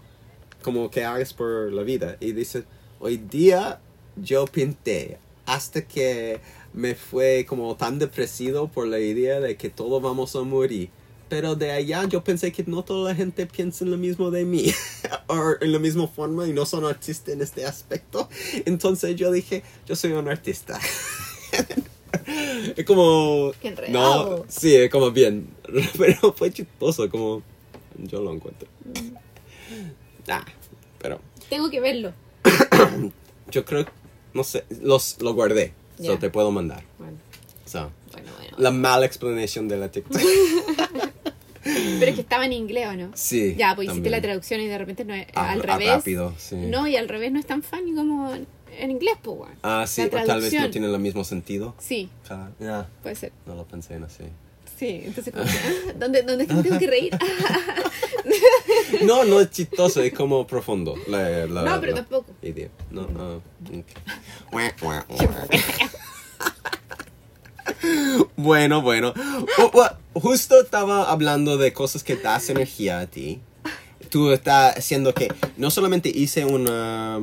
como 0.62 0.90
qué 0.90 1.04
hagas 1.04 1.32
por 1.32 1.72
la 1.72 1.82
vida. 1.82 2.18
Y 2.20 2.32
dice, 2.32 2.64
hoy 3.00 3.16
día 3.16 3.80
yo 4.16 4.44
pinté 4.44 5.18
hasta 5.46 5.82
que 5.82 6.40
me 6.72 6.94
fue 6.94 7.44
como 7.48 7.74
tan 7.74 7.98
depresivo 7.98 8.68
por 8.68 8.86
la 8.86 9.00
idea 9.00 9.40
de 9.40 9.56
que 9.56 9.70
todos 9.70 10.00
vamos 10.00 10.36
a 10.36 10.42
morir. 10.42 10.90
Pero 11.28 11.54
de 11.54 11.70
allá 11.70 12.04
yo 12.04 12.22
pensé 12.22 12.52
que 12.52 12.64
no 12.64 12.82
toda 12.84 13.10
la 13.10 13.14
gente 13.14 13.46
piensa 13.46 13.84
en 13.84 13.92
lo 13.92 13.96
mismo 13.96 14.30
de 14.30 14.44
mí. 14.44 14.72
o 15.26 15.54
en 15.60 15.72
la 15.72 15.78
misma 15.78 16.06
forma 16.06 16.46
y 16.46 16.52
no 16.52 16.66
son 16.66 16.84
artistas 16.84 17.34
en 17.34 17.40
este 17.40 17.64
aspecto. 17.64 18.28
Entonces 18.66 19.16
yo 19.16 19.32
dije, 19.32 19.62
yo 19.86 19.96
soy 19.96 20.12
un 20.12 20.28
artista. 20.28 20.78
es 22.76 22.84
como... 22.86 23.52
Qué. 23.60 23.74
No, 23.88 24.44
sí, 24.48 24.74
es 24.76 24.90
como 24.90 25.10
bien. 25.10 25.48
Pero 25.98 26.32
fue 26.32 26.52
chistoso, 26.52 27.08
como... 27.08 27.42
Yo 27.96 28.20
lo 28.20 28.32
encuentro. 28.32 28.68
Ah, 30.28 30.44
pero 30.98 31.20
Tengo 31.50 31.68
que 31.70 31.80
verlo. 31.80 32.14
yo 33.50 33.64
creo... 33.64 33.86
No 34.32 34.44
sé, 34.44 34.64
los, 34.80 35.20
lo 35.20 35.34
guardé. 35.34 35.72
Ya. 35.98 36.12
So 36.12 36.18
te 36.18 36.30
puedo 36.30 36.50
mandar. 36.52 36.84
Bueno, 36.98 37.16
So, 37.66 37.90
bueno, 38.12 38.30
bueno. 38.38 38.56
la 38.58 38.70
mala 38.70 39.06
explanación 39.06 39.68
de 39.68 39.76
la 39.76 39.90
TikTok. 39.90 40.20
Pero 41.62 42.06
es 42.06 42.14
que 42.14 42.20
estaba 42.22 42.46
en 42.46 42.52
inglés, 42.52 42.86
¿o 42.88 42.94
no? 42.94 43.10
Sí. 43.14 43.54
Ya, 43.56 43.74
pues 43.74 43.86
hiciste 43.86 43.96
también. 44.08 44.12
la 44.12 44.20
traducción 44.22 44.60
y 44.60 44.66
de 44.66 44.78
repente 44.78 45.04
no 45.04 45.14
es, 45.14 45.26
Ah, 45.34 45.50
al 45.52 45.60
ah, 45.60 45.62
revés. 45.62 45.88
rápido, 45.90 46.34
sí. 46.38 46.56
No, 46.56 46.86
y 46.86 46.96
al 46.96 47.08
revés 47.08 47.30
no 47.32 47.38
es 47.38 47.46
tan 47.46 47.62
funny 47.62 47.94
como 47.94 48.32
en, 48.32 48.90
inglés, 48.90 49.14
pues, 49.22 49.36
weón. 49.40 49.54
Ah, 49.62 49.84
sí, 49.86 50.02
o 50.02 50.08
tal 50.10 50.40
vez 50.40 50.52
no 50.54 50.70
tiene 50.70 50.86
el 50.86 50.98
mismo 50.98 51.22
sentido. 51.24 51.74
Sí, 51.78 52.08
Ah, 52.30 52.48
ya, 52.58 52.88
puede 53.02 53.14
ser. 53.16 53.32
no 53.46 53.54
lo 53.54 53.64
pensé 53.66 53.94
en 53.94 54.04
así. 54.04 54.24
Sí, 54.78 55.02
entonces 55.04 55.34
como 55.34 55.44
¿dónde, 55.98 56.22
¿dónde 56.22 56.44
es 56.44 56.48
que 56.48 56.54
me 56.54 56.62
tengo 56.62 56.78
que 56.78 56.86
reír? 56.86 57.12
No, 59.04 59.24
no 59.24 59.40
es 59.40 59.50
chistoso, 59.50 60.02
es 60.02 60.12
como 60.12 60.46
profundo. 60.46 60.94
La, 61.08 61.46
la- 61.46 61.62
No, 61.62 61.80
pero 61.80 61.92
la 61.92 62.02
tampoco. 62.02 62.32
idea. 62.42 62.68
No, 62.90 63.02
ok. 63.02 63.40
Guau, 64.52 64.70
guau, 64.80 65.02
guau. 65.08 65.48
Bueno, 68.36 68.82
bueno. 68.82 69.14
Oh, 69.58 69.70
oh, 69.74 70.20
Justo 70.20 70.60
estaba 70.60 71.10
hablando 71.10 71.56
de 71.56 71.72
cosas 71.72 72.02
que 72.02 72.16
das 72.16 72.48
energía 72.50 73.00
a 73.00 73.06
ti. 73.06 73.40
Tú 74.10 74.32
estás 74.32 74.76
haciendo 74.76 75.14
que 75.14 75.32
no 75.56 75.70
solamente 75.70 76.08
hice 76.12 76.44
una, 76.44 77.20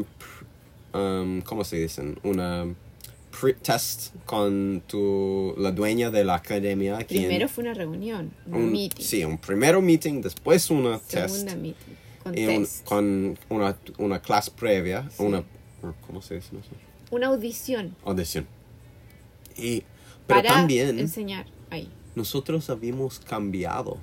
um, 0.93 1.41
¿cómo 1.41 1.63
se 1.65 1.77
dicen? 1.77 2.17
Una 2.23 2.65
pre 3.39 3.53
test 3.53 4.15
con 4.25 4.81
tu, 4.87 5.53
la 5.57 5.71
dueña 5.71 6.09
de 6.09 6.23
la 6.23 6.35
academia. 6.35 6.97
Primero 7.07 7.47
fue 7.47 7.63
una 7.63 7.73
reunión, 7.73 8.31
un, 8.47 8.53
un, 8.55 8.71
meeting. 8.71 9.03
Sí, 9.03 9.23
un 9.23 9.37
primero 9.37 9.81
meeting, 9.81 10.21
después 10.21 10.69
una 10.69 10.99
test 10.99 11.35
Segunda 11.35 11.55
meeting. 11.55 11.93
Con 12.23 12.37
y 12.37 12.45
un- 12.45 12.63
test. 12.63 12.85
con 12.85 13.37
una, 13.49 13.77
una 13.97 14.21
clase 14.21 14.51
previa, 14.51 15.09
Sí. 15.09 15.23
una, 15.23 15.43
¿cómo 16.05 16.21
se 16.21 16.35
dice 16.35 16.55
eso? 16.57 16.69
Una 17.11 17.27
audición 17.27 17.95
Audición. 18.03 18.47
Y, 19.55 19.83
pero 20.27 20.41
para 20.41 20.49
también 20.53 20.99
enseñar 20.99 21.45
ahí. 21.69 21.89
nosotros 22.15 22.69
habíamos 22.69 23.19
cambiado 23.19 23.97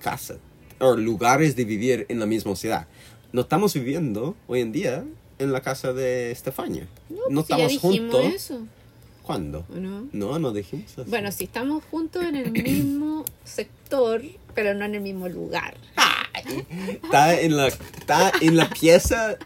casa 0.00 0.38
o 0.80 0.96
lugares 0.96 1.54
de 1.56 1.64
vivir 1.64 2.06
en 2.08 2.18
la 2.18 2.26
misma 2.26 2.56
ciudad. 2.56 2.88
No 3.32 3.42
estamos 3.42 3.74
viviendo 3.74 4.34
hoy 4.46 4.60
en 4.60 4.72
día 4.72 5.04
en 5.42 5.52
la 5.52 5.60
casa 5.60 5.92
de 5.92 6.30
Estefania. 6.30 6.86
No, 7.08 7.16
pues 7.42 7.46
si 7.46 7.50
ya 7.56 7.66
estamos 7.66 7.72
dijimos 7.72 8.10
juntos. 8.14 8.34
eso, 8.34 8.60
¿Cuándo? 9.22 9.64
¿o 9.72 9.76
no? 9.76 10.08
No, 10.12 10.38
no 10.38 10.52
dijimos 10.52 10.90
eso. 10.92 11.04
Bueno, 11.06 11.30
sí 11.32 11.44
estamos 11.44 11.84
juntos 11.90 12.24
en 12.24 12.36
el 12.36 12.50
mismo 12.62 13.24
sector, 13.44 14.22
pero 14.54 14.74
no 14.74 14.84
en 14.84 14.94
el 14.96 15.00
mismo 15.00 15.28
lugar. 15.28 15.74
Está 17.02 17.40
en 17.40 17.56
la, 17.56 17.68
está 17.68 18.32
en 18.40 18.56
la 18.56 18.68
pieza 18.70 19.36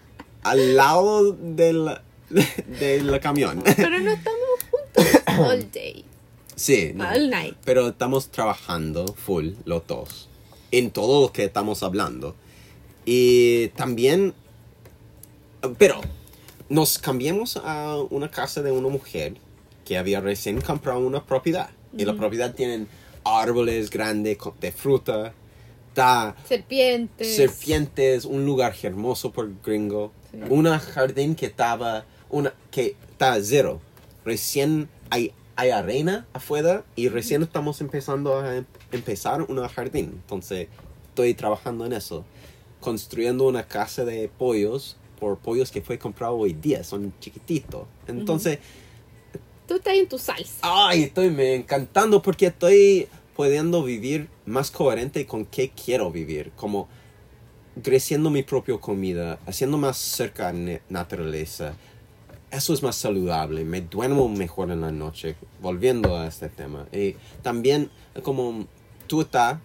al 0.42 0.76
lado 0.76 1.32
de 1.32 1.72
la, 1.72 2.02
de 2.30 3.02
la 3.02 3.20
camión. 3.20 3.62
Pero 3.76 3.98
no 4.00 4.12
estamos 4.12 4.48
juntos 4.70 5.22
all 5.38 5.70
day, 5.72 6.04
Sí, 6.54 6.92
no. 6.94 7.06
all 7.06 7.28
night. 7.28 7.56
pero 7.64 7.88
estamos 7.88 8.30
trabajando 8.30 9.06
full 9.08 9.50
los 9.66 9.86
dos 9.86 10.28
en 10.70 10.90
todo 10.90 11.22
lo 11.22 11.32
que 11.32 11.44
estamos 11.44 11.82
hablando. 11.82 12.34
Y 13.04 13.68
también, 13.76 14.34
pero 15.74 16.00
nos 16.68 16.98
cambiamos 16.98 17.56
a 17.62 17.96
una 18.10 18.30
casa 18.30 18.62
de 18.62 18.72
una 18.72 18.88
mujer 18.88 19.34
que 19.84 19.96
había 19.98 20.20
recién 20.20 20.60
comprado 20.60 21.00
una 21.00 21.24
propiedad. 21.24 21.70
Y 21.96 22.04
la 22.04 22.14
propiedad 22.14 22.54
tiene 22.54 22.86
árboles 23.24 23.90
grandes 23.90 24.36
de 24.60 24.72
fruta, 24.72 25.32
está 25.88 26.36
Serpientes. 26.46 27.34
serpientes, 27.36 28.24
un 28.24 28.44
lugar 28.44 28.74
hermoso 28.82 29.32
por 29.32 29.50
gringo, 29.64 30.12
Sí. 30.30 30.38
una 30.50 30.78
jardín 30.78 31.34
que 31.34 31.46
estaba, 31.46 32.04
una 32.28 32.52
que 32.70 32.96
está 33.10 33.38
cero, 33.42 33.80
recién 34.24 34.88
hay, 35.08 35.32
hay 35.54 35.70
arena 35.70 36.26
afuera 36.34 36.84
y 36.96 37.08
recién 37.08 37.42
estamos 37.42 37.80
empezando 37.80 38.38
a 38.38 38.56
em- 38.56 38.64
empezar 38.92 39.40
un 39.42 39.66
jardín, 39.68 40.10
entonces 40.22 40.68
estoy 41.08 41.32
trabajando 41.34 41.86
en 41.86 41.94
eso, 41.94 42.24
construyendo 42.80 43.44
una 43.44 43.62
casa 43.66 44.04
de 44.04 44.28
pollos 44.28 44.96
por 45.18 45.38
pollos 45.38 45.70
que 45.70 45.80
fue 45.82 45.98
comprado 45.98 46.36
hoy 46.36 46.52
día, 46.52 46.84
son 46.84 47.12
chiquititos, 47.20 47.86
entonces 48.06 48.58
Tú 49.66 49.74
estás 49.74 49.94
en 49.94 50.08
tu 50.08 50.16
salsa. 50.16 50.58
Ay, 50.62 51.02
estoy 51.04 51.28
me 51.28 51.54
encantando 51.56 52.22
porque 52.22 52.46
estoy 52.46 53.08
pudiendo 53.34 53.82
vivir 53.82 54.28
más 54.44 54.70
coherente 54.70 55.26
con 55.26 55.44
qué 55.44 55.70
quiero 55.70 56.12
vivir, 56.12 56.52
como 56.54 56.86
creciendo 57.82 58.30
mi 58.30 58.42
propia 58.44 58.78
comida, 58.78 59.40
haciendo 59.44 59.76
más 59.76 59.96
cerca 59.98 60.52
de 60.52 60.58
na- 60.74 60.80
naturaleza. 61.00 61.74
Eso 62.50 62.72
es 62.74 62.82
más 62.82 62.94
saludable, 62.94 63.64
me 63.64 63.80
duermo 63.80 64.28
mejor 64.28 64.70
en 64.70 64.82
la 64.82 64.92
noche, 64.92 65.34
volviendo 65.60 66.16
a 66.16 66.28
este 66.28 66.48
tema. 66.48 66.86
Y 66.92 67.16
también 67.42 67.90
como 68.22 68.66
tú 69.08 69.22
estás, 69.22 69.58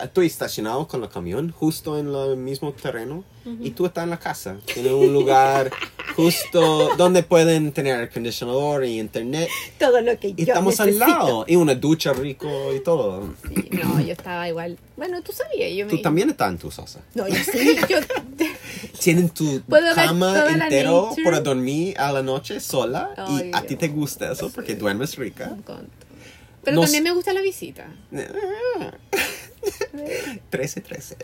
estoy 0.00 0.26
estacionado 0.26 0.86
con 0.86 1.02
el 1.02 1.08
camión 1.08 1.50
justo 1.50 1.98
en 1.98 2.14
el 2.14 2.36
mismo 2.36 2.72
terreno 2.72 3.24
y 3.60 3.70
tú 3.70 3.86
estás 3.86 4.04
en 4.04 4.10
la 4.10 4.18
casa, 4.18 4.58
en 4.76 4.94
un 4.94 5.12
lugar 5.12 5.70
justo 6.14 6.90
donde 6.96 7.22
pueden 7.24 7.72
tener 7.72 8.00
acondicionador 8.00 8.84
y 8.84 9.00
internet 9.00 9.48
Todo 9.78 10.00
lo 10.00 10.16
que 10.20 10.28
y 10.28 10.34
yo 10.36 10.44
estamos 10.44 10.78
al 10.78 10.86
necesito. 10.88 11.08
lado. 11.10 11.44
Y 11.48 11.56
una 11.56 11.74
ducha 11.74 12.12
rico 12.12 12.72
y 12.74 12.80
todo. 12.80 13.34
Sí, 13.48 13.68
no, 13.72 13.98
yo 14.00 14.12
estaba 14.12 14.48
igual. 14.48 14.78
Bueno, 14.96 15.22
tú 15.22 15.32
sabías, 15.32 15.72
yo 15.74 15.86
me... 15.86 15.90
Tú 15.90 16.02
también 16.02 16.30
estás 16.30 16.50
en 16.52 16.58
tu 16.58 16.70
salsa. 16.70 17.00
No, 17.14 17.26
yo 17.26 17.34
sí, 17.36 17.76
yo... 17.88 17.98
Tienen 19.00 19.30
tu 19.30 19.62
cama 19.96 20.46
entero 20.50 21.10
para 21.24 21.40
dormir 21.40 21.98
a 21.98 22.12
la 22.12 22.22
noche 22.22 22.60
sola. 22.60 23.10
Ay, 23.16 23.50
y 23.52 23.56
a 23.56 23.62
ti 23.62 23.68
Dios. 23.68 23.80
te 23.80 23.88
gusta 23.88 24.32
eso 24.32 24.50
porque 24.50 24.74
duermes 24.76 25.16
rica. 25.16 25.56
Pero 26.62 26.76
Nos- 26.76 26.84
también 26.84 27.02
me 27.02 27.10
gusta 27.12 27.32
la 27.32 27.40
visita. 27.40 27.86
13-13. 30.50 31.16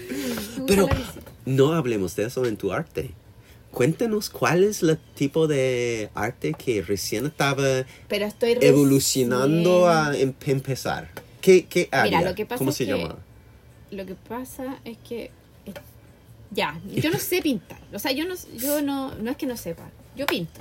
Me 0.00 0.28
gusta 0.28 0.64
Pero 0.66 0.86
la 0.86 0.94
visita. 0.94 1.20
no 1.46 1.72
hablemos 1.72 2.16
de 2.16 2.24
eso 2.24 2.44
en 2.46 2.56
tu 2.56 2.72
arte. 2.72 3.10
Cuéntanos 3.70 4.30
cuál 4.30 4.64
es 4.64 4.82
el 4.82 4.98
tipo 5.14 5.46
de 5.46 6.10
arte 6.14 6.54
que 6.54 6.82
recién 6.82 7.26
estaba 7.26 7.84
Pero 8.08 8.26
estoy 8.26 8.58
evolucionando 8.60 9.88
a 9.88 10.16
em- 10.16 10.34
empezar. 10.46 11.08
¿Qué, 11.40 11.66
qué 11.66 11.88
área? 11.92 12.20
lo 12.22 12.34
que 12.34 12.44
pasa 12.46 12.58
¿Cómo 12.58 12.70
es 12.70 12.76
se 12.76 12.84
que- 12.86 12.90
llama? 12.98 13.16
Lo 13.92 14.06
que 14.06 14.14
pasa 14.14 14.78
es 14.84 14.98
que... 14.98 15.24
eh, 15.66 15.72
Ya, 16.50 16.80
yo 16.86 17.10
no 17.10 17.18
sé 17.18 17.42
pintar. 17.42 17.78
O 17.92 17.98
sea, 17.98 18.12
yo 18.12 18.24
no, 18.26 18.34
yo 18.56 18.82
no, 18.82 19.14
no 19.16 19.30
es 19.30 19.36
que 19.36 19.46
no 19.46 19.56
sepa. 19.56 19.88
Yo 20.16 20.26
pinto. 20.26 20.60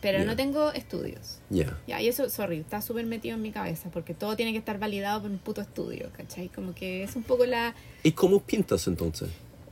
Pero 0.00 0.24
no 0.24 0.34
tengo 0.36 0.72
estudios. 0.72 1.38
Ya. 1.50 1.78
Ya, 1.86 2.00
y 2.00 2.08
eso, 2.08 2.30
sorry, 2.30 2.58
está 2.60 2.80
súper 2.80 3.04
metido 3.06 3.34
en 3.36 3.42
mi 3.42 3.50
cabeza 3.52 3.90
porque 3.90 4.14
todo 4.14 4.34
tiene 4.36 4.52
que 4.52 4.58
estar 4.58 4.78
validado 4.78 5.22
por 5.22 5.30
un 5.30 5.38
puto 5.38 5.60
estudio, 5.60 6.10
¿cachai? 6.16 6.48
Como 6.48 6.74
que 6.74 7.02
es 7.02 7.16
un 7.16 7.22
poco 7.22 7.44
la... 7.44 7.74
¿Y 8.02 8.12
cómo 8.12 8.40
pintas 8.40 8.86
entonces? 8.86 9.28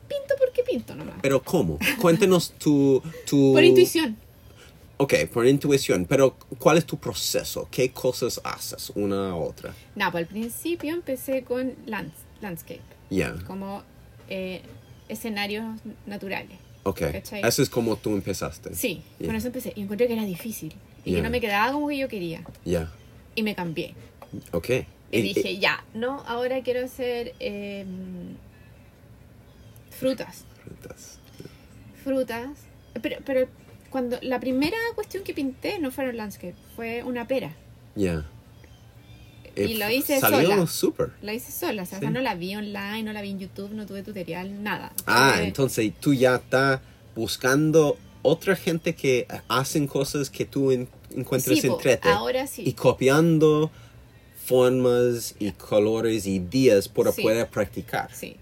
Pinto 0.07 0.35
porque 0.39 0.63
pinto 0.63 0.95
nomás. 0.95 1.17
Pero 1.23 1.43
¿cómo? 1.43 1.79
Cuéntenos 2.01 2.51
tu... 2.59 3.03
tu... 3.27 3.53
Por 3.55 3.65
intuición. 3.65 4.17
Ok, 4.99 5.15
por 5.33 5.47
intuición. 5.47 6.05
Pero 6.07 6.37
¿cuál 6.59 6.77
es 6.77 6.85
tu 6.85 6.99
proceso? 6.99 7.69
¿Qué 7.71 7.91
cosas 7.93 8.41
haces 8.45 8.91
una 8.97 9.31
a 9.31 9.35
otra? 9.35 9.75
No, 9.95 10.11
pues 10.11 10.23
al 10.25 10.29
principio 10.29 10.93
empecé 10.93 11.43
con 11.45 11.75
lands- 11.87 12.11
landscape, 12.43 12.81
Ya, 13.09 13.35
como 13.47 13.83
eh, 14.29 14.61
escenarios 15.09 15.65
naturales. 16.07 16.59
Ok. 16.89 17.01
¿Cachai? 17.13 17.43
Eso 17.47 17.63
es 17.63 17.71
como 17.71 17.97
tú 17.97 18.11
empezaste. 18.15 18.75
Sí, 18.75 19.03
Ya. 19.19 19.27
con 19.27 19.37
eso 19.37 19.47
empecé. 19.49 19.73
Y 19.77 19.83
encontré 19.83 20.07
que 20.07 20.15
era 20.15 20.25
difícil. 20.25 20.75
Y 21.05 21.11
Ya. 21.13 21.17
que 21.19 21.23
no 21.23 21.31
me 21.31 21.41
quedaba 21.41 21.73
como 21.73 21.89
que 21.89 21.99
yo 21.99 22.09
quería. 22.09 22.43
Ya, 22.65 22.91
Y 23.35 23.43
me 23.43 23.55
cambié. 23.55 23.95
ok. 24.53 24.69
Y 25.11 25.19
Y- 25.19 25.23
dije, 25.23 25.59
ya, 25.59 25.85
no, 25.95 26.23
ahora 26.27 26.63
quiero 26.63 26.85
hacer 26.85 27.35
eh, 27.41 27.85
frutas. 29.91 30.45
frutas. 30.63 31.19
Frutas. 32.05 32.49
Pero, 33.03 33.17
pero 33.25 33.49
cuando 33.91 34.19
la 34.23 34.39
primera 34.41 34.77
cuestión 34.95 35.25
que 35.25 35.33
pinté 35.35 35.79
no 35.79 35.91
fueron 35.91 36.17
landscape, 36.17 36.55
fue 36.77 37.03
una 37.05 37.27
pera. 37.27 37.53
Ya. 37.95 38.25
Y 39.57 39.75
lo 39.75 39.91
hice 39.91 40.21
Salió 40.21 40.51
sola. 40.51 40.67
súper. 40.67 41.11
La 41.23 41.35
hice 41.35 41.53
sola, 41.53 41.83
o 41.83 41.87
sea, 41.87 41.99
Sí. 42.01 42.07
no 42.07 42.21
la 42.21 42.35
vi 42.35 42.55
online, 42.57 43.03
no 43.03 43.13
la 43.13 43.23
vi 43.23 43.31
en 43.31 43.39
YouTube, 43.39 43.71
no 43.73 43.87
tuve 43.87 44.03
tutorial, 44.03 44.63
nada. 44.63 44.93
Ah, 45.07 45.33
Fue- 45.37 45.45
entonces 45.47 45.93
tú 46.01 46.15
ya 46.15 46.37
estás 46.37 46.81
buscando 47.15 47.97
otra 48.23 48.55
gente 48.57 48.95
que 48.95 49.27
hacen 49.49 49.87
cosas 49.87 50.31
que 50.31 50.45
tú 50.45 50.71
en- 50.73 50.89
encuentras 51.17 51.59
Sí, 51.61 51.67
entrete 51.67 52.09
ahora 52.09 52.47
sí. 52.47 52.63
y 52.67 52.73
copiando 52.75 53.71
formas 54.45 55.35
y 55.39 55.51
colores 55.53 56.27
y 56.27 56.39
días 56.39 56.89
para 56.89 57.13
Sí. 57.13 57.23
poder 57.23 57.49
practicar. 57.49 58.09
Sí. 58.15 58.37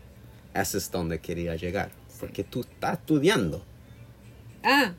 Ese 0.55 0.79
es 0.79 0.91
donde 0.91 1.21
quería 1.21 1.55
llegar. 1.57 1.91
Porque 2.21 2.45
tú 2.45 2.61
estás 2.61 2.99
estudiando 2.99 3.63
Ah, 4.63 4.95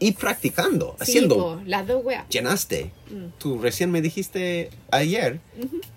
y 0.00 0.12
practicando, 0.12 0.96
sí, 0.98 1.02
haciendo. 1.02 1.36
po, 1.36 1.60
las 1.66 1.86
dos 1.86 2.04
weas. 2.04 2.28
Llenaste. 2.28 2.90
Mm. 3.10 3.26
Tú 3.38 3.58
recién 3.60 3.90
me 3.90 4.00
dijiste 4.02 4.70
ayer 4.90 5.40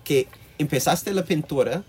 que 0.04 0.28
empezaste 0.58 1.12
la 1.12 1.24
pintura, 1.24 1.82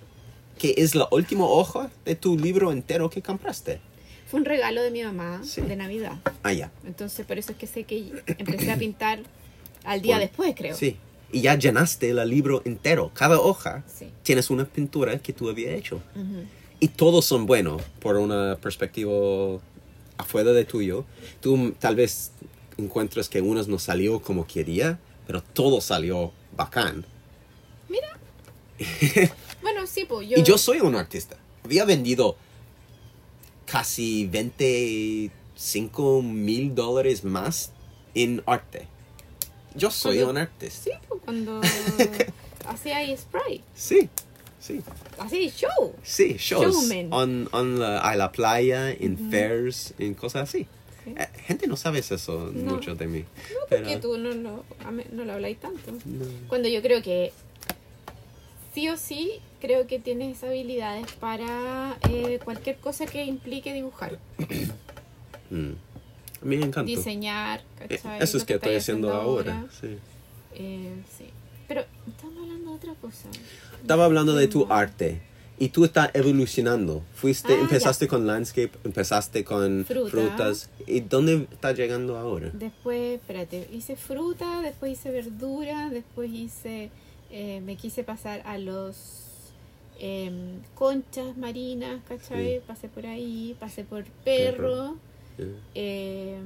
que 0.57 0.73
es 0.77 0.95
la 0.95 1.07
última 1.11 1.45
hoja 1.45 1.91
de 2.05 2.15
tu 2.15 2.37
libro 2.39 2.71
entero 2.71 3.09
que 3.09 3.21
compraste. 3.21 3.79
Fue 4.27 4.39
un 4.39 4.45
regalo 4.45 4.81
de 4.81 4.89
mi 4.91 5.03
mamá 5.03 5.41
Sí. 5.43 5.61
de 5.61 5.75
Navidad. 5.75 6.13
Ah, 6.41 6.53
ya. 6.53 6.71
Entonces, 6.87 7.25
por 7.25 7.37
eso 7.37 7.51
es 7.51 7.57
que 7.57 7.67
sé 7.67 7.83
que 7.83 8.11
empecé 8.39 8.71
a 8.71 8.77
pintar 8.77 9.19
al 9.83 10.01
día 10.01 10.15
Bueno, 10.15 10.27
después, 10.29 10.55
creo. 10.55 10.75
Sí. 10.75 10.97
Y 11.31 11.41
ya 11.41 11.55
llenaste 11.55 12.09
el 12.09 12.29
libro 12.29 12.61
entero. 12.65 13.11
Cada 13.13 13.39
hoja 13.39 13.83
Sí. 13.93 14.07
tienes 14.23 14.49
una 14.49 14.63
pintura 14.65 15.19
que 15.19 15.33
tú 15.33 15.49
habías 15.49 15.73
hecho. 15.73 15.97
Ujú. 16.15 16.45
Y 16.79 16.87
todos 16.87 17.25
son 17.25 17.45
buenos 17.45 17.81
por 17.99 18.15
una 18.17 18.55
perspectiva 18.55 19.11
afuera 20.17 20.51
de 20.53 20.65
tuyo. 20.65 21.05
Tú 21.41 21.73
tal 21.79 21.95
vez 21.95 22.31
encuentras 22.77 23.29
que 23.29 23.41
unos 23.41 23.67
no 23.67 23.79
salió 23.79 24.21
como 24.21 24.45
quería, 24.47 24.99
pero 25.27 25.41
todo 25.41 25.81
salió 25.81 26.31
bacán. 26.55 27.05
Bueno, 29.61 29.87
sí, 29.87 30.05
pues 30.07 30.27
yo. 30.29 30.37
Y 30.37 30.43
yo 30.43 30.57
soy 30.57 30.79
un 30.81 30.95
artista. 30.95 31.37
Había 31.63 31.85
vendido 31.85 32.35
casi 33.65 34.27
25 34.27 36.21
mil 36.21 36.75
dólares 36.75 37.23
más 37.23 37.71
en 38.13 38.43
arte. 38.45 38.87
Yo 39.73 39.89
soy 39.91 40.17
Cuando- 40.17 40.31
un 40.31 40.37
artista. 40.37 40.83
Sí, 40.83 40.91
pues 41.07 41.21
cuando 41.23 41.61
hacía 42.67 43.17
spray, 43.17 43.63
Sí, 43.73 44.09
sí. 44.65 44.81
ahí 45.19 45.49
show. 45.49 45.93
Sí, 46.03 46.35
shows. 46.39 46.89
Showman. 46.89 47.07
On, 47.13 47.49
on 47.51 47.79
la, 47.79 47.99
a 47.99 48.15
la 48.15 48.31
playa, 48.31 48.91
en 48.91 49.17
fairs, 49.31 49.93
en 49.99 50.13
cosas 50.13 50.49
así. 50.49 50.67
Sí. 51.03 51.13
Eh, 51.17 51.27
gente 51.45 51.67
no 51.67 51.77
sabe 51.77 51.99
eso 51.99 52.51
No. 52.53 52.73
mucho 52.73 52.95
de 52.95 53.05
mí. 53.07 53.19
No, 53.19 53.59
pero- 53.69 53.83
porque 53.83 53.97
tú 53.97 54.17
no, 54.17 54.33
no, 54.33 54.63
no 55.11 55.25
lo 55.25 55.33
habláis 55.33 55.59
tanto. 55.59 55.91
No. 55.91 56.25
Cuando 56.47 56.67
yo 56.67 56.81
creo 56.81 57.01
que 57.03 57.31
sí 58.73 58.89
o 58.89 58.97
sí, 58.97 59.33
creo 59.61 59.87
que 59.87 59.99
tienes 59.99 60.43
habilidades 60.43 61.11
para 61.13 61.97
eh, 62.09 62.39
cualquier 62.43 62.77
cosa 62.77 63.05
que 63.05 63.23
implique 63.23 63.71
dibujar, 63.73 64.17
Mm. 65.51 65.73
Me 66.41 66.55
encanta. 66.55 66.83
diseñar, 66.83 67.61
Eh. 67.87 67.95
Eso 67.95 68.09
es 68.19 68.33
Lo 68.33 68.45
que 68.45 68.53
estoy 68.53 68.55
estáis 68.55 68.77
haciendo 68.83 69.13
ahora. 69.13 69.65
sí. 69.79 69.97
Eh, 70.55 70.93
sí. 71.17 71.25
Pero 71.67 71.85
estamos 72.07 72.43
hablando 72.43 72.69
de 72.71 72.75
otra 72.75 72.93
cosa. 72.95 73.27
Estaba 73.81 74.05
hablando 74.05 74.35
de 74.35 74.47
tu 74.47 74.71
arte. 74.71 75.21
Y 75.57 75.69
tú 75.69 75.85
estás 75.85 76.09
evolucionando. 76.13 77.01
Fuiste, 77.13 77.53
Ah, 77.53 77.61
empezaste 77.61 78.09
con 78.09 78.27
landscape, 78.27 78.71
empezaste 78.83 79.45
con 79.45 79.85
Fruta. 79.85 80.09
frutas. 80.11 80.69
¿Y 80.85 80.99
dónde 80.99 81.47
estás 81.49 81.77
llegando 81.77 82.17
ahora? 82.17 82.49
Después, 82.53 83.15
espérate, 83.21 83.69
hice 83.71 83.95
fruta, 83.95 84.59
después 84.61 84.91
hice 84.91 85.11
verdura, 85.11 85.89
después 85.89 86.29
hice, 86.29 86.89
eh, 87.31 87.61
me 87.65 87.77
quise 87.77 88.03
pasar 88.03 88.41
a 88.45 88.57
los 88.57 89.21
em, 89.97 90.59
conchas 90.73 91.37
marinas, 91.37 92.01
¿cachai? 92.05 92.55
Sí. 92.55 92.61
Pasé 92.67 92.89
por 92.89 93.05
ahí, 93.05 93.55
pasé 93.57 93.85
por 93.85 94.03
perro. 94.25 94.97
Yeah. 95.37 96.41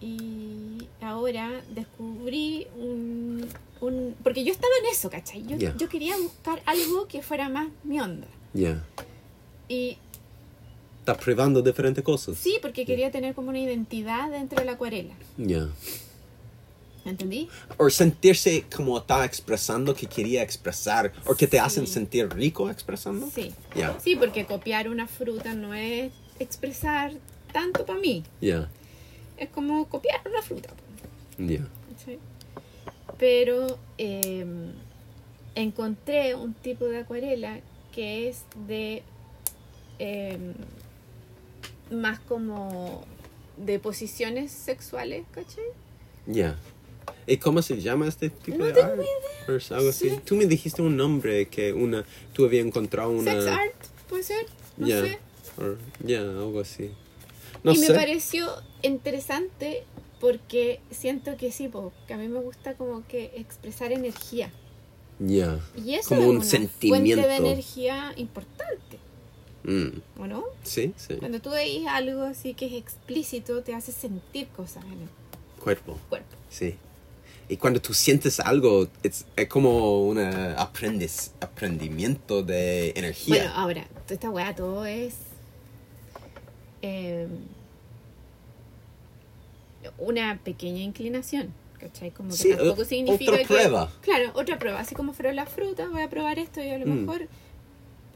Y 0.00 0.86
ahora 1.02 1.60
descubrí 1.74 2.66
un, 2.78 3.46
un... 3.80 4.14
Porque 4.22 4.44
yo 4.44 4.52
estaba 4.52 4.72
en 4.82 4.90
eso, 4.92 5.10
¿cachai? 5.10 5.44
Yo, 5.46 5.56
Ya. 5.56 5.76
yo 5.76 5.88
quería 5.88 6.16
buscar 6.16 6.62
algo 6.66 7.06
que 7.06 7.22
fuera 7.22 7.48
más 7.48 7.68
mi 7.84 8.00
onda. 8.00 8.26
Yeah. 8.54 8.82
Y 9.68 9.98
Estás 11.00 11.18
probando 11.18 11.62
diferentes 11.62 12.02
cosas. 12.04 12.36
sí, 12.38 12.58
porque 12.60 12.84
quería 12.84 13.10
tener 13.10 13.34
como 13.34 13.48
una 13.50 13.58
identidad 13.58 14.30
dentro 14.30 14.58
de 14.58 14.64
la 14.66 14.72
acuarela. 14.72 15.14
Yeah. 15.38 15.68
¿Entendí? 17.04 17.48
O 17.78 17.88
sentirse 17.88 18.64
como 18.74 18.98
está 18.98 19.24
expresando 19.24 19.94
que 19.94 20.06
quería 20.06 20.42
expresar. 20.42 21.12
O 21.26 21.34
que 21.34 21.46
te 21.46 21.58
hacen 21.58 21.86
Sí. 21.86 21.94
sentir 21.94 22.28
rico 22.28 22.68
expresando. 22.70 23.28
Sí. 23.34 23.52
Yeah. 23.74 23.98
Sí, 24.00 24.16
porque 24.16 24.44
copiar 24.44 24.88
una 24.88 25.06
fruta 25.06 25.54
no 25.54 25.72
es 25.72 26.12
expresar 26.38 27.12
tanto 27.52 27.86
para 27.86 27.98
mí. 27.98 28.22
Yeah. 28.40 28.70
Es 29.40 29.48
como 29.48 29.88
copiar 29.88 30.20
una 30.26 30.42
fruta. 30.42 30.68
Yeah. 31.38 31.66
¿cachai? 31.96 32.18
Pero 33.18 33.78
eh, 33.98 34.44
encontré 35.54 36.34
un 36.34 36.54
tipo 36.54 36.84
de 36.84 36.98
acuarela 36.98 37.60
que 37.92 38.28
es 38.28 38.44
de 38.68 39.02
eh, 39.98 40.38
más 41.90 42.20
como 42.20 43.04
de 43.56 43.78
posiciones 43.78 44.52
sexuales, 44.52 45.24
¿cachai? 45.32 45.64
Yeah. 46.30 46.58
¿Y 47.26 47.38
cómo 47.38 47.62
se 47.62 47.80
llama 47.80 48.06
este 48.08 48.30
tipo 48.30 48.58
No 48.58 48.66
de 48.66 48.72
tengo 48.74 48.94
idea. 48.94 49.56
Es 49.56 49.72
algo 49.72 49.88
así. 49.88 50.10
Sí. 50.10 50.20
Tú 50.24 50.36
me 50.36 50.46
dijiste 50.46 50.82
un 50.82 50.96
nombre 50.96 51.46
que 51.48 51.72
una 51.72 52.04
tú 52.34 52.44
habías 52.44 52.64
encontrado 52.66 53.10
una 53.10 53.32
Sex 53.32 53.46
art, 53.46 53.74
puede 54.08 54.22
ser, 54.22 54.46
no 54.76 54.86
Yeah. 54.86 55.02
sé. 55.02 55.18
Or- 55.58 55.78
yeah, 56.04 56.20
algo 56.20 56.60
así. 56.60 56.90
No 57.62 57.72
y 57.72 57.76
sé. 57.76 57.92
me 57.92 57.98
pareció 57.98 58.48
interesante 58.82 59.84
porque 60.20 60.80
siento 60.90 61.36
que 61.36 61.50
sí, 61.52 61.68
po, 61.68 61.92
que 62.06 62.14
a 62.14 62.16
mí 62.16 62.28
me 62.28 62.40
gusta 62.40 62.74
como 62.74 63.06
que 63.06 63.30
expresar 63.36 63.92
energía. 63.92 64.50
Yeah. 65.18 65.60
Y 65.76 65.94
eso 65.94 66.10
Como 66.10 66.20
es 66.22 66.26
un 66.28 66.36
una 66.36 66.44
sentimiento. 66.44 67.22
fuente 67.22 67.28
de 67.42 67.48
energía 67.50 68.12
importante, 68.16 68.98
Mm. 69.62 70.00
¿o 70.18 70.26
no? 70.26 70.44
Sí, 70.62 70.94
sí. 70.96 71.16
Cuando 71.16 71.38
tú 71.40 71.50
veis 71.50 71.86
algo 71.86 72.22
así 72.22 72.54
que 72.54 72.64
es 72.66 72.72
explícito, 72.72 73.62
te 73.62 73.74
hace 73.74 73.92
sentir 73.92 74.48
cosas 74.48 74.82
en 74.86 74.92
el 75.02 75.08
Cuerpo. 75.62 75.98
cuerpo. 76.08 76.34
Sí. 76.48 76.76
Y 77.50 77.56
cuando 77.58 77.78
tú 77.82 77.92
sientes 77.92 78.40
algo, 78.40 78.88
es, 79.02 79.26
es 79.36 79.48
como 79.48 80.06
un 80.08 80.18
aprendiz, 80.18 81.32
aprendimiento 81.40 82.42
de 82.42 82.92
energía. 82.96 83.36
Bueno, 83.36 83.52
ahora, 83.54 83.86
toda 84.04 84.14
esta 84.14 84.30
weá, 84.30 84.54
todo 84.54 84.86
es 84.86 85.14
eh, 86.82 87.26
una 89.98 90.38
pequeña 90.42 90.80
inclinación. 90.82 91.52
¿Cachai? 91.78 92.10
Como 92.10 92.28
que 92.28 92.36
Sí, 92.36 92.50
tampoco 92.54 92.84
significa 92.84 93.30
otra 93.32 93.42
que- 93.42 93.46
prueba. 93.54 93.90
Claro, 94.02 94.30
otra 94.34 94.58
prueba. 94.58 94.80
Así 94.80 94.94
como 94.94 95.14
fueron 95.14 95.36
las 95.36 95.48
frutas, 95.48 95.90
voy 95.90 96.02
a 96.02 96.10
probar 96.10 96.38
esto 96.38 96.62
y 96.62 96.68
a 96.68 96.78
lo 96.78 96.84
Mm. 96.86 97.00
mejor 97.06 97.26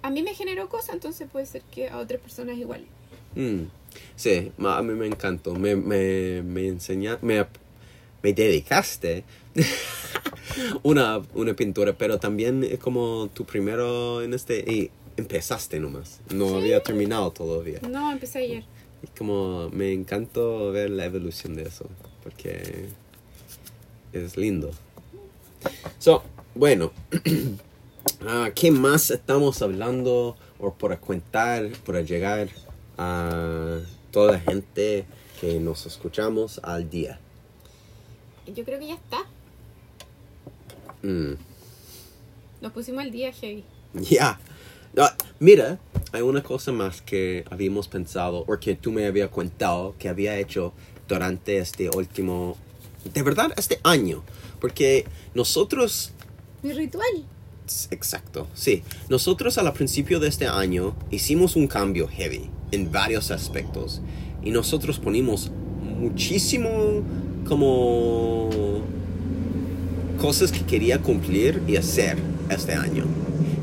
a 0.02 0.10
mí 0.10 0.22
me 0.22 0.34
generó 0.34 0.68
cosas, 0.68 0.94
entonces 0.96 1.26
puede 1.32 1.46
ser 1.46 1.62
que 1.70 1.88
a 1.88 1.96
otras 1.96 2.20
personas 2.20 2.58
igual. 2.58 2.84
Mm. 3.34 3.62
Sí, 4.16 4.52
a 4.58 4.82
mí 4.82 4.92
me 4.92 5.06
encantó. 5.06 5.54
Me, 5.54 5.76
me, 5.76 6.42
me 6.42 6.66
enseña, 6.68 7.18
me, 7.22 7.46
me 8.22 8.32
dedicaste 8.34 9.24
una, 10.82 11.22
una 11.34 11.54
pintura, 11.54 11.94
pero 11.94 12.18
también 12.18 12.64
es 12.64 12.78
como 12.78 13.28
tu 13.32 13.46
primero 13.46 14.20
en 14.22 14.34
este... 14.34 14.58
Y 14.70 14.90
empezaste 15.16 15.80
nomás. 15.80 16.20
No 16.32 16.56
había 16.56 16.82
terminado 16.82 17.30
todavía. 17.30 17.80
No, 17.88 18.12
empecé 18.12 18.40
ayer. 18.40 18.64
Y 19.02 19.06
como 19.18 19.68
me 19.70 19.92
encantó 19.92 20.72
ver 20.72 20.90
la 20.90 21.04
evolución 21.04 21.54
de 21.56 21.64
eso, 21.64 21.88
porque 22.22 22.88
es 24.12 24.36
lindo. 24.36 24.70
So, 25.98 26.22
bueno, 26.54 26.92
ah, 28.26 28.50
¿qué 28.54 28.70
más 28.70 29.10
estamos 29.10 29.60
hablando 29.62 30.36
o 30.58 30.72
por 30.74 30.98
contar, 31.00 31.68
por 31.84 32.02
llegar 32.04 32.48
a 32.96 33.80
toda 34.10 34.32
la 34.32 34.40
gente 34.40 35.04
que 35.40 35.58
nos 35.60 35.86
escuchamos 35.86 36.60
al 36.62 36.88
día? 36.88 37.18
Yo 38.46 38.64
creo 38.64 38.78
que 38.78 38.88
ya 38.88 38.94
está. 38.94 39.24
Mm, 41.02 41.34
Nos 42.60 42.72
pusimos 42.72 43.02
al 43.04 43.10
día 43.10 43.32
heavy. 43.32 43.64
Ya. 43.94 44.38
Ah, 44.97 45.16
mira, 45.40 45.78
hay 46.12 46.22
una 46.22 46.42
cosa 46.42 46.70
más 46.70 47.03
que 47.03 47.45
habíamos 47.51 47.88
pensado, 47.88 48.45
o 48.47 48.59
que 48.61 48.76
tú 48.76 48.92
me 48.92 49.07
habías 49.07 49.28
contado 49.30 49.97
que 49.99 50.09
había 50.09 50.38
hecho 50.38 50.72
durante 51.09 51.59
este 51.59 51.90
último, 51.90 52.57
de 53.12 53.22
verdad, 53.22 53.53
este 53.57 53.80
año. 53.82 54.22
Porque 54.61 55.05
nosotros 55.34 56.12
Mi 56.62 56.72
ritual. 56.72 57.24
Exacto, 57.90 58.47
sí. 58.55 58.82
Nosotros 59.09 59.59
al 59.59 59.72
principio 59.72 60.20
de 60.20 60.28
este 60.28 60.47
año 60.47 60.95
hicimos 61.11 61.57
un 61.57 61.66
cambio 61.66 62.07
heavy 62.07 62.51
en 62.70 62.92
varios 62.92 63.30
aspectos 63.30 64.01
y 64.42 64.51
nosotros 64.51 64.99
ponimos 64.99 65.51
muchísimo 65.82 67.03
como 67.49 68.82
cosas 70.20 70.53
que 70.53 70.64
quería 70.64 71.01
cumplir 71.01 71.62
y 71.66 71.76
hacer 71.76 72.18
este 72.51 72.74
año. 72.74 73.05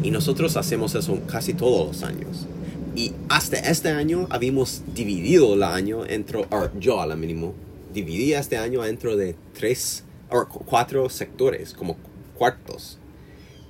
Y 0.03 0.11
nosotros 0.11 0.57
hacemos 0.57 0.95
eso 0.95 1.19
casi 1.27 1.53
todos 1.53 1.87
los 1.87 2.03
años. 2.03 2.47
Y 2.95 3.13
hasta 3.29 3.57
este 3.57 3.89
año 3.89 4.27
habíamos 4.29 4.81
dividido 4.93 5.53
el 5.53 5.63
año 5.63 6.05
entre, 6.05 6.39
o 6.39 6.69
yo 6.79 6.99
a 7.01 7.05
la 7.05 7.15
mínimo, 7.15 7.53
dividí 7.93 8.33
este 8.33 8.57
año 8.57 8.81
dentro 8.81 9.15
de 9.15 9.35
tres 9.53 10.03
o 10.29 10.45
cu- 10.47 10.63
cuatro 10.65 11.09
sectores, 11.09 11.73
como 11.73 11.97
cuartos. 12.35 12.97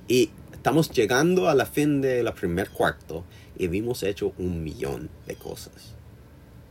Y 0.08 0.30
estamos 0.52 0.90
llegando 0.90 1.48
a 1.48 1.54
la 1.54 1.66
fin 1.66 2.00
de 2.00 2.22
la 2.22 2.34
primer 2.34 2.70
cuarto 2.70 3.24
y 3.58 3.66
hemos 3.76 4.02
hecho 4.02 4.32
un 4.38 4.64
millón 4.64 5.10
de 5.26 5.34
cosas. 5.36 5.94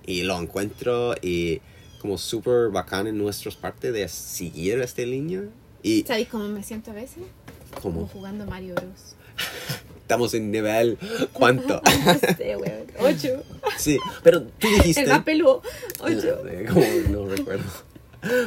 Y 0.06 0.24
lo 0.24 0.40
encuentro 0.40 1.14
y 1.22 1.62
como 2.02 2.18
súper 2.18 2.70
bacán 2.70 3.06
en 3.08 3.18
nuestras 3.18 3.56
partes 3.56 3.94
de 3.94 4.08
seguir 4.10 4.80
esta 4.82 5.04
línea. 5.04 5.44
Y 5.84 6.02
¿Sabéis 6.04 6.28
cómo 6.30 6.48
me 6.48 6.64
siento 6.64 6.92
a 6.92 6.96
veces? 6.96 7.24
Como 7.82 7.96
como 8.02 8.08
jugando 8.08 8.46
Mario 8.46 8.76
Bros. 8.76 9.16
Estamos 10.12 10.34
en 10.34 10.52
nivel, 10.52 10.98
¿cuánto? 11.32 11.82
No 12.06 12.14
sé, 12.36 12.58
weón. 12.58 12.86
Ocho. 13.00 13.44
sí, 13.78 13.98
pero 14.24 14.44
tú 14.44 14.68
dijiste... 14.68 15.02
El 15.04 15.08
más 15.10 15.24
peludo. 15.24 15.62
Ocho. 16.02 16.46
Eh, 16.48 16.66
como 16.68 16.86
no 17.10 17.30
recuerdo. 17.34 17.64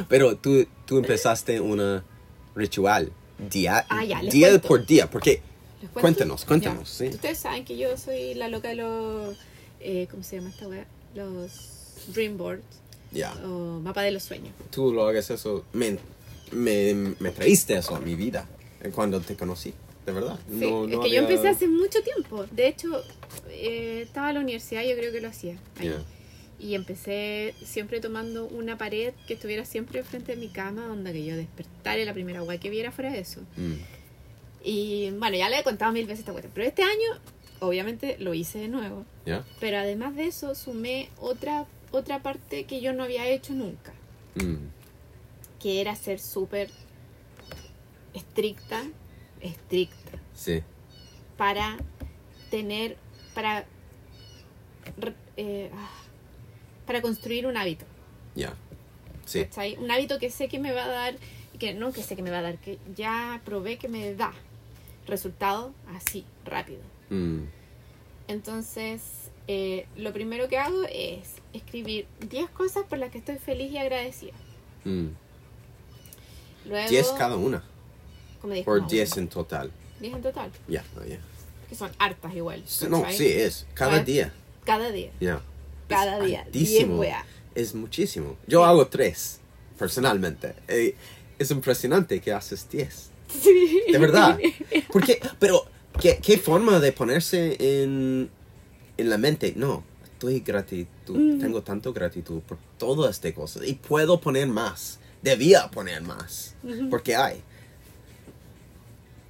Pero 0.07 0.37
tú, 0.37 0.65
tú 0.85 0.97
empezaste 0.99 1.59
una 1.59 2.03
ritual 2.55 3.11
día, 3.49 3.83
Ah, 3.89 4.05
ya, 4.05 4.21
día 4.21 4.49
cuento. 4.49 4.67
por 4.67 4.85
día, 4.85 5.09
porque. 5.09 5.41
Cuéntanos, 5.93 6.45
cuéntanos, 6.45 6.87
sí. 6.89 7.07
Ustedes 7.07 7.39
saben 7.39 7.65
que 7.65 7.77
yo 7.77 7.97
soy 7.97 8.35
la 8.35 8.47
loca 8.47 8.69
de 8.69 8.75
los. 8.75 9.35
eh, 9.79 10.07
¿Cómo 10.11 10.23
se 10.23 10.37
llama 10.37 10.49
esta 10.49 10.67
weá? 10.67 10.85
Los 11.15 11.51
Dream 12.13 12.37
Boards 12.37 12.63
ya, 13.11 13.33
o 13.45 13.79
mapa 13.81 14.01
de 14.03 14.11
los 14.11 14.23
sueños. 14.23 14.53
tú 14.71 14.91
lo 14.93 15.07
hagas 15.07 15.29
eso, 15.31 15.63
me, 15.73 15.97
me, 16.51 16.93
me 17.19 17.31
traíste 17.31 17.75
eso 17.77 17.95
a 17.95 17.99
mi 17.99 18.15
vida 18.15 18.45
eh, 18.81 18.89
cuando 18.93 19.19
te 19.21 19.35
conocí, 19.35 19.73
de 20.05 20.11
verdad. 20.11 20.39
Sí, 20.49 20.69
No- 20.71 20.85
es 20.87 20.99
que 20.99 21.09
yo 21.11 21.21
empecé 21.21 21.47
hace 21.49 21.67
mucho 21.67 22.01
tiempo. 22.03 22.45
De 22.51 22.67
hecho, 22.67 23.01
eh, 23.49 24.01
estaba 24.03 24.29
en 24.29 24.35
la 24.35 24.41
universidad, 24.41 24.83
yo 24.83 24.95
creo 24.95 25.11
que 25.11 25.21
lo 25.21 25.29
hacía. 25.29 25.57
ahí. 25.79 25.93
Y 26.57 26.75
empecé 26.75 27.53
siempre 27.65 27.99
tomando 27.99 28.45
una 28.45 28.77
pared 28.77 29.13
que 29.27 29.33
estuviera 29.33 29.65
siempre 29.65 30.03
frente 30.03 30.33
a 30.33 30.35
mi 30.37 30.47
cama, 30.47 30.87
donde 30.87 31.11
que 31.11 31.25
yo 31.25 31.35
despertara 31.35 31.99
y 31.99 32.05
la 32.05 32.13
primera 32.13 32.43
weá 32.43 32.57
que 32.59 32.69
viera 32.69 32.91
fuera 32.91 33.15
eso. 33.15 33.41
Mm, 33.57 33.73
Y 34.63 35.11
bueno, 35.11 35.37
ya 35.37 35.49
le 35.49 35.59
he 35.59 35.63
contado 35.63 35.91
mil 35.91 36.05
veces 36.05 36.19
esta 36.19 36.31
cuestión. 36.31 36.51
Pero 36.55 36.67
este 36.67 36.81
año, 36.83 37.19
obviamente, 37.59 38.15
lo 38.19 38.33
hice 38.33 38.57
de 38.59 38.67
nuevo. 38.69 39.05
Pero 39.59 39.77
además 39.77 40.15
de 40.15 40.27
eso, 40.27 40.55
sumé 40.55 41.09
otra, 41.19 41.65
otra 41.91 42.21
parte 42.23 42.63
que 42.63 42.79
yo 42.81 42.93
no 42.93 43.03
había 43.03 43.27
hecho 43.27 43.53
nunca. 43.53 43.93
Mm, 44.35 44.69
Que 45.59 45.81
era 45.81 45.95
ser 45.95 46.19
súper 46.19 46.69
estricta, 48.13 48.83
estricta. 49.45 50.11
sí, 50.33 50.61
Para 51.37 51.77
tener, 52.49 52.97
para, 53.33 53.65
eh, 55.37 55.69
ah, 55.73 55.89
para 56.85 57.01
construir 57.01 57.47
un 57.47 57.57
hábito. 57.57 57.85
ya. 58.35 58.53
Sí, 59.25 59.43
¿cachai? 59.45 59.75
Un 59.77 59.89
hábito 59.89 60.19
que 60.19 60.29
sé 60.29 60.47
que 60.47 60.59
me 60.59 60.71
va 60.71 60.83
a 60.85 60.87
dar, 60.87 61.15
que 61.57 61.73
no 61.73 61.91
que 61.91 62.03
sé 62.03 62.15
que 62.15 62.21
me 62.21 62.29
va 62.29 62.37
a 62.39 62.41
dar, 62.43 62.59
que 62.59 62.77
ya 62.95 63.41
probé 63.43 63.77
que 63.79 63.87
me 63.87 64.13
da 64.13 64.31
resultado 65.07 65.73
así, 65.95 66.25
rápido. 66.45 66.81
mm, 67.09 67.39
Entonces, 68.27 69.01
eh, 69.47 69.87
lo 69.97 70.13
primero 70.13 70.47
que 70.47 70.59
hago 70.59 70.83
es 70.91 71.37
escribir 71.53 72.05
10 72.29 72.49
cosas 72.51 72.85
por 72.85 72.99
las 72.99 73.09
que 73.11 73.17
estoy 73.17 73.37
feliz 73.39 73.71
y 73.71 73.77
agradecida. 73.79 74.33
mm. 74.83 75.07
Luego, 76.67 76.89
10 76.89 77.11
cada 77.17 77.35
una, 77.35 77.63
como 78.45 78.53
10 78.53 78.67
o 78.67 78.71
cada 78.75 78.87
10 78.87 79.11
una. 79.13 79.21
en 79.21 79.27
total. 79.29 79.71
10 79.99 80.13
en 80.15 80.21
total, 80.21 80.51
Ya, 80.67 80.83
no, 80.95 81.05
ya. 81.05 81.17
que 81.69 81.75
son 81.75 81.91
hartas 81.99 82.35
igual. 82.35 82.63
No, 82.89 83.01
¿cachai? 83.01 83.17
sí, 83.17 83.27
es, 83.27 83.65
cada 83.73 84.03
día, 84.03 84.33
Cada 84.65 84.91
día. 84.91 85.11
ya. 85.19 85.41
Cada 85.87 86.17
Es 86.19 86.25
día. 86.25 86.37
10 86.43 86.45
altísimo. 86.47 86.99
weas. 86.99 87.25
Es 87.53 87.73
muchísimo. 87.75 88.35
Yo 88.47 88.65
hago 88.65 88.87
tres, 88.87 89.39
personalmente. 89.77 90.55
Eh, 90.67 90.95
es 91.39 91.51
impresionante 91.51 92.19
que 92.19 92.31
haces 92.33 92.67
10. 92.69 93.09
Sí. 93.41 93.81
De 93.91 93.97
verdad. 93.97 94.37
Porque, 94.91 95.19
pero, 95.39 95.65
¿qué, 95.99 96.19
qué 96.21 96.37
forma 96.37 96.79
de 96.79 96.91
ponerse 96.91 97.55
en, 97.59 98.29
en 98.97 99.09
la 99.09 99.17
mente? 99.17 99.53
No, 99.55 99.83
estoy 100.03 100.39
gratitud. 100.41 101.15
Mm. 101.17 101.39
Tengo 101.39 101.61
tanto 101.61 101.93
gratitud 101.93 102.41
por 102.41 102.57
todas 102.77 103.11
estas 103.11 103.33
cosas. 103.33 103.67
Y 103.67 103.73
puedo 103.75 104.19
poner 104.19 104.47
más. 104.47 104.99
Debía 105.21 105.69
poner 105.71 106.01
más. 106.01 106.55
Porque 106.89 107.15
hay. 107.15 107.41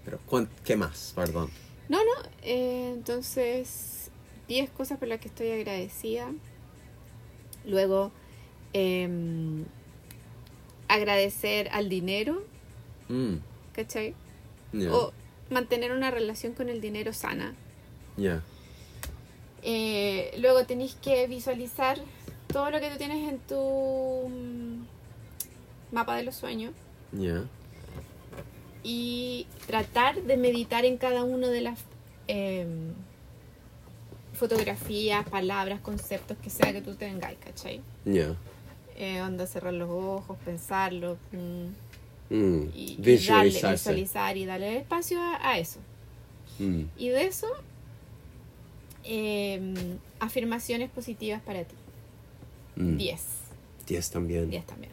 Pero, 0.06 0.20
¿cuán- 0.28 0.50
¿qué 0.64 0.76
más? 0.76 1.14
Perdón. 1.16 1.50
No, 1.90 1.98
no. 2.00 2.30
eh, 2.44 2.92
entonces, 2.94 4.10
10 4.48 4.70
cosas 4.70 4.98
por 5.00 5.08
las 5.08 5.20
que 5.20 5.28
estoy 5.28 5.52
agradecida. 5.52 6.32
Luego, 7.66 8.12
em, 8.74 9.66
agradecer 10.88 11.70
al 11.72 11.90
dinero, 11.90 12.44
Mm, 13.10 13.36
¿cachai? 13.74 14.14
O 14.92 15.12
mantener 15.50 15.92
una 15.92 16.12
relación 16.12 16.54
con 16.54 16.70
el 16.70 16.82
dinero 16.82 17.14
sana. 17.14 17.54
ya. 18.18 18.42
Eh, 19.68 20.36
luego 20.40 20.64
tenéis 20.68 20.94
que 20.96 21.26
visualizar 21.28 21.98
todo 22.48 22.70
lo 22.70 22.80
que 22.80 22.90
tú 22.92 22.98
tienes 22.98 23.28
en 23.28 23.40
tu 23.40 24.30
mm, 24.30 24.86
mapa 25.92 26.16
de 26.18 26.22
los 26.24 26.36
sueños 26.36 26.72
Ya. 27.12 27.44
Y 28.88 29.48
tratar 29.66 30.22
de 30.22 30.38
meditar 30.38 30.86
en 30.86 30.98
cada 30.98 31.24
una 31.24 31.50
de 31.50 31.62
las 31.62 31.80
em, 32.28 32.94
fotografías, 34.34 35.28
palabras, 35.28 35.80
conceptos 35.82 36.38
que 36.38 36.50
sea 36.52 36.72
que 36.72 36.82
tú 36.82 36.94
tengáis, 36.96 37.40
¿cachai? 37.40 37.82
Ya. 38.06 38.36
Eh, 38.96 39.22
onda 39.22 39.48
cerrar 39.48 39.74
los 39.74 39.90
ojos, 39.90 40.38
pensarlo 40.46 41.18
mm, 41.32 41.66
Mm, 42.28 42.70
y, 42.74 42.98
y 43.00 43.18
darle, 43.28 43.52
visualizar 43.70 44.36
y 44.36 44.46
darle 44.46 44.78
espacio 44.78 45.22
a, 45.22 45.48
a 45.52 45.60
eso. 45.60 45.80
Mm, 46.58 46.84
Y 46.98 47.10
de 47.10 47.26
eso, 47.28 47.48
em, 49.04 49.76
afirmaciones 50.20 50.90
positivas 50.90 51.42
para 51.42 51.64
ti. 51.64 51.76
mm. 52.78 52.98
10. 52.98 53.22
10 53.88 54.10
también. 54.12 54.50
10 54.50 54.66
también. 54.66 54.92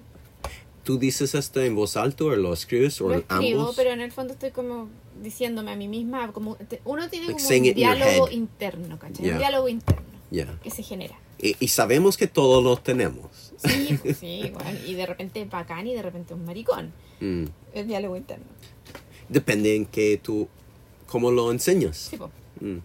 ¿Tú 0.85 0.99
dices 0.99 1.35
esto 1.37 1.61
en 1.63 1.77
voz 1.77 1.97
alta 1.97 2.25
o 2.25 2.31
lo 2.35 2.53
escribes 2.53 3.01
o 3.01 3.09
Lo 3.09 3.15
escribo, 3.17 3.61
ambos? 3.61 3.77
pero 3.77 3.91
en 3.91 4.01
el 4.01 4.11
fondo 4.11 4.33
estoy 4.33 4.51
como 4.51 4.89
diciéndome 5.23 5.71
a 5.71 5.77
mí 5.77 5.87
misma, 5.87 6.33
como 6.33 6.57
te- 6.57 6.81
uno 6.85 7.09
tiene 7.09 7.29
Like 7.29 7.43
como 7.43 7.57
un 7.57 7.75
diálogo 7.75 8.31
interno, 8.31 8.99
¿cachai? 8.99 9.25
Yeah. 9.25 9.33
Un 9.35 9.39
diálogo 9.39 9.69
interno 9.69 10.03
que 10.63 10.71
se 10.71 10.83
genera. 10.83 11.15
Y, 11.39 11.57
y 11.61 11.69
sabemos 11.69 12.17
que 12.17 12.27
todos 12.27 12.65
lo 12.65 12.77
tenemos. 12.79 13.53
Sí, 13.59 13.99
pues 14.03 14.17
sí, 14.17 14.51
bueno, 14.55 14.71
y 14.87 14.95
de 14.95 15.07
repente 15.07 15.43
es 15.43 15.51
bacán 15.51 15.87
y 15.87 15.95
de 15.95 16.03
repente 16.03 16.35
es 16.35 16.39
un 16.41 16.47
maricón. 16.47 16.93
Mm. 17.21 17.45
El 17.75 17.87
diálogo 17.87 18.17
interno. 18.17 18.45
Depende 19.29 19.77
en 19.77 19.87
que 19.87 20.19
tú, 20.23 20.49
cómo 21.07 21.31
lo 21.31 21.51
enseñas. 21.53 21.97
Sí, 21.97 22.17
po. 22.17 22.31
Mm. 22.61 22.79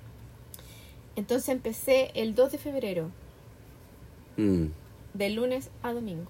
Entonces 1.16 1.50
empecé 1.50 2.12
el 2.14 2.36
2 2.36 2.52
de 2.52 2.58
febrero, 2.60 3.10
Mm. 4.38 4.66
de 5.16 5.30
lunes 5.32 5.70
a 5.82 5.94
domingo. 5.94 6.30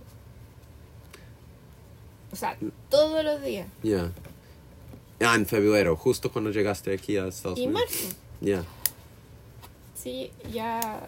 O 2.32 2.36
sea, 2.36 2.58
todos 2.90 3.24
los 3.24 3.42
días. 3.42 3.68
Ya. 3.84 4.12
Ah, 5.20 5.36
en 5.36 5.46
febrero, 5.46 5.96
justo 5.96 6.32
cuando 6.32 6.52
llegaste 6.52 6.94
aquí 6.94 7.18
a 7.18 7.28
Estados 7.28 7.58
Y 7.60 7.66
Unidos. 7.68 7.82
marzo. 7.82 8.16
Ya. 8.42 8.64
Sí, 9.96 10.32
ya 10.54 11.08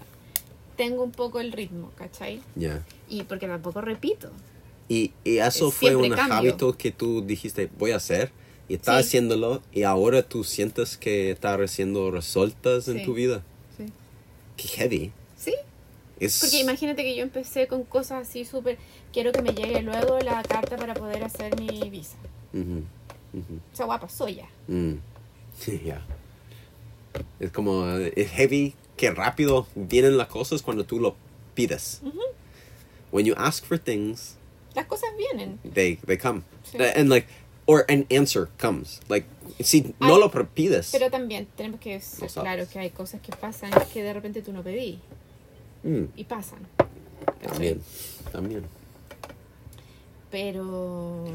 tengo 0.78 1.04
un 1.04 1.12
poco 1.12 1.40
el 1.40 1.52
ritmo, 1.52 1.92
¿cachai? 1.96 2.42
Ya. 2.56 2.84
Y 3.08 3.24
porque 3.24 3.48
tampoco 3.48 3.82
repito. 3.82 4.30
Y, 4.88 5.12
y 5.24 5.38
eso 5.38 5.68
Es 5.70 5.74
fue 5.76 5.90
siempre 5.90 6.10
un 6.10 6.16
cambio. 6.16 6.36
hábito 6.38 6.76
que 6.78 6.92
tú 6.92 7.22
dijiste, 7.22 7.70
voy 7.78 7.92
a 7.92 7.98
hacer. 7.98 8.32
Y 8.68 8.76
estás 8.76 9.02
Sí. 9.02 9.08
haciéndolo 9.08 9.62
y 9.72 9.84
ahora 9.84 10.22
tú 10.24 10.44
sientes 10.44 10.96
que 10.98 11.32
está 11.32 11.58
recibiendo 11.58 12.12
resultados 12.12 12.88
en 12.88 13.00
Sí. 13.00 13.06
tu 13.06 13.14
vida. 13.16 13.44
Sí. 13.78 13.86
Qué 14.58 14.68
heavy. 14.68 15.12
Sí, 16.20 16.26
Es, 16.26 16.40
Porque 16.42 16.60
imagínate 16.60 17.04
que 17.04 17.16
yo 17.16 17.24
empecé 17.24 17.68
con 17.68 17.84
cosas 17.84 18.28
así 18.28 18.46
súper. 18.46 18.78
Quiero 19.14 19.32
que 19.32 19.42
me 19.42 19.54
llegue 19.54 19.82
luego 19.82 20.20
la 20.20 20.44
carta 20.44 20.76
para 20.78 20.94
poder 20.94 21.24
hacer 21.24 21.58
mi 21.60 21.90
visa. 21.90 22.18
Ujú, 22.54 22.84
ujú. 23.34 23.60
Esa 23.74 23.86
guapa 23.86 24.10
soy 24.10 24.36
ya. 24.36 24.50
Mm. 24.68 24.96
Ya. 25.86 26.02
Es 27.40 27.52
como, 27.52 27.86
eh, 27.98 28.14
es 28.16 28.30
heavy, 28.32 28.76
que 28.96 29.12
rápido 29.12 29.68
vienen 29.76 30.18
las 30.18 30.28
cosas 30.28 30.62
cuando 30.62 30.86
tú 30.86 31.00
lo 31.00 31.16
pides. 31.56 32.02
When 33.12 33.26
you 33.26 33.34
ask 33.38 33.66
for 33.66 33.80
things, 33.80 34.36
Las 34.76 34.86
cosas 34.86 35.10
vienen. 35.18 35.60
they, 35.74 35.96
they 36.06 36.18
come. 36.18 36.44
Sí. 36.64 36.78
Uh, 36.78 36.84
And 36.96 37.10
like, 37.10 37.28
or 37.66 37.86
an 37.90 38.06
answer 38.12 38.48
comes. 38.60 39.00
Like, 39.10 39.26
si 39.64 39.94
no 40.00 40.16
Ay, 40.16 40.20
lo 40.22 40.32
pides. 40.54 40.90
Pero 40.92 41.10
también 41.10 41.48
tenemos 41.58 41.80
que 41.80 42.00
ser 42.00 42.30
sabes. 42.30 42.34
claro 42.50 42.70
que 42.72 42.80
hay 42.80 42.90
cosas 42.92 43.20
que 43.22 43.32
pasan 43.32 43.72
que 43.92 44.04
de 44.04 44.14
repente 44.14 44.42
tú 44.42 44.54
no 44.54 44.62
pedí. 44.64 45.00
Mm, 45.84 46.04
Y 46.16 46.24
pasan. 46.26 46.60
también, 47.42 47.82
también. 48.32 48.64
Pero. 50.32 51.26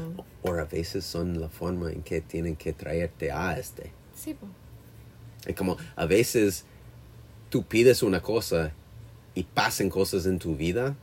O 0.41 0.51
a 0.53 0.63
veces 0.65 1.03
son 1.03 1.39
la 1.41 1.49
forma 1.49 1.91
en 1.91 2.01
que 2.01 2.21
tienen 2.21 2.55
que 2.55 2.73
traerte 2.73 3.31
a 3.31 3.57
este. 3.57 3.91
Sí, 4.15 4.33
pues. 4.33 4.51
Es 5.45 5.55
como, 5.55 5.77
a 5.95 6.05
veces 6.05 6.65
tú 7.49 7.63
pides 7.63 8.03
una 8.03 8.21
cosa 8.21 8.71
y 9.33 9.43
pasan 9.43 9.89
cosas 9.89 10.25
en 10.25 10.39
tu 10.39 10.55
vida 10.55 10.95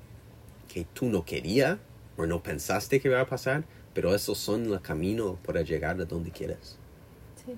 que 0.72 0.84
tú 0.92 1.06
no 1.06 1.24
querías 1.24 1.78
o 2.16 2.26
no 2.26 2.42
pensaste 2.42 3.00
que 3.00 3.08
iba 3.08 3.20
a 3.20 3.26
pasar, 3.26 3.64
pero 3.94 4.14
esos 4.14 4.38
son 4.38 4.72
el 4.72 4.80
camino 4.80 5.36
para 5.44 5.62
llegar 5.62 6.00
a 6.00 6.04
donde 6.04 6.30
quieres. 6.30 6.76
Sí. 7.44 7.52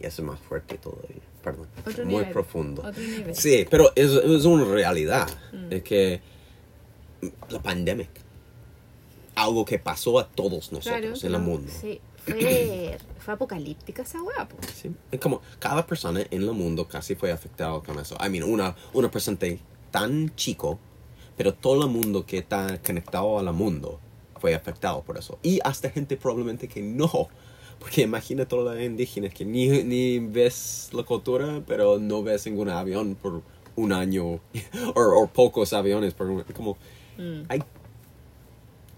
Y 0.00 0.06
eso 0.06 0.22
es 0.22 0.26
más 0.28 0.40
fuerte 0.40 0.76
todavía. 0.78 1.22
Perdón. 1.46 1.68
Otro 1.86 2.04
Muy 2.04 2.14
nivel, 2.16 2.32
profundo. 2.32 2.82
otro 2.82 3.00
nivel. 3.00 3.30
Mm. 3.30 3.34
Sí, 3.34 3.66
pero 3.70 3.92
es, 3.94 4.10
es 4.10 4.44
una 4.44 4.64
realidad. 4.64 5.28
Es 5.70 5.84
que 5.84 6.20
la 7.50 7.62
pandemia, 7.62 8.08
algo 9.36 9.64
que 9.64 9.78
pasó 9.78 10.18
a 10.18 10.26
todos 10.26 10.72
nosotros 10.72 11.22
en 11.22 11.34
el 11.34 11.40
mundo. 11.40 11.70
Sí. 11.80 12.00
Fue, 12.26 12.98
fue 13.20 13.34
apocalíptica 13.34 14.02
esa 14.02 14.20
hueá. 14.20 14.48
Sí, 14.74 14.90
Es 15.12 15.20
como 15.20 15.42
cada 15.60 15.86
persona 15.86 16.22
en 16.28 16.42
el 16.42 16.50
mundo 16.50 16.88
casi 16.88 17.14
fue 17.14 17.30
afectado 17.30 17.84
con 17.84 18.00
eso. 18.00 18.16
I 18.20 18.28
mean, 18.28 18.42
una, 18.42 18.74
una 18.92 19.08
persona 19.08 19.38
tan 19.92 20.34
chico, 20.34 20.80
pero 21.36 21.54
todo 21.54 21.84
el 21.84 21.90
mundo 21.90 22.26
que 22.26 22.38
está 22.38 22.82
conectado 22.84 23.38
al 23.38 23.52
mundo 23.52 24.00
fue 24.40 24.56
afectado 24.56 25.02
por 25.02 25.16
eso. 25.18 25.38
Y 25.44 25.60
hasta 25.62 25.88
gente 25.90 26.16
probablemente 26.16 26.66
que 26.66 26.82
no. 26.82 27.28
Porque 27.78 28.02
imagina 28.02 28.46
todos 28.46 28.74
los 28.74 28.82
indígenas 28.82 29.32
que 29.34 29.44
ni, 29.44 29.68
ni 29.84 30.18
ves 30.18 30.88
la 30.92 31.02
cultura, 31.04 31.62
pero 31.66 31.98
no 31.98 32.22
ves 32.22 32.46
ningún 32.46 32.68
avión 32.70 33.14
por 33.14 33.42
un 33.76 33.92
año. 33.92 34.40
O, 34.94 35.22
o 35.22 35.26
pocos 35.28 35.72
aviones 35.72 36.14
por 36.14 36.28
un, 36.28 36.42
como... 36.54 36.76
Hay, 37.48 37.62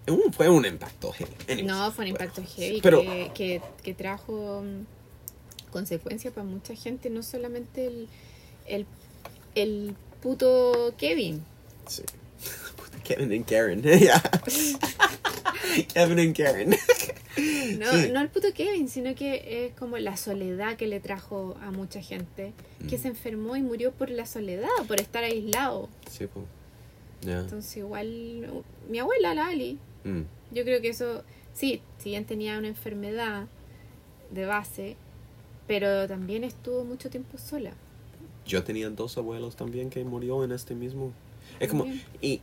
un- 0.09 0.33
fue 0.33 0.49
un 0.49 0.64
impacto. 0.64 1.12
heavy. 1.12 1.31
Anyways, 1.49 1.66
No, 1.66 1.93
fue 1.93 2.05
un 2.07 2.11
impacto 2.12 2.43
heavy 2.57 2.81
Pero- 2.81 3.01
que, 3.03 3.31
que, 3.35 3.62
que 3.83 3.95
trajo 3.95 4.62
mm, 4.62 5.70
consecuencias 5.72 6.33
para 6.33 6.47
mucha 6.47 6.74
gente, 6.74 7.11
no 7.11 7.22
solamente 7.22 7.87
el, 7.87 8.09
el, 8.66 8.87
el 9.55 9.95
puto 10.22 10.95
Kevin. 10.97 11.43
Sí. 11.87 12.03
Kevin 13.09 13.33
and 13.33 13.47
Karen. 13.47 13.83
Ya. 14.01 14.21
Kevin 15.95 16.19
and 16.19 16.37
Karen. 16.37 16.71
No, 17.79 17.93
Sí. 17.93 18.11
no 18.13 18.21
el 18.21 18.29
puto 18.29 18.49
Kevin, 18.55 18.89
sino 18.89 19.15
que 19.15 19.67
es 19.67 19.73
como 19.75 19.99
la 19.99 20.17
soledad 20.17 20.77
que 20.77 20.87
le 20.87 21.01
trajo 21.01 21.57
a 21.63 21.71
mucha 21.71 22.01
gente 22.03 22.53
Mm. 22.81 22.87
que 22.89 22.99
se 22.99 23.09
enfermó 23.09 23.57
y 23.57 23.63
murió 23.63 23.93
por 23.93 24.11
la 24.11 24.27
soledad, 24.27 24.69
por 24.87 25.01
estar 25.01 25.23
aislado. 25.25 25.89
Sí, 26.11 26.27
pues. 26.27 26.45
Ya. 27.23 27.41
Entonces 27.41 27.77
igual 27.77 28.63
mi 28.89 28.99
abuela, 28.99 29.35
la 29.35 29.49
Ali, 29.49 29.79
Mm. 30.05 30.23
yo 30.53 30.65
creo 30.65 30.81
que 30.81 30.89
eso, 30.91 31.23
sí, 31.55 31.81
si 31.99 32.11
bien 32.11 32.25
tenía 32.25 32.59
una 32.59 32.69
enfermedad 32.69 33.47
de 34.31 34.47
base, 34.47 34.97
pero 35.67 36.07
también 36.09 36.45
estuvo 36.45 36.85
mucho 36.85 37.11
tiempo 37.11 37.39
sola. 37.39 37.73
Yo 38.47 38.65
tenía 38.65 38.89
dos 38.91 39.17
abuelos 39.19 39.57
también 39.57 39.91
que 39.91 40.03
murió 40.05 40.43
en 40.45 40.53
este 40.53 40.75
mismo. 40.75 41.13
Es 41.61 41.69
como. 41.69 41.87
Y. 42.21 42.41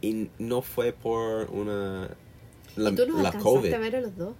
Y 0.00 0.30
no 0.38 0.62
fue 0.62 0.92
por 0.92 1.50
una. 1.50 2.10
La, 2.76 2.90
¿Y 2.90 2.94
tú 2.94 3.06
los 3.06 3.20
la 3.22 3.32
COVID. 3.32 3.72
a 3.72 3.78
ver 3.78 3.96
a 3.96 4.00
los 4.00 4.16
dos? 4.16 4.34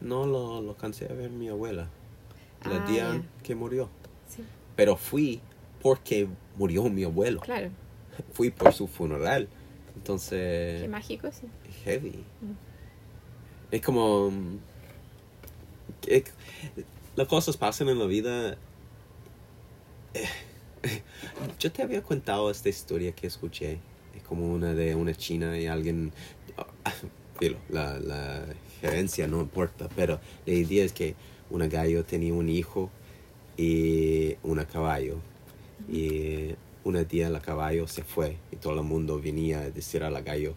No 0.00 0.26
lo, 0.26 0.60
lo 0.60 0.76
cansé 0.76 1.06
a 1.10 1.14
ver 1.14 1.30
mi 1.30 1.48
abuela. 1.48 1.88
El 2.64 2.72
Ah, 2.72 2.86
día 2.88 3.22
que 3.42 3.54
murió. 3.54 3.88
Sí, 4.28 4.42
Pero 4.76 4.96
fui 4.96 5.40
porque 5.82 6.26
murió 6.56 6.84
mi 6.84 7.04
abuelo. 7.04 7.40
claro. 7.40 7.70
Fui 8.32 8.50
por 8.50 8.72
su 8.72 8.86
funeral. 8.86 9.46
Qué 9.48 9.98
Entonces. 9.98 10.88
mágico 10.88 11.26
eso. 11.26 11.46
heavy. 11.84 12.24
Es 13.70 13.80
como... 13.82 14.30
mm, 14.30 14.58
las 17.16 17.28
cosas 17.28 17.56
pasan 17.56 17.88
en 17.88 17.98
la 17.98 18.06
vida. 18.06 18.56
Eh, 20.14 20.28
Yo 21.58 21.72
te 21.72 21.82
había 21.82 22.02
contado 22.02 22.50
esta 22.50 22.68
historia 22.68 23.12
que 23.12 23.26
escuché. 23.26 23.78
Como 24.28 24.52
una 24.52 24.74
de 24.74 24.94
una 24.94 25.14
china 25.14 25.58
y 25.58 25.66
alguien... 25.66 26.12
ah, 26.56 26.92
la, 27.68 27.98
la 27.98 28.46
gerencia 28.80 29.26
no 29.26 29.40
importa, 29.40 29.88
pero 29.96 30.20
la 30.46 30.52
idea 30.52 30.84
es 30.84 30.92
que 30.92 31.14
una 31.50 31.66
gallo 31.66 32.04
tenía 32.04 32.32
un 32.32 32.48
hijo 32.48 32.90
y 33.56 34.36
una 34.42 34.66
caballo. 34.66 35.16
Y 35.88 36.54
un 36.84 37.06
día 37.08 37.30
la 37.30 37.40
caballo 37.40 37.86
se 37.88 38.04
fue 38.04 38.36
y 38.52 38.56
todo 38.56 38.74
el 38.74 38.82
mundo 38.82 39.20
venía 39.20 39.60
a 39.60 39.70
decir 39.70 40.02
a 40.02 40.10
la 40.10 40.20
gallo, 40.20 40.54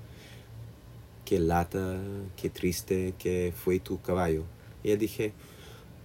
qué 1.25 1.39
lata, 1.39 1.99
qué 2.35 2.49
triste 2.49 3.13
que 3.17 3.53
fue 3.55 3.79
tu 3.79 4.01
caballo. 4.01 4.43
Y 4.83 4.89
yo 4.89 4.97
dije, 4.97 5.33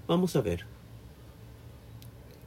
vamos 0.06 0.34
a 0.36 0.40
ver. 0.40 0.64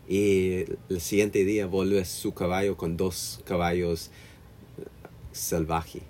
Y 0.07 0.65
el 0.89 1.01
siguiente 1.01 1.43
día 1.45 1.65
vuelve 1.65 2.03
su 2.05 2.33
caballo 2.33 2.77
con 2.77 2.95
dos 2.95 3.41
caballos 3.45 4.11
salvajes. 5.35 6.01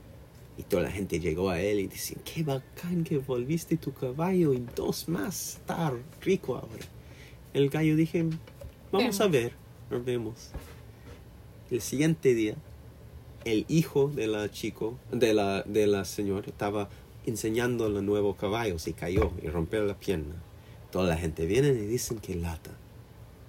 Y 0.57 0.63
toda 0.63 0.83
la 0.83 0.91
gente 0.91 1.19
llegó 1.19 1.49
a 1.49 1.59
él 1.59 1.79
y 1.79 1.87
dice, 1.87 2.15
qué 2.23 2.43
bacán 2.43 3.03
que 3.03 3.17
volviste 3.17 3.75
tu 3.75 3.93
caballo 3.93 4.53
y 4.53 4.65
dos 4.75 5.09
más, 5.09 5.55
está 5.55 5.93
rico 6.21 6.55
ahora. 6.55 6.85
El 7.53 7.69
gallo 7.69 7.95
dije, 7.95 8.25
vamos 8.91 9.19
a 9.19 9.27
ver, 9.27 9.53
nos 9.89 10.05
vemos. 10.05 10.51
El 11.69 11.81
siguiente 11.81 12.33
día, 12.33 12.55
el 13.43 13.65
hijo 13.67 14.07
de 14.07 14.27
la 14.27 14.49
chico, 14.49 14.97
de 15.11 15.33
la, 15.33 15.63
de 15.63 15.87
la 15.87 16.05
señora, 16.05 16.47
estaba 16.47 16.89
enseñando 17.25 17.87
el 17.87 18.05
nuevo 18.05 18.35
caballo, 18.35 18.79
se 18.79 18.93
cayó 18.93 19.31
y 19.41 19.47
rompió 19.47 19.83
la 19.83 19.97
pierna. 19.97 20.35
Toda 20.91 21.09
la 21.09 21.17
gente 21.17 21.45
viene 21.45 21.69
y 21.69 21.85
dicen 21.85 22.19
que 22.19 22.35
lata. 22.35 22.71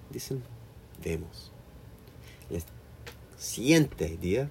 Dicen, 0.09 0.43
vemos. 1.03 1.51
El 2.49 2.61
siguiente 3.37 4.17
día, 4.17 4.49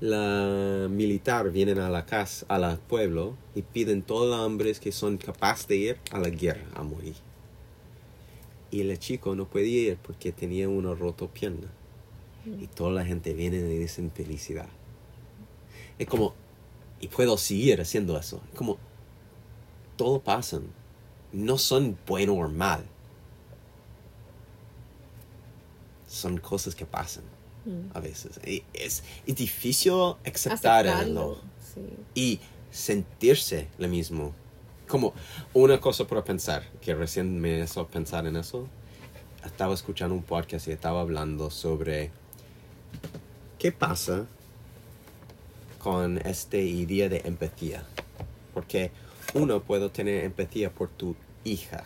la 0.00 0.88
militar 0.90 1.50
vienen 1.50 1.78
a 1.78 1.90
la 1.90 2.06
casa, 2.06 2.46
a 2.48 2.58
la 2.58 2.76
pueblo 2.76 3.36
y 3.54 3.62
piden 3.62 4.02
todos 4.02 4.28
los 4.30 4.38
hombres 4.38 4.80
que 4.80 4.92
son 4.92 5.18
capaces 5.18 5.68
de 5.68 5.76
ir 5.76 5.98
a 6.10 6.18
la 6.18 6.30
guerra 6.30 6.64
a 6.74 6.82
morir. 6.82 7.14
Y 8.70 8.80
el 8.80 8.98
chico 8.98 9.34
no 9.34 9.46
podía 9.48 9.92
ir 9.92 9.98
porque 9.98 10.32
tenía 10.32 10.68
una 10.68 10.94
roto 10.94 11.28
pierna. 11.28 11.68
Y 12.46 12.66
toda 12.68 12.92
la 12.92 13.04
gente 13.04 13.34
viene 13.34 13.58
y 13.58 13.78
dicen 13.78 14.10
felicidad. 14.10 14.68
Es 15.98 16.06
como, 16.06 16.34
y 16.98 17.08
puedo 17.08 17.36
seguir 17.36 17.80
haciendo 17.80 18.16
eso. 18.18 18.40
Es 18.50 18.56
como, 18.56 18.78
todo 19.96 20.20
pasa. 20.20 20.60
No 21.32 21.58
son 21.58 21.98
bueno 22.06 22.32
o 22.34 22.48
mal. 22.48 22.84
Son 26.06 26.38
cosas 26.38 26.74
que 26.74 26.86
pasan 26.86 27.24
Mm. 27.64 27.96
a 27.96 28.00
veces. 28.00 28.40
Y 28.46 28.62
es, 28.72 29.02
es 29.26 29.34
difícil 29.34 30.14
aceptar 30.24 30.86
Aceptarlo, 30.86 31.38
sí. 31.74 31.80
y 32.14 32.40
sentirse 32.70 33.68
lo 33.78 33.88
mismo. 33.88 34.32
Como 34.88 35.12
una 35.54 35.80
cosa 35.80 36.06
para 36.06 36.24
pensar, 36.24 36.64
que 36.80 36.94
recién 36.94 37.40
me 37.40 37.60
hizo 37.60 37.86
pensar 37.86 38.26
en 38.26 38.36
eso. 38.36 38.66
Estaba 39.44 39.72
escuchando 39.74 40.14
un 40.14 40.22
podcast 40.22 40.68
y 40.68 40.72
estaba 40.72 41.00
hablando 41.00 41.50
sobre 41.50 42.10
qué 43.58 43.72
pasa 43.72 44.26
con 45.78 46.18
este 46.26 46.62
idea 46.62 47.08
de 47.08 47.22
empatía. 47.24 47.84
Porque 48.52 48.90
uno 49.34 49.62
puede 49.62 49.88
tener 49.90 50.24
empatía 50.24 50.70
por 50.70 50.88
tu 50.88 51.14
hija, 51.44 51.84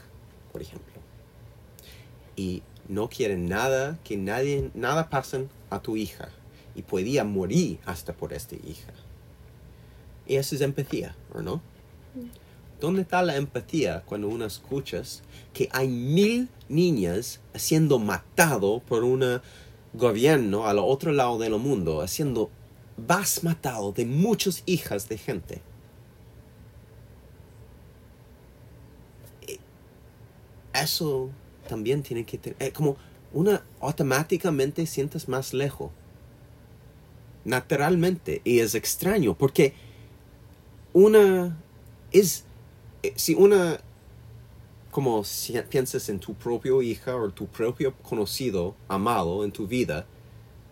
por 0.52 0.62
ejemplo. 0.62 0.94
Y 2.36 2.62
no 2.88 3.08
quiere 3.08 3.36
nada, 3.36 3.98
que 4.04 4.16
nadie, 4.16 4.70
nada 4.74 5.10
pase 5.10 5.46
a 5.70 5.80
tu 5.80 5.96
hija. 5.96 6.28
Y 6.74 6.82
podía 6.82 7.24
morir 7.24 7.78
hasta 7.86 8.12
por 8.12 8.32
esta 8.32 8.56
hija. 8.56 8.92
Y 10.26 10.36
eso 10.36 10.54
es 10.54 10.60
empatía, 10.60 11.14
¿o 11.32 11.40
no? 11.40 11.60
¿Dónde 12.80 13.02
está 13.02 13.22
la 13.22 13.36
empatía 13.36 14.02
cuando 14.04 14.28
uno 14.28 14.44
escuchas 14.44 15.22
que 15.52 15.68
hay 15.72 15.88
mil 15.88 16.48
niñas 16.68 17.40
siendo 17.54 17.98
matado 17.98 18.80
por 18.80 19.04
una 19.04 19.42
gobierno 19.94 20.66
al 20.66 20.80
otro 20.80 21.12
lado 21.12 21.38
del 21.38 21.56
mundo 21.56 22.02
haciendo 22.02 22.50
vas 22.96 23.42
matado 23.42 23.92
de 23.92 24.04
muchas 24.04 24.62
hijas 24.66 25.08
de 25.08 25.18
gente. 25.18 25.62
Eh, 29.46 29.58
Eso 30.72 31.30
también 31.68 32.02
tiene 32.02 32.24
que 32.24 32.38
tener, 32.38 32.56
eh, 32.60 32.72
como 32.72 32.96
una 33.32 33.64
automáticamente 33.80 34.86
sientes 34.86 35.28
más 35.28 35.52
lejos. 35.52 35.90
Naturalmente. 37.44 38.40
Y 38.44 38.60
es 38.60 38.74
extraño 38.74 39.34
porque 39.34 39.74
una 40.92 41.56
es, 42.12 42.44
eh, 43.02 43.12
si 43.16 43.34
una, 43.34 43.80
como 44.90 45.24
si 45.24 45.54
piensas 45.68 46.08
en 46.08 46.20
tu 46.20 46.34
propio 46.34 46.80
hija 46.80 47.16
o 47.16 47.30
tu 47.30 47.46
propio 47.46 47.94
conocido, 47.98 48.74
amado 48.88 49.44
en 49.44 49.52
tu 49.52 49.66
vida, 49.66 50.06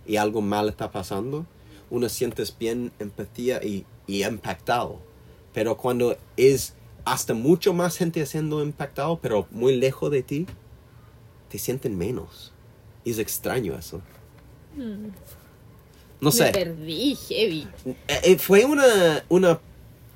y 0.06 0.16
algo 0.16 0.40
mal 0.40 0.68
está 0.68 0.90
pasando, 0.90 1.46
uno 1.90 2.08
sientes 2.08 2.56
bien 2.56 2.92
empatía 2.98 3.62
y, 3.62 3.84
y 4.06 4.24
impactado. 4.24 4.98
Pero 5.52 5.76
cuando 5.76 6.16
es 6.36 6.74
hasta 7.04 7.34
mucho 7.34 7.74
más 7.74 7.96
gente 7.96 8.24
siendo 8.26 8.62
impactado, 8.62 9.18
pero 9.20 9.46
muy 9.50 9.76
lejos 9.76 10.10
de 10.10 10.22
ti, 10.22 10.46
te 11.52 11.58
sienten 11.58 11.98
menos. 11.98 12.50
Y 13.04 13.10
es 13.10 13.18
extraño 13.18 13.76
eso. 13.78 14.00
No 16.18 16.32
sé. 16.32 16.44
Me 16.44 16.52
perdí, 16.52 17.14
heavy. 17.14 17.68
Eh, 17.84 18.20
eh, 18.24 18.38
fue 18.38 18.64
una, 18.64 19.22
una, 19.28 19.60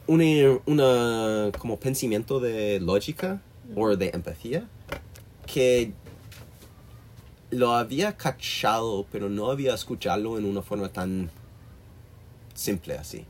una, 0.07 0.59
una 0.65 1.53
como 1.59 1.79
pensamiento 1.79 2.41
de 2.41 2.81
lógica 2.81 3.43
o 3.75 3.95
de 3.95 4.13
empatía 4.15 4.67
que 5.45 5.93
lo 7.51 7.73
había 7.75 8.17
cachado, 8.17 9.05
pero 9.13 9.29
no 9.29 9.51
había 9.51 9.75
escuchado 9.75 10.39
en 10.39 10.47
una 10.47 10.63
forma 10.63 10.89
tan 10.91 11.31
simple 12.55 12.95
así. 12.95 13.27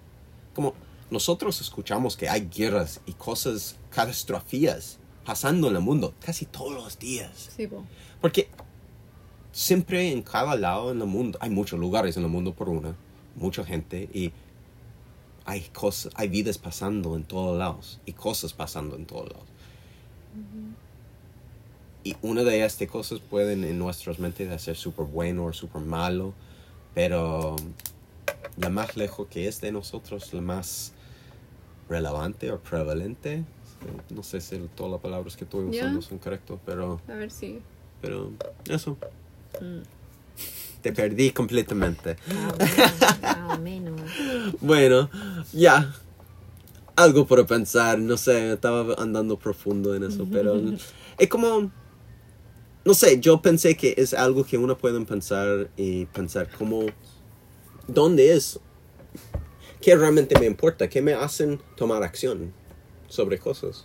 Como 0.54 0.74
nosotros 1.10 1.60
escuchamos 1.60 2.16
que 2.16 2.28
hay 2.28 2.48
guerras 2.54 3.00
y 3.04 3.14
cosas 3.14 3.74
catastrofías 3.90 5.00
pasando 5.26 5.68
en 5.68 5.76
el 5.76 5.82
mundo 5.82 6.14
casi 6.20 6.46
todos 6.46 6.72
los 6.72 6.98
días. 6.98 7.50
Sí, 7.54 7.66
po. 7.66 7.84
Porque 8.20 8.48
siempre 9.52 10.12
en 10.12 10.22
cada 10.22 10.54
lado 10.56 10.92
en 10.92 11.00
el 11.00 11.06
mundo, 11.06 11.38
hay 11.42 11.50
muchos 11.50 11.78
lugares 11.78 12.16
en 12.16 12.22
el 12.22 12.28
mundo 12.30 12.54
por 12.54 12.68
una, 12.68 12.94
mucha 13.34 13.64
gente 13.64 14.08
y 14.14 14.32
hay 15.44 15.62
cosas, 15.72 16.12
hay 16.14 16.28
vidas 16.28 16.58
pasando 16.58 17.16
en 17.16 17.24
todos 17.24 17.58
lados 17.58 18.00
y 18.06 18.12
cosas 18.12 18.52
pasando 18.52 18.96
en 18.96 19.06
todos 19.06 19.30
lados. 19.30 19.46
Y 22.04 22.16
una 22.22 22.44
de 22.44 22.64
estas 22.64 22.88
cosas 22.88 23.18
pueden 23.18 23.64
en 23.64 23.78
nuestras 23.78 24.20
mentes 24.20 24.62
ser 24.62 24.76
súper 24.76 25.06
bueno 25.06 25.46
o 25.46 25.52
súper 25.52 25.82
malo, 25.82 26.34
pero 26.94 27.56
la 28.56 28.70
más 28.70 28.96
lejos 28.96 29.26
que 29.28 29.48
es 29.48 29.60
de 29.60 29.72
nosotros, 29.72 30.32
la 30.32 30.40
más 30.40 30.92
relevante 31.88 32.52
o 32.52 32.60
prevalente, 32.60 33.44
no 34.10 34.22
sé 34.22 34.40
si 34.40 34.58
todas 34.74 34.92
las 34.92 35.00
palabras 35.00 35.36
que 35.36 35.44
estoy 35.44 35.64
usando 35.66 36.02
son 36.02 36.18
correctas, 36.18 36.58
pero... 36.64 37.00
A 37.08 37.14
ver 37.14 37.30
si. 37.30 37.60
Pero 38.00 38.32
eso. 38.68 38.96
Mm. 39.60 39.82
Te 40.82 40.92
perdí 40.92 41.30
completamente. 41.30 42.16
Más 43.22 43.58
o 43.58 43.60
menos. 43.60 44.00
Bueno, 44.60 45.10
ya. 45.52 45.94
Algo 46.94 47.26
por 47.26 47.44
pensar, 47.46 47.98
no 47.98 48.16
sé, 48.16 48.52
estaba 48.52 48.94
andando 48.94 49.38
profundo 49.38 49.94
en 49.94 50.04
eso, 50.04 50.26
pero 50.30 50.54
es 51.18 51.28
como, 51.28 51.70
no 52.84 52.94
sé, 52.94 53.20
yo 53.20 53.42
pensé 53.42 53.76
que 53.76 53.94
es 53.98 54.14
algo 54.14 54.44
que 54.44 54.56
uno 54.56 54.78
puede 54.78 54.98
pensar 55.04 55.68
y 55.76 56.06
pensar 56.06 56.48
como, 56.48 56.86
¿dónde 57.86 58.32
es? 58.34 58.60
¿Qué 59.82 59.94
realmente 59.94 60.38
me 60.38 60.46
importa? 60.46 60.88
¿Qué 60.88 61.02
me 61.02 61.12
hacen 61.12 61.60
tomar 61.76 62.02
acción 62.02 62.52
sobre 63.08 63.38
cosas? 63.38 63.84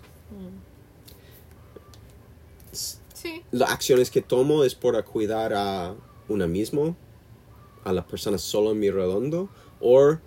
Sí. 3.14 3.44
las 3.52 3.70
acciones 3.70 4.10
que 4.10 4.22
tomo 4.22 4.64
es 4.64 4.74
por 4.74 5.04
cuidar 5.04 5.54
a 5.54 5.94
uno 6.28 6.48
mismo, 6.48 6.96
a 7.84 7.94
la 7.94 8.06
persona 8.06 8.38
solo 8.38 8.72
en 8.72 8.80
mi 8.80 8.90
redondo, 8.90 9.50
o 9.80 10.18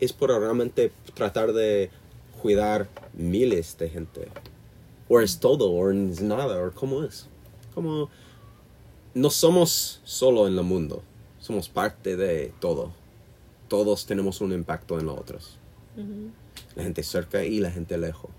es 0.00 0.12
por 0.12 0.30
realmente 0.30 0.92
tratar 1.14 1.52
de 1.52 1.90
cuidar 2.42 2.88
miles 3.14 3.78
de 3.78 3.88
gente. 3.88 4.28
O 5.08 5.20
es 5.20 5.38
todo, 5.38 5.70
o 5.70 5.90
es 5.90 6.20
nada, 6.20 6.62
o 6.62 6.72
cómo 6.72 7.04
es. 7.04 7.28
Como 7.74 8.10
no 9.14 9.30
somos 9.30 10.00
solo 10.04 10.46
en 10.46 10.58
el 10.58 10.64
mundo, 10.64 11.02
somos 11.38 11.68
parte 11.68 12.16
de 12.16 12.52
todo. 12.60 12.92
Todos 13.68 14.06
tenemos 14.06 14.40
un 14.40 14.52
impacto 14.52 14.98
en 14.98 15.06
los 15.06 15.18
otros. 15.18 15.58
La 16.74 16.82
gente 16.82 17.02
cerca 17.02 17.44
y 17.44 17.60
la 17.60 17.70
gente 17.70 17.96
lejos. 17.98 18.30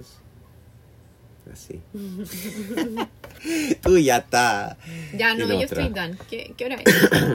Es 0.00 1.52
así. 1.52 1.80
Tú 3.82 3.98
ya 3.98 4.18
está. 4.18 4.76
Ya, 5.16 5.34
no, 5.34 5.46
yo 5.48 5.60
estoy 5.62 5.88
done. 5.88 6.16
¿Qué, 6.30 6.54
qué 6.56 6.64
hora 6.66 6.76
es? 6.76 6.84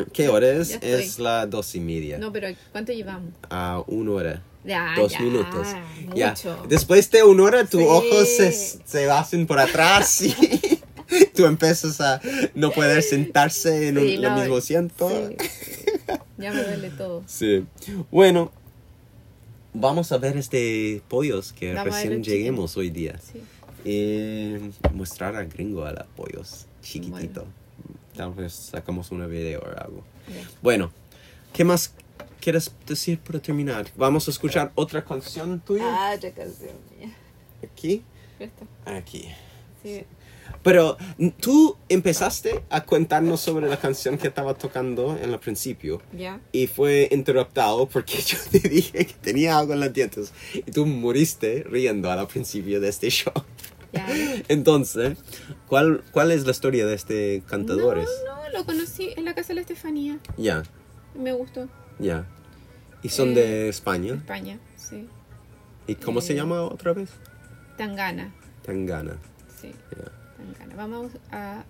¿Qué 0.13 0.29
hora 0.29 0.47
es? 0.49 0.69
Ya. 0.69 0.77
Es 0.81 1.19
las 1.19 1.49
dos 1.49 1.75
y 1.75 1.79
media. 1.81 2.17
No, 2.17 2.31
pero 2.31 2.47
¿cuánto 2.71 2.93
llevamos? 2.93 3.33
A 3.49 3.83
una 3.87 4.11
hora. 4.11 4.41
Ya, 4.63 4.93
dos 4.97 5.11
ya, 5.11 5.19
minutos. 5.21 5.67
Ya. 6.15 6.29
Mucho. 6.29 6.63
Después 6.67 7.09
de 7.11 7.23
una 7.23 7.43
hora, 7.43 7.65
tus 7.65 7.81
Sí. 7.81 7.87
ojos 7.87 8.27
se, 8.27 8.51
se 8.51 9.09
hacen 9.09 9.45
por 9.47 9.59
atrás 9.59 10.21
y 10.21 10.33
tú 11.35 11.45
empiezas 11.45 11.99
a 12.01 12.19
no 12.53 12.71
poder 12.71 13.01
sentarse 13.03 13.87
en 13.89 13.97
un- 13.97 14.03
Sí, 14.05 14.13
el 14.15 14.21
no, 14.21 14.35
mismo 14.37 14.57
asiento. 14.57 15.09
sí. 15.09 15.35
Ya 16.37 16.51
me 16.53 16.63
duele 16.63 16.89
todo. 16.91 17.23
Sí. 17.27 17.65
Bueno, 18.11 18.51
vamos 19.79 20.11
a 20.11 20.17
ver 20.17 20.37
este 20.37 21.01
pollos 21.07 21.53
que 21.53 21.73
recién 21.81 22.23
lleguemos 22.23 22.75
hoy 22.77 22.89
día. 22.89 23.19
Sí. 23.19 23.41
Y 23.85 24.71
mostrar 24.93 25.35
a 25.35 25.43
gringo 25.43 25.85
a 25.85 25.93
los 25.93 26.07
pollos 26.15 26.65
chiquitito. 26.81 27.45
Tal 28.15 28.33
vez 28.33 28.53
sacamos 28.53 29.11
un 29.11 29.29
video 29.29 29.61
o 29.61 29.79
algo. 29.79 30.03
Bueno, 30.61 30.91
¿qué 31.53 31.63
más 31.63 31.93
quieres 32.41 32.71
decir 32.85 33.19
para 33.19 33.39
terminar? 33.39 33.87
Vamos 33.95 34.27
a 34.27 34.31
escuchar 34.31 34.71
otra 34.75 35.05
canción 35.05 35.59
tuya. 35.59 35.85
Ah, 35.85 36.13
otra 36.15 36.31
canción 36.31 36.75
mía. 36.97 37.13
Aquí. 37.63 38.03
Esta. 38.39 38.65
Aquí. 38.85 39.27
Sí. 39.83 40.03
Pero 40.67 40.97
tú 41.39 41.77
empezaste 41.87 42.61
a 42.69 42.83
contarnos 42.83 43.39
sobre 43.39 43.69
la 43.69 43.77
canción 43.77 44.17
que 44.17 44.27
estaba 44.27 44.53
tocando 44.53 45.17
en 45.17 45.31
el 45.31 45.39
principio. 45.39 46.01
Ya. 46.11 46.41
Y 46.51 46.67
fue 46.67 47.07
interruptado 47.09 47.87
porque 47.87 48.17
yo 48.25 48.37
te 48.51 48.59
dije 48.67 49.05
que 49.05 49.13
tenía 49.13 49.57
algo 49.57 49.71
en 49.71 49.79
los 49.79 49.93
dientes. 49.93 50.33
Y 50.53 50.63
tú 50.63 50.85
moriste 50.85 51.63
riendo 51.69 52.11
al 52.11 52.27
principio 52.27 52.81
de 52.81 52.89
este 52.89 53.09
show. 53.09 53.31
Ya. 53.93 54.05
Entonces, 54.49 55.17
¿cuál, 55.69 56.03
cuál 56.11 56.31
es 56.31 56.43
la 56.43 56.51
historia 56.51 56.85
de 56.85 56.95
este 56.95 57.43
cantadores? 57.47 58.09
No, 58.25 58.35
no, 58.35 58.49
lo 58.59 58.65
conocí 58.65 59.13
en 59.15 59.23
la 59.23 59.33
casa 59.33 59.47
de 59.49 59.55
la 59.55 59.61
Estefanía. 59.61 60.19
Ya, 60.37 60.63
Me 61.15 61.31
gustó. 61.31 61.69
ya. 61.97 62.27
¿Y 63.03 63.07
son 63.09 63.29
Eh, 63.29 63.35
de 63.35 63.69
España? 63.69 64.15
España, 64.15 64.59
sí. 64.75 65.07
¿Y 65.87 65.95
cómo 65.95 66.19
se 66.19 66.33
eh, 66.33 66.35
llama 66.35 66.63
otra 66.63 66.91
vez? 66.91 67.09
Tangana, 67.77 68.33
Tangana. 68.65 69.15
sí. 69.61 69.71
Tangana. 70.53 70.75
Vamos 70.75 71.11
a. 71.31 71.63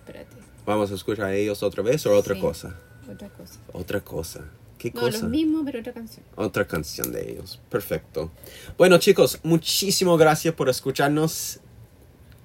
Espérate, 0.00 0.36
¿Vamos 0.66 0.90
a 0.90 0.94
escuchar 0.94 1.26
a 1.26 1.34
ellos 1.34 1.62
otra 1.62 1.82
vez 1.82 2.04
o 2.06 2.12
otra 2.16 2.34
Sí. 2.34 2.40
cosa? 2.40 2.74
otra 3.10 3.28
cosa. 3.28 3.58
Otra 3.72 4.00
cosa. 4.00 4.40
¿Qué 4.78 4.90
No, 4.90 5.00
cosa? 5.02 5.26
mismos, 5.28 5.62
pero 5.64 5.80
otra 5.80 5.92
canción. 5.92 6.24
Otra 6.36 6.66
canción 6.66 7.12
de 7.12 7.30
ellos. 7.32 7.60
Perfecto. 7.70 8.30
Bueno, 8.76 8.98
chicos, 8.98 9.40
muchísimas 9.42 10.18
gracias 10.18 10.54
por 10.54 10.68
escucharnos. 10.68 11.60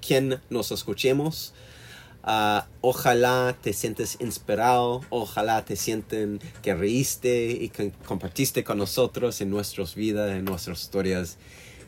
Quien 0.05 0.39
nos 0.49 0.71
escuchemos. 0.71 1.53
Ah, 2.23 2.67
ojalá 2.81 3.55
te 3.61 3.73
sientes 3.73 4.17
inspirado. 4.19 5.01
Ojalá 5.09 5.63
te 5.65 5.75
sienten 5.75 6.39
que 6.61 6.73
reíste 6.75 7.51
y 7.51 7.69
que 7.69 7.91
compartiste 8.05 8.63
con 8.63 8.77
nosotros 8.77 9.39
en 9.41 9.49
nuestras 9.49 9.95
vidas, 9.95 10.31
en 10.31 10.45
nuestras 10.45 10.81
historias, 10.81 11.37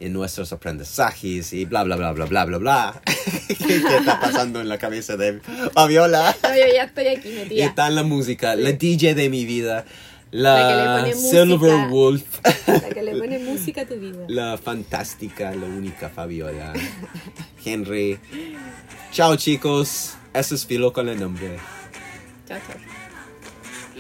en 0.02 0.14
nuestros 0.14 0.52
aprendizajes 0.52 1.54
y 1.54 1.66
bla, 1.66 1.84
bla, 1.84 1.95
bla, 1.95 2.12
bla, 2.12 2.26
bla, 2.26 2.45
bla, 2.45 2.58
bla. 2.58 3.02
¿Qué, 3.47 3.56
qué 3.58 3.97
está 3.97 4.20
pasando 4.20 4.60
en 4.60 4.68
la 4.68 4.78
cabeza 4.78 5.16
de 5.18 5.39
Fabiola? 5.74 6.36
Yo 6.43 6.74
ya 6.74 6.84
estoy 6.86 7.08
aquí 7.08 7.30
Y 7.30 7.34
metida. 7.36 7.66
está 7.66 7.88
en 7.88 7.95
la 7.95 8.04
música, 8.04 8.56
la 8.56 8.72
DJ 8.72 9.14
de 9.16 9.30
mi 9.30 9.45
vida, 9.45 9.86
La 10.32 10.56
que 10.68 10.76
le 10.76 10.86
la, 10.86 10.97
pone 10.99 11.14
Silver 11.16 11.72
música. 11.72 11.88
Wolf, 11.89 12.24
La 12.68 12.89
que 12.89 13.04
le 13.04 13.16
pone 13.18 13.39
música 13.39 13.82
a 13.82 13.86
tu 13.86 13.95
vida. 13.95 14.26
la 14.28 14.58
fantástica, 14.58 15.52
la 15.56 15.66
única 15.68 16.10
Fabiola, 16.10 16.74
Henry. 17.64 18.20
Chao 19.12 19.36
chicos, 19.36 20.14
eso 20.34 20.56
es 20.56 20.66
Filo 20.66 20.91
con 20.93 21.10
el 21.10 21.20
nombre. 21.20 21.58
Chao, 22.47 22.58
chao. 22.68 23.01